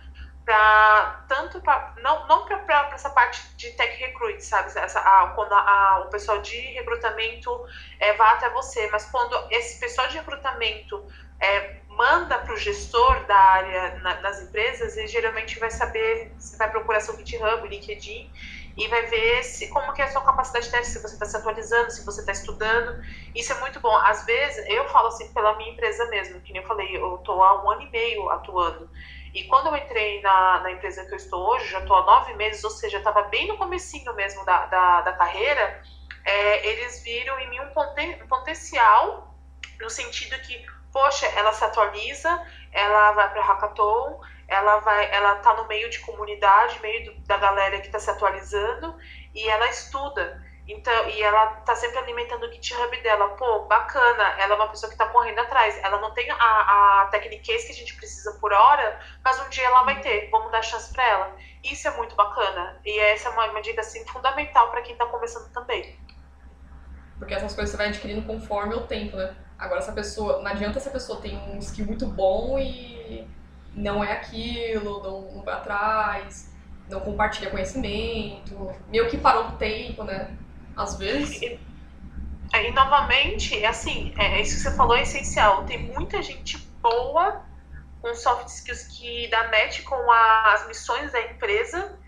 para 0.44 1.24
tanto 1.28 1.60
para 1.60 1.92
não 2.00 2.24
não 2.28 2.46
para 2.46 2.90
essa 2.92 3.10
parte 3.10 3.42
de 3.56 3.72
tech 3.72 3.96
recruit 3.96 4.40
sabe 4.40 4.70
essa 4.78 5.00
a, 5.00 5.30
quando 5.30 5.52
a, 5.52 6.04
o 6.06 6.08
pessoal 6.08 6.40
de 6.40 6.56
recrutamento 6.56 7.66
é, 7.98 8.12
vá 8.12 8.30
até 8.30 8.48
você 8.50 8.88
mas 8.92 9.10
quando 9.10 9.36
esse 9.50 9.80
pessoal 9.80 10.06
de 10.06 10.18
recrutamento 10.18 11.04
é, 11.40 11.80
manda 11.96 12.38
para 12.38 12.52
o 12.52 12.56
gestor 12.56 13.26
da 13.26 13.36
área 13.36 13.98
na, 14.02 14.14
das 14.14 14.42
empresas 14.42 14.96
ele 14.96 15.06
geralmente 15.06 15.58
vai 15.58 15.70
saber 15.70 16.32
você 16.38 16.56
vai 16.56 16.70
procurar 16.70 17.00
seu 17.00 17.16
GitHub 17.16 17.66
LinkedIn 17.68 18.30
e 18.76 18.88
vai 18.88 19.06
ver 19.06 19.42
se, 19.42 19.68
como 19.68 19.92
que 19.94 20.02
é 20.02 20.04
a 20.04 20.12
sua 20.12 20.20
capacidade 20.20 20.66
de 20.66 20.70
teste, 20.70 20.92
se 20.92 21.02
você 21.02 21.14
está 21.14 21.24
se 21.24 21.36
atualizando, 21.36 21.90
se 21.90 22.04
você 22.04 22.20
está 22.20 22.32
estudando. 22.32 23.02
Isso 23.34 23.50
é 23.52 23.60
muito 23.60 23.80
bom. 23.80 23.96
Às 23.96 24.26
vezes, 24.26 24.66
eu 24.68 24.86
falo 24.88 25.08
assim 25.08 25.32
pela 25.32 25.56
minha 25.56 25.72
empresa 25.72 26.04
mesmo, 26.10 26.40
que 26.42 26.52
nem 26.52 26.60
eu 26.60 26.68
falei, 26.68 26.94
eu 26.94 27.16
estou 27.16 27.42
há 27.42 27.64
um 27.64 27.70
ano 27.70 27.82
e 27.82 27.90
meio 27.90 28.28
atuando. 28.28 28.90
E 29.32 29.44
quando 29.44 29.68
eu 29.68 29.76
entrei 29.76 30.20
na, 30.20 30.60
na 30.60 30.72
empresa 30.72 31.06
que 31.06 31.12
eu 31.12 31.16
estou 31.16 31.42
hoje, 31.48 31.70
já 31.70 31.80
estou 31.80 31.96
há 31.96 32.04
nove 32.04 32.34
meses, 32.34 32.62
ou 32.64 32.70
seja, 32.70 32.98
estava 32.98 33.22
bem 33.22 33.48
no 33.48 33.56
comecinho 33.56 34.14
mesmo 34.14 34.44
da, 34.44 34.66
da, 34.66 35.00
da 35.02 35.12
carreira, 35.14 35.82
é, 36.24 36.66
eles 36.66 37.02
viram 37.02 37.38
em 37.40 37.48
mim 37.48 37.60
um, 37.60 38.22
um 38.24 38.28
potencial 38.28 39.34
no 39.80 39.88
sentido 39.88 40.38
que, 40.40 40.66
poxa, 40.96 41.26
ela 41.36 41.52
se 41.52 41.62
atualiza, 41.62 42.42
ela 42.72 43.12
vai 43.12 43.30
para 43.30 43.42
hackathon, 43.42 44.18
ela 44.48 44.78
vai, 44.78 45.12
ela 45.12 45.34
tá 45.36 45.52
no 45.52 45.68
meio 45.68 45.90
de 45.90 45.98
comunidade, 45.98 46.80
meio 46.80 47.04
do, 47.04 47.20
da 47.26 47.36
galera 47.36 47.78
que 47.80 47.88
está 47.88 47.98
se 47.98 48.08
atualizando 48.08 48.96
e 49.34 49.46
ela 49.46 49.68
estuda. 49.68 50.42
Então, 50.66 51.08
e 51.10 51.22
ela 51.22 51.48
tá 51.66 51.76
sempre 51.76 51.98
alimentando 51.98 52.46
o 52.46 52.50
GitHub 52.50 53.02
dela. 53.02 53.28
Pô, 53.36 53.66
bacana, 53.66 54.24
ela 54.38 54.54
é 54.54 54.56
uma 54.56 54.68
pessoa 54.68 54.90
que 54.90 54.96
tá 54.96 55.06
correndo 55.08 55.38
atrás. 55.38 55.78
Ela 55.84 56.00
não 56.00 56.14
tem 56.14 56.30
a, 56.30 56.34
a 56.34 57.08
tecniquez 57.10 57.66
que 57.66 57.72
a 57.72 57.74
gente 57.74 57.94
precisa 57.94 58.32
por 58.40 58.50
hora, 58.50 58.98
mas 59.22 59.38
um 59.38 59.50
dia 59.50 59.66
ela 59.66 59.82
vai 59.82 60.00
ter. 60.00 60.30
Vamos 60.30 60.50
dar 60.50 60.62
chance 60.62 60.90
para 60.94 61.06
ela. 61.06 61.36
Isso 61.62 61.86
é 61.86 61.90
muito 61.90 62.16
bacana. 62.16 62.80
E 62.86 62.98
essa 62.98 63.28
é 63.28 63.32
uma, 63.32 63.50
uma 63.50 63.60
dica 63.60 63.82
assim, 63.82 64.04
fundamental 64.06 64.70
para 64.70 64.80
quem 64.80 64.96
tá 64.96 65.04
começando 65.06 65.52
também. 65.52 66.00
Porque 67.18 67.34
essas 67.34 67.54
coisas 67.54 67.70
você 67.70 67.76
vai 67.76 67.88
adquirindo 67.88 68.26
conforme 68.26 68.74
o 68.74 68.86
tempo, 68.86 69.16
né? 69.16 69.36
Agora, 69.58 69.80
essa 69.80 69.92
pessoa. 69.92 70.42
Não 70.42 70.50
adianta 70.50 70.78
essa 70.78 70.90
pessoa 70.90 71.20
tem 71.20 71.36
um 71.36 71.58
skill 71.58 71.86
muito 71.86 72.06
bom 72.06 72.58
e 72.58 73.26
não 73.74 74.02
é 74.02 74.12
aquilo, 74.12 75.02
não, 75.02 75.36
não 75.36 75.42
vai 75.42 75.54
atrás, 75.54 76.54
não 76.88 77.00
compartilha 77.00 77.50
conhecimento, 77.50 78.74
meio 78.88 79.08
que 79.08 79.18
parou 79.18 79.50
no 79.50 79.56
tempo, 79.56 80.02
né? 80.02 80.36
às 80.76 80.96
vezes. 80.98 81.40
E, 81.42 81.58
e 82.54 82.70
novamente, 82.72 83.58
é 83.58 83.66
assim, 83.66 84.14
é, 84.18 84.40
isso 84.40 84.56
que 84.56 84.62
você 84.62 84.76
falou 84.76 84.96
é 84.96 85.02
essencial. 85.02 85.64
Tem 85.64 85.78
muita 85.78 86.22
gente 86.22 86.58
boa 86.82 87.42
com 88.02 88.14
soft 88.14 88.48
skills 88.48 88.84
que 88.88 89.28
dá 89.28 89.44
match 89.44 89.82
com 89.84 90.10
a, 90.12 90.52
as 90.52 90.68
missões 90.68 91.10
da 91.10 91.20
empresa 91.22 91.98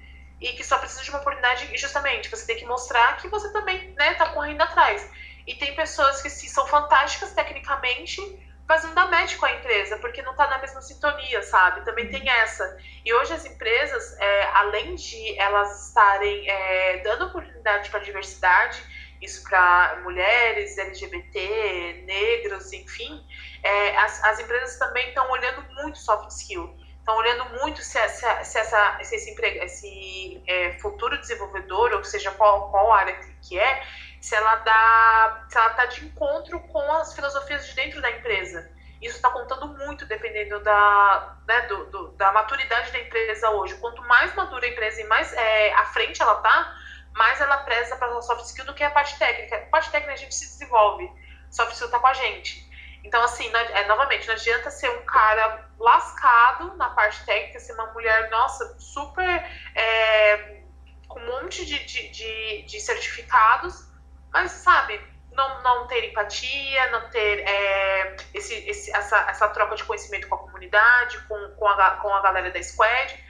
e 0.41 0.53
que 0.53 0.63
só 0.63 0.79
precisa 0.79 1.03
de 1.03 1.11
uma 1.11 1.19
oportunidade 1.19 1.77
justamente 1.77 2.31
você 2.31 2.47
tem 2.47 2.57
que 2.57 2.65
mostrar 2.65 3.17
que 3.17 3.27
você 3.27 3.53
também 3.53 3.93
né, 3.99 4.15
tá 4.15 4.29
correndo 4.29 4.61
atrás. 4.61 5.11
E 5.49 5.55
tem 5.55 5.75
pessoas 5.75 6.21
que 6.21 6.29
sim, 6.29 6.47
são 6.47 6.67
fantásticas 6.67 7.33
tecnicamente, 7.33 8.21
mas 8.69 8.85
não 8.85 8.93
dá 8.93 9.07
match 9.07 9.39
com 9.39 9.47
a 9.47 9.53
empresa, 9.53 9.97
porque 9.97 10.21
não 10.21 10.33
está 10.33 10.47
na 10.47 10.59
mesma 10.59 10.83
sintonia, 10.83 11.43
sabe? 11.43 11.87
Também 11.87 12.11
tem 12.11 12.29
essa. 12.29 12.77
E 13.03 13.15
hoje 13.15 13.33
as 13.33 13.47
empresas, 13.47 14.15
é, 14.21 14.43
além 14.53 14.95
de 14.95 15.39
elas 15.39 15.89
estarem 15.89 16.51
é, 16.51 16.99
dando 16.99 17.25
oportunidade 17.25 17.89
para 17.89 17.99
a 17.99 18.03
diversidade, 18.03 18.79
isso 19.23 19.43
para 19.49 20.01
mulheres, 20.05 20.77
LGBT, 20.77 22.03
negros, 22.05 22.71
enfim, 22.75 23.27
é, 23.63 23.97
as, 23.97 24.23
as 24.25 24.41
empresas 24.41 24.79
também 24.79 25.09
estão 25.09 25.31
olhando 25.31 25.63
muito 25.77 25.97
soft 25.97 26.29
skill. 26.31 26.77
Estão 26.99 27.17
olhando 27.17 27.59
muito 27.61 27.81
se, 27.81 27.99
se, 28.11 28.45
se, 28.45 28.59
essa, 28.59 28.99
se 29.03 29.17
esse, 29.17 29.31
emprego, 29.31 29.65
esse 29.65 30.43
é, 30.47 30.79
futuro 30.79 31.19
desenvolvedor, 31.19 31.95
ou 31.95 32.05
seja, 32.05 32.31
qual, 32.33 32.71
qual 32.71 32.93
área 32.93 33.19
que 33.41 33.59
é, 33.59 33.83
se 34.21 34.35
ela 34.35 34.57
dá, 34.57 35.47
se 35.49 35.57
ela 35.57 35.71
está 35.71 35.87
de 35.87 36.05
encontro 36.07 36.61
com 36.69 36.93
as 36.93 37.15
filosofias 37.15 37.67
de 37.67 37.75
dentro 37.75 38.01
da 38.01 38.11
empresa. 38.11 38.71
Isso 39.01 39.17
está 39.17 39.31
contando 39.31 39.69
muito 39.79 40.07
dependendo 40.07 40.59
da, 40.61 41.37
né, 41.47 41.63
do, 41.63 41.85
do, 41.87 42.09
da 42.13 42.33
maturidade 42.33 42.91
da 42.91 42.99
empresa 42.99 43.51
hoje. 43.51 43.77
Quanto 43.77 44.03
mais 44.03 44.35
madura 44.35 44.67
a 44.67 44.69
empresa 44.69 45.01
e 45.01 45.05
mais 45.05 45.33
é, 45.33 45.73
à 45.75 45.85
frente 45.87 46.21
ela 46.21 46.39
está, 46.39 46.77
mais 47.13 47.41
ela 47.41 47.59
preza 47.59 47.97
para 47.97 48.17
a 48.17 48.23
soft 48.23 48.45
skill 48.47 48.65
do 48.65 48.75
que 48.75 48.83
a 48.83 48.91
parte 48.91 49.17
técnica. 49.19 49.57
A 49.57 49.67
parte 49.67 49.91
técnica 49.91 50.15
a 50.15 50.17
gente 50.17 50.35
se 50.35 50.49
desenvolve, 50.49 51.09
soft 51.51 51.73
skill 51.73 51.87
está 51.87 52.01
com 52.01 52.09
a 52.09 52.15
gente. 52.15 52.69
Então, 53.05 53.23
assim, 53.23 53.49
não, 53.51 53.61
é, 53.61 53.87
novamente, 53.87 54.27
não 54.27 54.35
adianta 54.35 54.71
ser 54.71 54.91
um 54.91 55.03
cara 55.07 55.69
lascado 55.79 56.77
na 56.77 56.91
parte 56.91 57.25
técnica, 57.25 57.61
ser 57.61 57.73
uma 57.75 57.87
mulher, 57.93 58.29
nossa, 58.31 58.79
super. 58.81 59.47
É, 59.75 60.59
com 61.07 61.21
um 61.21 61.27
monte 61.27 61.65
de, 61.65 61.79
de, 61.85 62.11
de, 62.11 62.63
de 62.63 62.81
certificados, 62.81 63.88
mas, 64.33 64.51
sabe, 64.53 65.01
não, 65.33 65.63
não 65.63 65.87
ter 65.87 66.11
empatia, 66.11 66.91
não 66.91 67.09
ter 67.11 67.41
é, 67.41 68.17
esse, 68.35 68.55
esse, 68.69 68.95
essa, 68.95 69.19
essa 69.29 69.49
troca 69.49 69.77
de 69.77 69.85
conhecimento 69.85 70.29
com 70.29 70.35
a 70.35 70.39
comunidade, 70.39 71.19
com, 71.29 71.49
com, 71.57 71.69
a, 71.69 71.91
com 71.93 72.13
a 72.13 72.21
galera 72.21 72.51
da 72.51 72.63
squad, 72.63 73.25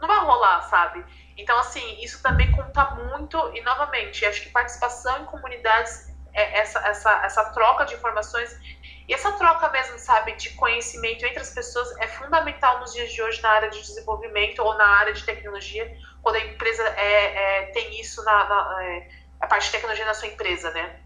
não 0.00 0.08
vai 0.08 0.18
rolar, 0.18 0.62
sabe? 0.62 1.04
Então, 1.36 1.58
assim, 1.58 2.02
isso 2.02 2.22
também 2.22 2.50
conta 2.52 2.84
muito, 2.90 3.38
e 3.54 3.62
novamente, 3.62 4.26
acho 4.26 4.42
que 4.42 4.50
participação 4.50 5.22
em 5.22 5.24
comunidades, 5.26 6.12
é 6.34 6.58
essa, 6.58 6.78
essa, 6.80 7.24
essa 7.24 7.44
troca 7.52 7.84
de 7.84 7.94
informações 7.94 8.58
e 9.06 9.12
essa 9.12 9.32
troca 9.32 9.68
mesmo, 9.68 9.98
sabe, 9.98 10.32
de 10.32 10.50
conhecimento 10.50 11.26
entre 11.26 11.40
as 11.40 11.50
pessoas 11.50 11.94
é 11.98 12.06
fundamental 12.06 12.80
nos 12.80 12.92
dias 12.92 13.12
de 13.12 13.20
hoje 13.20 13.42
na 13.42 13.50
área 13.50 13.68
de 13.68 13.80
desenvolvimento 13.80 14.60
ou 14.60 14.74
na 14.74 14.86
área 14.86 15.12
de 15.12 15.22
tecnologia, 15.24 15.94
quando 16.22 16.36
a 16.36 16.40
empresa 16.40 16.82
é, 16.96 17.60
é 17.60 17.66
tem 17.72 18.00
isso 18.00 18.24
na, 18.24 18.48
na 18.48 18.84
é, 18.84 19.08
a 19.42 19.46
parte 19.48 19.66
de 19.66 19.72
tecnologia 19.72 20.04
na 20.06 20.14
sua 20.14 20.28
empresa, 20.28 20.70
né? 20.70 21.00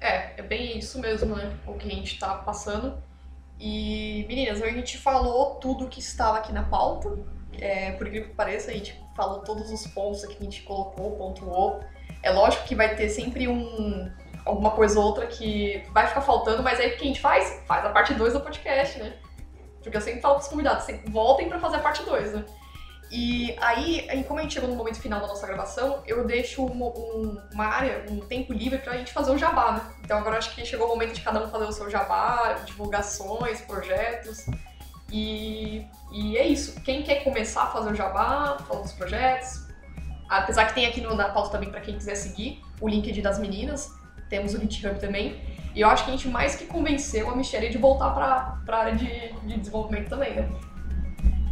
É, 0.00 0.38
é 0.38 0.42
bem 0.42 0.78
isso 0.78 1.00
mesmo, 1.00 1.34
né? 1.34 1.58
O 1.66 1.74
que 1.74 1.88
a 1.88 1.90
gente 1.90 2.18
tá 2.20 2.36
passando. 2.36 3.02
E, 3.58 4.24
meninas, 4.28 4.62
a 4.62 4.68
gente 4.68 4.96
falou 4.96 5.56
tudo 5.56 5.88
que 5.88 5.98
estava 5.98 6.38
aqui 6.38 6.52
na 6.52 6.62
pauta. 6.62 7.18
É, 7.58 7.90
por 7.92 8.06
incrível 8.06 8.28
que 8.28 8.34
pareça, 8.36 8.70
a 8.70 8.74
gente 8.74 8.98
falou 9.16 9.40
todos 9.40 9.70
os 9.72 9.86
pontos 9.88 10.24
que 10.24 10.36
a 10.38 10.44
gente 10.44 10.62
colocou, 10.62 11.16
pontuou. 11.16 11.80
É 12.22 12.30
lógico 12.30 12.64
que 12.64 12.76
vai 12.76 12.94
ter 12.94 13.08
sempre 13.08 13.48
um 13.48 14.10
alguma 14.46 14.70
coisa 14.70 14.98
ou 14.98 15.04
outra 15.04 15.26
que 15.26 15.84
vai 15.90 16.06
ficar 16.06 16.22
faltando, 16.22 16.62
mas 16.62 16.80
aí 16.80 16.94
o 16.94 16.96
que 16.96 17.02
a 17.02 17.06
gente 17.06 17.20
faz? 17.20 17.62
Faz 17.66 17.84
a 17.84 17.90
parte 17.90 18.14
2 18.14 18.32
do 18.32 18.40
podcast, 18.40 18.98
né? 19.00 19.14
Porque 19.82 19.96
eu 19.96 20.00
sempre 20.00 20.20
falo 20.20 20.36
pros 20.36 20.48
convidados, 20.48 20.86
voltem 21.08 21.48
para 21.48 21.58
fazer 21.58 21.76
a 21.76 21.80
parte 21.80 22.02
2, 22.04 22.34
né? 22.34 22.44
E 23.10 23.56
aí, 23.60 24.24
como 24.28 24.38
a 24.38 24.42
gente 24.42 24.54
chegou 24.54 24.68
no 24.68 24.76
momento 24.76 25.00
final 25.00 25.20
da 25.20 25.26
nossa 25.26 25.44
gravação, 25.44 26.00
eu 26.06 26.24
deixo 26.24 26.64
uma, 26.64 26.86
um, 26.86 27.42
uma 27.52 27.66
área, 27.66 28.04
um 28.08 28.20
tempo 28.20 28.52
livre 28.52 28.78
pra 28.78 28.96
gente 28.96 29.12
fazer 29.12 29.32
o 29.32 29.38
jabá, 29.38 29.72
né? 29.72 29.80
Então 30.04 30.18
agora 30.18 30.38
acho 30.38 30.54
que 30.54 30.64
chegou 30.64 30.86
o 30.86 30.90
momento 30.90 31.14
de 31.14 31.20
cada 31.20 31.44
um 31.44 31.50
fazer 31.50 31.64
o 31.64 31.72
seu 31.72 31.90
jabá, 31.90 32.62
divulgações, 32.64 33.60
projetos. 33.62 34.46
E, 35.10 35.84
e 36.12 36.38
é 36.38 36.46
isso. 36.46 36.80
Quem 36.82 37.02
quer 37.02 37.24
começar 37.24 37.64
a 37.64 37.66
fazer 37.66 37.90
o 37.90 37.94
jabá, 37.96 38.58
falar 38.68 38.82
dos 38.82 38.92
projetos, 38.92 39.66
apesar 40.28 40.66
que 40.66 40.74
tem 40.74 40.86
aqui 40.86 41.00
no, 41.00 41.12
na 41.16 41.30
pauta 41.30 41.50
também 41.50 41.68
para 41.68 41.80
quem 41.80 41.96
quiser 41.96 42.14
seguir 42.14 42.62
o 42.80 42.88
LinkedIn 42.88 43.22
das 43.22 43.40
meninas, 43.40 43.92
temos 44.28 44.54
o 44.54 44.60
GitHub 44.60 45.00
também. 45.00 45.40
E 45.74 45.80
eu 45.80 45.88
acho 45.88 46.04
que 46.04 46.10
a 46.10 46.14
gente 46.14 46.28
mais 46.28 46.54
que 46.54 46.64
convenceu 46.66 47.28
a 47.28 47.34
Michelle 47.34 47.68
de 47.68 47.78
voltar 47.78 48.10
para 48.10 48.76
a 48.76 48.80
área 48.80 48.94
de, 48.94 49.32
de 49.46 49.58
desenvolvimento 49.58 50.08
também, 50.08 50.34
né? 50.34 50.48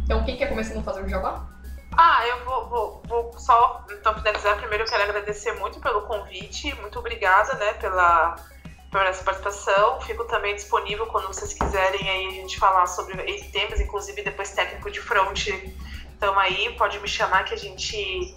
Então, 0.09 0.23
quem 0.23 0.35
quer 0.35 0.49
começar 0.49 0.75
a 0.75 0.81
fazer 0.81 1.03
o 1.03 1.07
jabá? 1.07 1.47
Ah, 1.95 2.25
eu 2.25 2.43
vou, 2.43 2.67
vou, 2.67 3.03
vou, 3.07 3.33
só 3.37 3.85
então 3.91 4.11
finalizar. 4.15 4.57
Primeiro, 4.57 4.83
eu 4.83 4.87
quero 4.89 5.03
agradecer 5.03 5.51
muito 5.59 5.79
pelo 5.79 6.01
convite. 6.01 6.73
Muito 6.81 6.97
obrigada, 6.97 7.53
né, 7.53 7.73
pela, 7.73 8.35
por 8.89 9.01
essa 9.01 9.23
participação. 9.23 10.01
Fico 10.01 10.25
também 10.25 10.55
disponível 10.55 11.05
quando 11.05 11.27
vocês 11.27 11.53
quiserem 11.53 12.09
aí 12.09 12.25
a 12.25 12.31
gente 12.31 12.57
falar 12.57 12.87
sobre 12.87 13.21
temas, 13.51 13.79
inclusive 13.79 14.23
depois 14.23 14.49
técnico 14.49 14.89
de 14.89 14.99
front. 14.99 15.49
Então 16.17 16.39
aí, 16.39 16.73
pode 16.75 16.99
me 16.99 17.07
chamar 17.07 17.45
que 17.45 17.53
a 17.53 17.57
gente 17.57 18.35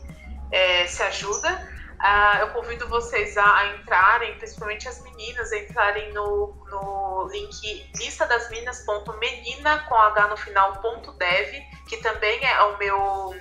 é, 0.50 0.86
se 0.86 1.02
ajuda. 1.02 1.71
Uh, 2.02 2.36
eu 2.40 2.48
convido 2.48 2.88
vocês 2.88 3.38
a, 3.38 3.58
a, 3.58 3.76
entrarem, 3.76 4.36
principalmente 4.36 4.88
as 4.88 5.00
meninas, 5.02 5.52
a 5.52 5.58
entrarem 5.58 6.12
no, 6.12 6.52
no 6.68 7.28
link 7.30 7.88
listadasminas.menina 7.94 9.84
com 9.88 9.94
H 9.94 10.26
no 10.26 10.36
final, 10.36 10.72
ponto 10.82 11.12
dev, 11.12 11.62
que 11.88 11.98
também 11.98 12.44
é 12.44 12.60
o 12.62 12.76
meu 12.76 13.34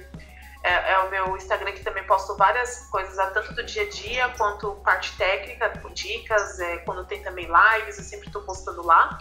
é, 0.63 0.91
é, 0.91 0.99
o 0.99 1.09
meu 1.09 1.35
Instagram 1.37 1.71
que 1.71 1.83
também 1.83 2.03
posto 2.03 2.37
várias 2.37 2.87
coisas, 2.91 3.15
tanto 3.33 3.51
do 3.53 3.63
dia 3.63 3.81
a 3.81 3.89
dia 3.89 4.29
quanto 4.37 4.75
parte 4.83 5.17
técnica, 5.17 5.73
dicas, 5.93 6.59
é, 6.59 6.77
quando 6.79 7.03
tem 7.05 7.23
também 7.23 7.47
lives, 7.47 7.97
eu 7.97 8.03
sempre 8.03 8.27
estou 8.27 8.43
postando 8.43 8.85
lá. 8.85 9.17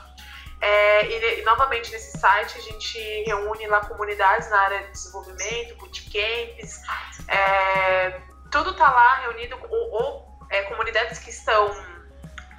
É, 0.60 1.06
e, 1.06 1.40
e, 1.40 1.42
novamente 1.42 1.90
nesse 1.90 2.18
site 2.18 2.58
a 2.58 2.60
gente 2.60 3.24
reúne 3.24 3.66
lá 3.66 3.80
comunidades 3.86 4.50
na 4.50 4.60
área 4.60 4.82
de 4.84 4.90
desenvolvimento, 4.90 5.76
bootcamps, 5.76 6.82
é, 7.26 8.20
tudo 8.50 8.70
está 8.70 8.90
lá 8.90 9.14
reunido, 9.20 9.56
ou, 9.68 9.90
ou 9.92 10.38
é, 10.50 10.62
comunidades 10.62 11.18
que 11.18 11.30
estão, 11.30 11.70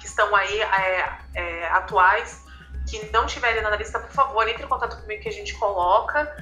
que 0.00 0.06
estão 0.06 0.34
aí 0.34 0.60
é, 0.60 1.18
é, 1.34 1.68
atuais, 1.68 2.42
que 2.88 3.10
não 3.12 3.26
tiverem 3.26 3.62
na 3.62 3.76
lista, 3.76 4.00
por 4.00 4.10
favor, 4.10 4.48
entre 4.48 4.64
em 4.64 4.68
contato 4.68 5.00
comigo 5.00 5.22
que 5.22 5.28
a 5.28 5.32
gente 5.32 5.54
coloca. 5.54 6.34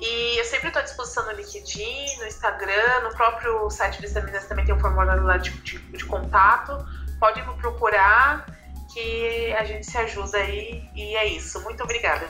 E 0.00 0.38
eu 0.38 0.44
sempre 0.44 0.68
estou 0.68 0.80
à 0.80 0.84
disposição 0.84 1.24
no 1.26 1.32
LinkedIn, 1.32 2.18
no 2.18 2.26
Instagram, 2.26 3.00
no 3.04 3.14
próprio 3.14 3.70
site 3.70 4.00
do 4.00 4.06
Estaminas 4.06 4.44
também 4.46 4.64
tem 4.64 4.74
um 4.74 4.80
formulário 4.80 5.22
lá 5.22 5.36
de, 5.36 5.50
de, 5.62 5.78
de 5.78 6.04
contato. 6.04 6.84
Pode 7.20 7.40
me 7.42 7.54
procurar 7.58 8.44
que 8.92 9.52
a 9.54 9.64
gente 9.64 9.86
se 9.86 9.96
ajuda 9.96 10.38
aí. 10.38 10.88
E 10.94 11.16
é 11.16 11.26
isso. 11.26 11.60
Muito 11.62 11.82
obrigada. 11.84 12.28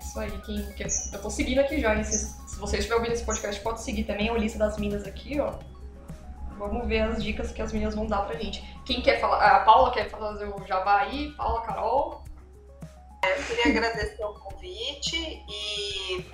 Isso 0.00 0.18
aí, 0.18 0.30
quem, 0.42 0.74
eu 1.12 1.22
tô 1.22 1.28
seguindo 1.28 1.60
aqui 1.60 1.80
já. 1.80 2.02
Se, 2.04 2.18
se 2.48 2.56
você 2.56 2.78
estiver 2.78 2.94
ouvindo 2.96 3.12
esse 3.12 3.24
podcast, 3.24 3.60
pode 3.62 3.82
seguir 3.82 4.04
também 4.04 4.30
a 4.30 4.34
lista 4.34 4.58
das 4.58 4.76
minas 4.76 5.04
aqui, 5.06 5.40
ó. 5.40 5.58
Vamos 6.60 6.86
ver 6.86 7.00
as 7.00 7.24
dicas 7.24 7.52
que 7.52 7.62
as 7.62 7.72
meninas 7.72 7.94
vão 7.94 8.06
dar 8.06 8.26
pra 8.26 8.38
gente. 8.38 8.62
Quem 8.84 9.00
quer 9.00 9.18
falar? 9.18 9.42
A 9.42 9.60
Paula 9.60 9.90
quer 9.92 10.10
fazer 10.10 10.44
o 10.44 10.66
Java 10.66 10.96
aí? 10.96 11.32
Paula, 11.32 11.62
Carol? 11.62 12.22
Eu 13.24 13.44
queria 13.44 13.68
agradecer 13.68 14.22
o 14.22 14.34
convite 14.34 15.42
e 15.48 16.30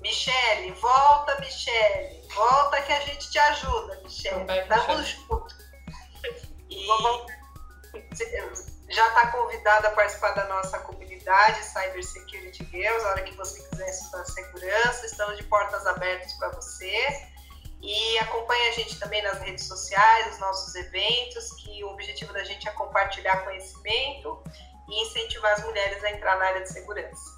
Michele, 0.00 0.72
volta, 0.72 1.40
Michele. 1.40 2.22
Volta 2.34 2.82
que 2.82 2.92
a 2.92 3.00
gente 3.00 3.30
te 3.30 3.38
ajuda, 3.38 3.98
Michele. 4.04 4.44
Estamos 4.60 5.08
juntos. 5.08 5.56
E 8.88 8.94
já 8.94 9.08
está 9.08 9.28
convidada 9.28 9.88
a 9.88 9.90
participar 9.92 10.32
da 10.32 10.46
nossa 10.48 10.78
comunidade 10.80 11.64
Cyber 11.64 12.04
Security 12.04 12.64
Girls. 12.70 13.06
A 13.06 13.10
hora 13.10 13.22
que 13.22 13.34
você 13.34 13.62
quiser 13.68 13.88
estudar 13.88 14.24
segurança, 14.26 15.06
estamos 15.06 15.38
de 15.38 15.44
portas 15.44 15.86
abertas 15.86 16.32
para 16.34 16.50
você. 16.50 17.35
E 17.82 18.18
acompanhe 18.18 18.68
a 18.68 18.72
gente 18.72 18.98
também 18.98 19.22
nas 19.22 19.38
redes 19.40 19.66
sociais, 19.66 20.34
os 20.34 20.40
nossos 20.40 20.74
eventos, 20.74 21.52
que 21.56 21.84
o 21.84 21.88
objetivo 21.88 22.32
da 22.32 22.42
gente 22.44 22.68
é 22.68 22.72
compartilhar 22.72 23.44
conhecimento 23.44 24.42
e 24.88 25.02
incentivar 25.02 25.52
as 25.52 25.64
mulheres 25.64 26.02
a 26.02 26.10
entrar 26.10 26.36
na 26.38 26.46
área 26.46 26.62
de 26.62 26.72
segurança. 26.72 27.36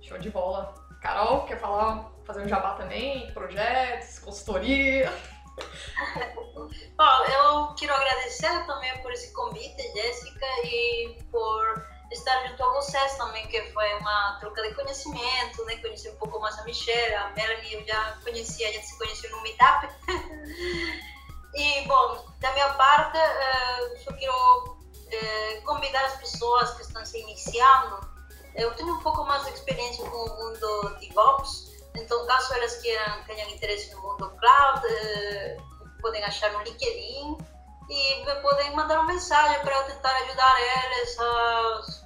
Show 0.00 0.18
de 0.18 0.30
bola. 0.30 0.74
Carol, 1.00 1.44
quer 1.46 1.58
falar, 1.58 2.12
fazer 2.24 2.42
um 2.42 2.48
jabá 2.48 2.74
também? 2.74 3.32
Projetos, 3.32 4.20
consultoria? 4.20 5.12
Bom, 6.96 7.24
eu 7.26 7.74
quero 7.74 7.94
agradecer 7.94 8.66
também 8.66 8.96
por 9.02 9.12
esse 9.12 9.32
convite, 9.32 9.82
Jéssica, 9.94 10.46
e 10.64 11.18
por 11.30 11.86
estar 12.12 12.46
junto 12.48 12.62
a 12.62 12.72
vocês 12.74 13.16
também, 13.16 13.46
que 13.48 13.62
foi 13.72 13.94
uma 13.94 14.38
troca 14.40 14.62
de 14.62 14.74
conhecimento, 14.74 15.64
né? 15.64 15.76
Conhecer 15.76 16.10
um 16.10 16.16
pouco 16.16 16.40
mais 16.40 16.58
a 16.58 16.64
Michelle, 16.64 17.14
a 17.14 17.30
Melanie 17.30 17.74
eu 17.74 17.86
já 17.86 18.18
conhecia, 18.22 18.68
a 18.68 18.72
gente 18.72 18.86
se 18.86 18.98
conheceu 18.98 19.30
no 19.30 19.42
Meetup. 19.42 19.88
e, 21.54 21.86
bom, 21.86 22.26
da 22.40 22.52
minha 22.52 22.68
parte, 22.74 23.18
eu 23.18 23.98
só 23.98 24.12
quero 24.12 24.82
convidar 25.64 26.04
as 26.06 26.16
pessoas 26.16 26.70
que 26.74 26.82
estão 26.82 27.04
se 27.04 27.18
iniciando 27.20 28.12
eu 28.54 28.74
tenho 28.74 28.94
um 28.94 29.00
pouco 29.00 29.24
mais 29.24 29.44
de 29.44 29.52
experiência 29.52 30.04
com 30.04 30.16
o 30.16 30.36
mundo 30.36 30.96
DevOps, 31.00 31.72
então 31.96 32.26
caso 32.26 32.52
elas 32.54 32.76
queiram, 32.82 33.24
tenham 33.24 33.48
interesse 33.48 33.94
no 33.94 34.02
mundo 34.02 34.30
cloud, 34.38 34.86
eh, 34.86 35.56
podem 36.00 36.22
achar 36.22 36.52
no 36.52 36.62
LinkedIn 36.62 37.38
e 37.88 38.24
podem 38.42 38.74
mandar 38.76 39.00
uma 39.00 39.12
mensagem 39.12 39.58
para 39.60 39.74
eu 39.74 39.84
tentar 39.84 40.14
ajudar 40.22 40.60
elas 40.60 41.18
a 41.18 42.01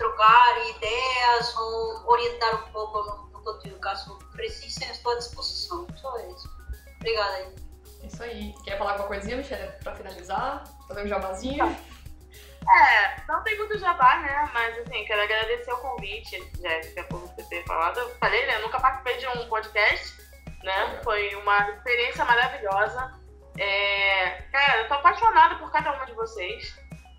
trocar 0.00 0.66
ideias 0.70 1.54
ou 1.56 2.10
orientar 2.10 2.54
um 2.64 2.72
pouco 2.72 3.02
no, 3.02 3.30
no 3.30 3.44
conteúdo, 3.44 3.78
caso 3.80 4.18
precisem, 4.32 4.90
estou 4.90 5.12
à 5.12 5.16
disposição. 5.16 5.86
Só 5.96 6.18
isso. 6.20 6.48
Obrigada 6.96 7.34
aí. 7.34 7.54
Isso 8.02 8.22
aí. 8.22 8.54
Quer 8.64 8.78
falar 8.78 8.92
alguma 8.92 9.08
coisinha, 9.08 9.36
Michelle, 9.36 9.70
para 9.84 9.94
finalizar? 9.94 10.64
Fazer 10.88 11.04
um 11.04 11.08
jabazinho? 11.08 11.64
É, 11.66 13.22
não 13.28 13.42
tem 13.42 13.58
muito 13.58 13.78
jabá, 13.78 14.20
né? 14.20 14.50
Mas 14.54 14.78
assim, 14.78 15.04
quero 15.04 15.22
agradecer 15.22 15.72
o 15.72 15.78
convite, 15.78 16.50
Jéssica, 16.60 17.04
por 17.04 17.20
você 17.20 17.42
ter 17.44 17.62
falado. 17.64 18.00
Eu 18.00 18.08
falei, 18.16 18.46
né? 18.46 18.56
Eu 18.56 18.62
nunca 18.62 18.80
participei 18.80 19.18
de 19.18 19.26
um 19.26 19.48
podcast, 19.48 20.16
né? 20.62 21.00
Foi 21.04 21.34
uma 21.36 21.70
experiência 21.70 22.24
maravilhosa. 22.24 23.20
É, 23.58 24.42
cara, 24.50 24.82
eu 24.82 24.88
tô 24.88 24.94
apaixonada 24.94 25.56
por 25.56 25.70
cada 25.70 25.92
uma 25.92 26.06
de 26.06 26.12
vocês, 26.12 26.74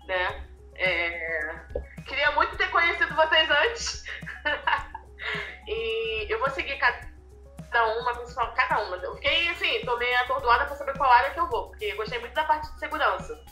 né? 0.06 0.48
É, 0.74 1.60
queria 2.04 2.30
muito 2.32 2.56
ter 2.56 2.70
conhecido 2.70 3.14
vocês 3.14 3.50
antes. 3.50 4.04
e 5.66 6.26
eu 6.32 6.38
vou 6.38 6.50
seguir 6.50 6.76
cada 6.78 7.86
uma, 7.98 8.14
pessoal, 8.16 8.52
cada 8.54 8.80
uma. 8.80 8.96
Eu 8.96 9.14
fiquei 9.16 9.48
assim, 9.50 9.80
tô 9.84 9.96
meio 9.96 10.18
atordoada 10.20 10.66
pra 10.66 10.76
saber 10.76 10.96
qual 10.96 11.10
área 11.10 11.30
que 11.30 11.40
eu 11.40 11.48
vou, 11.48 11.68
porque 11.68 11.94
gostei 11.94 12.18
muito 12.18 12.34
da 12.34 12.44
parte 12.44 12.70
de 12.72 12.78
segurança. 12.78 13.42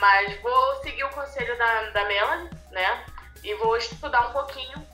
Mas 0.00 0.40
vou 0.40 0.82
seguir 0.82 1.04
o 1.04 1.10
conselho 1.10 1.56
da, 1.58 1.90
da 1.90 2.04
Melanie, 2.04 2.50
né? 2.70 3.04
E 3.42 3.54
vou 3.54 3.76
estudar 3.76 4.28
um 4.28 4.32
pouquinho, 4.32 4.86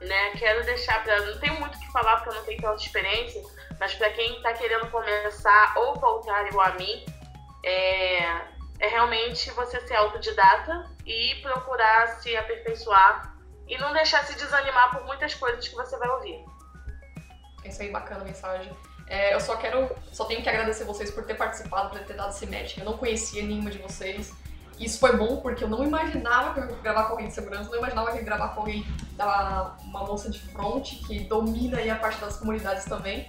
né? 0.00 0.30
Quero 0.32 0.64
deixar 0.64 1.02
para. 1.02 1.20
Não 1.20 1.40
tenho 1.40 1.58
muito 1.60 1.76
o 1.76 1.80
que 1.80 1.92
falar 1.92 2.16
porque 2.16 2.30
eu 2.30 2.34
não 2.34 2.44
tenho 2.44 2.60
tanta 2.60 2.82
experiência, 2.82 3.42
mas 3.80 3.94
para 3.94 4.10
quem 4.10 4.36
está 4.36 4.52
querendo 4.52 4.90
começar 4.90 5.74
ou 5.76 5.94
voltar 5.94 6.46
igual 6.46 6.66
a 6.66 6.72
mim, 6.72 7.04
é, 7.64 8.22
é 8.80 8.88
realmente 8.88 9.50
você 9.52 9.80
ser 9.80 9.94
autodidata 9.94 10.93
e 11.04 11.34
procurar 11.42 12.20
se 12.20 12.36
aperfeiçoar 12.36 13.34
e 13.66 13.78
não 13.78 13.92
deixar 13.92 14.24
se 14.24 14.34
desanimar 14.34 14.90
por 14.90 15.04
muitas 15.04 15.34
coisas 15.34 15.66
que 15.66 15.74
você 15.74 15.96
vai 15.96 16.08
ouvir. 16.08 16.44
Isso 17.64 17.82
aí, 17.82 17.90
bacana 17.90 18.22
a 18.22 18.24
mensagem. 18.24 18.72
É, 19.06 19.34
eu 19.34 19.40
só 19.40 19.56
quero, 19.56 19.90
só 20.12 20.24
tenho 20.24 20.42
que 20.42 20.48
agradecer 20.48 20.84
vocês 20.84 21.10
por 21.10 21.24
ter 21.24 21.34
participado, 21.34 21.90
por 21.90 22.00
ter 22.00 22.14
dado 22.14 22.30
esse 22.30 22.46
match. 22.46 22.78
Eu 22.78 22.84
não 22.84 22.96
conhecia 22.96 23.42
nenhuma 23.42 23.70
de 23.70 23.78
vocês. 23.78 24.32
Isso 24.78 24.98
foi 24.98 25.16
bom 25.16 25.36
porque 25.36 25.62
eu 25.62 25.68
não 25.68 25.84
imaginava 25.84 26.54
que 26.54 26.60
eu 26.60 26.68
ia 26.68 26.82
gravar 26.82 27.04
com 27.04 27.12
alguém 27.12 27.28
de 27.28 27.34
segurança, 27.34 27.70
não 27.70 27.78
imaginava 27.78 28.10
que 28.10 28.16
eu 28.16 28.20
ia 28.20 28.24
gravar 28.24 28.48
com 28.48 28.60
alguém 28.60 28.84
da 29.12 29.76
uma 29.82 30.00
moça 30.00 30.30
de 30.30 30.40
front 30.40 31.06
que 31.06 31.20
domina 31.20 31.78
aí 31.78 31.90
a 31.90 31.96
parte 31.96 32.20
das 32.20 32.36
comunidades 32.38 32.84
também. 32.84 33.28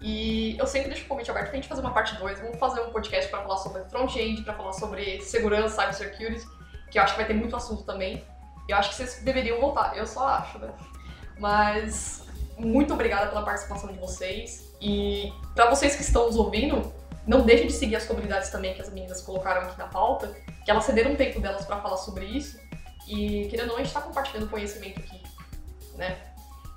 E 0.00 0.58
eu 0.58 0.66
sempre 0.66 0.88
deixo 0.88 1.04
o 1.04 1.08
convite 1.08 1.30
aberto 1.30 1.46
pra 1.46 1.54
gente 1.54 1.68
fazer 1.68 1.80
uma 1.80 1.92
parte 1.92 2.16
2. 2.16 2.40
Vamos 2.40 2.58
fazer 2.58 2.80
um 2.80 2.90
podcast 2.90 3.30
para 3.30 3.42
falar 3.42 3.56
sobre 3.58 3.84
front-end, 3.84 4.42
para 4.42 4.54
falar 4.54 4.72
sobre 4.72 5.20
segurança, 5.22 5.80
cybersecurity, 5.80 6.46
que 6.92 6.98
eu 6.98 7.02
acho 7.02 7.14
que 7.14 7.18
vai 7.18 7.26
ter 7.26 7.34
muito 7.34 7.56
assunto 7.56 7.82
também. 7.84 8.22
Eu 8.68 8.76
acho 8.76 8.90
que 8.90 8.96
vocês 8.96 9.22
deveriam 9.24 9.58
voltar, 9.58 9.96
eu 9.96 10.06
só 10.06 10.28
acho, 10.28 10.58
né? 10.58 10.70
Mas 11.38 12.26
muito 12.58 12.92
obrigada 12.92 13.28
pela 13.28 13.42
participação 13.42 13.90
de 13.90 13.98
vocês. 13.98 14.70
E 14.80 15.32
para 15.54 15.70
vocês 15.70 15.96
que 15.96 16.02
estão 16.02 16.26
nos 16.26 16.36
ouvindo, 16.36 16.92
não 17.26 17.40
deixem 17.40 17.66
de 17.66 17.72
seguir 17.72 17.96
as 17.96 18.04
comunidades 18.04 18.50
também 18.50 18.74
que 18.74 18.82
as 18.82 18.90
meninas 18.92 19.22
colocaram 19.22 19.62
aqui 19.62 19.78
na 19.78 19.86
pauta, 19.86 20.28
que 20.64 20.70
elas 20.70 20.84
cederam 20.84 21.12
um 21.12 21.16
tempo 21.16 21.40
delas 21.40 21.64
para 21.64 21.80
falar 21.80 21.96
sobre 21.96 22.26
isso. 22.26 22.60
E 23.08 23.46
querendo 23.48 23.62
ou 23.62 23.68
não, 23.68 23.74
a 23.76 23.78
gente 23.78 23.88
está 23.88 24.02
compartilhando 24.02 24.50
conhecimento 24.50 25.00
aqui, 25.00 25.22
né? 25.96 26.18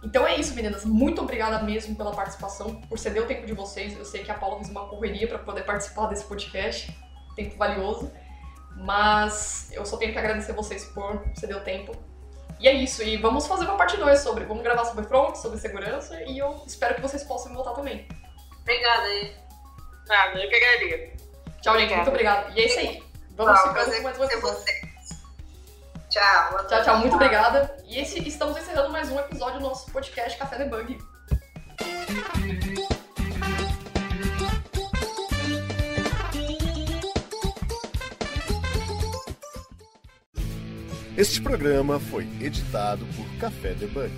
Então 0.01 0.25
é 0.25 0.35
isso, 0.37 0.55
meninas. 0.55 0.85
Muito 0.85 1.21
obrigada 1.21 1.61
mesmo 1.63 1.95
pela 1.95 2.11
participação, 2.11 2.75
por 2.81 2.97
ceder 2.97 3.21
o 3.21 3.25
tempo 3.25 3.45
de 3.45 3.53
vocês. 3.53 3.97
Eu 3.97 4.05
sei 4.05 4.23
que 4.23 4.31
a 4.31 4.35
Paula 4.35 4.57
fez 4.57 4.69
uma 4.69 4.87
correria 4.87 5.27
para 5.27 5.39
poder 5.39 5.63
participar 5.63 6.07
desse 6.07 6.23
podcast, 6.23 6.95
tempo 7.35 7.57
valioso. 7.57 8.11
Mas 8.75 9.69
eu 9.71 9.85
só 9.85 9.97
tenho 9.97 10.11
que 10.11 10.19
agradecer 10.19 10.53
vocês 10.53 10.85
por 10.85 11.23
ceder 11.35 11.57
o 11.57 11.61
tempo 11.61 11.95
e 12.59 12.67
é 12.67 12.73
isso, 12.73 13.03
e 13.03 13.17
vamos 13.17 13.47
fazer 13.47 13.65
uma 13.65 13.75
parte 13.75 13.97
2 13.97 14.19
sobre. 14.19 14.45
Vamos 14.45 14.63
gravar 14.63 14.85
sobre 14.85 15.05
front, 15.05 15.35
sobre 15.35 15.59
segurança, 15.59 16.21
e 16.23 16.37
eu 16.37 16.63
espero 16.65 16.95
que 16.95 17.01
vocês 17.01 17.23
possam 17.23 17.53
voltar 17.53 17.73
também. 17.73 18.07
Obrigada 18.61 19.03
aí. 19.03 19.35
Nada, 20.07 20.39
eu 20.39 20.49
que 20.49 20.55
agradeço. 20.55 21.25
Tchau, 21.61 21.77
gente, 21.77 21.93
muito 21.93 22.09
obrigada. 22.09 22.51
E 22.55 22.61
é 22.61 22.65
isso 22.65 22.79
aí. 22.79 23.03
Vamos 23.35 23.59
tchau, 23.59 23.73
ficando 23.73 23.95
com 23.95 24.03
mais 24.03 24.19
um 24.19 24.23
episódio. 24.23 24.63
Tchau. 26.09 26.67
Tchau, 26.67 26.83
tchau, 26.83 26.97
muito 26.99 27.15
obrigada. 27.15 27.77
E 27.85 27.99
esse, 27.99 28.25
estamos 28.25 28.57
encerrando 28.57 28.89
mais 28.89 29.11
um 29.11 29.19
episódio 29.19 29.59
do 29.59 29.67
nosso 29.67 29.91
podcast 29.91 30.37
Café 30.37 30.57
Debug. 30.57 30.97
Este 41.17 41.39
programa 41.39 41.97
foi 41.97 42.27
editado 42.41 43.05
por 43.15 43.25
Café 43.39 43.73
Debug. 43.73 44.11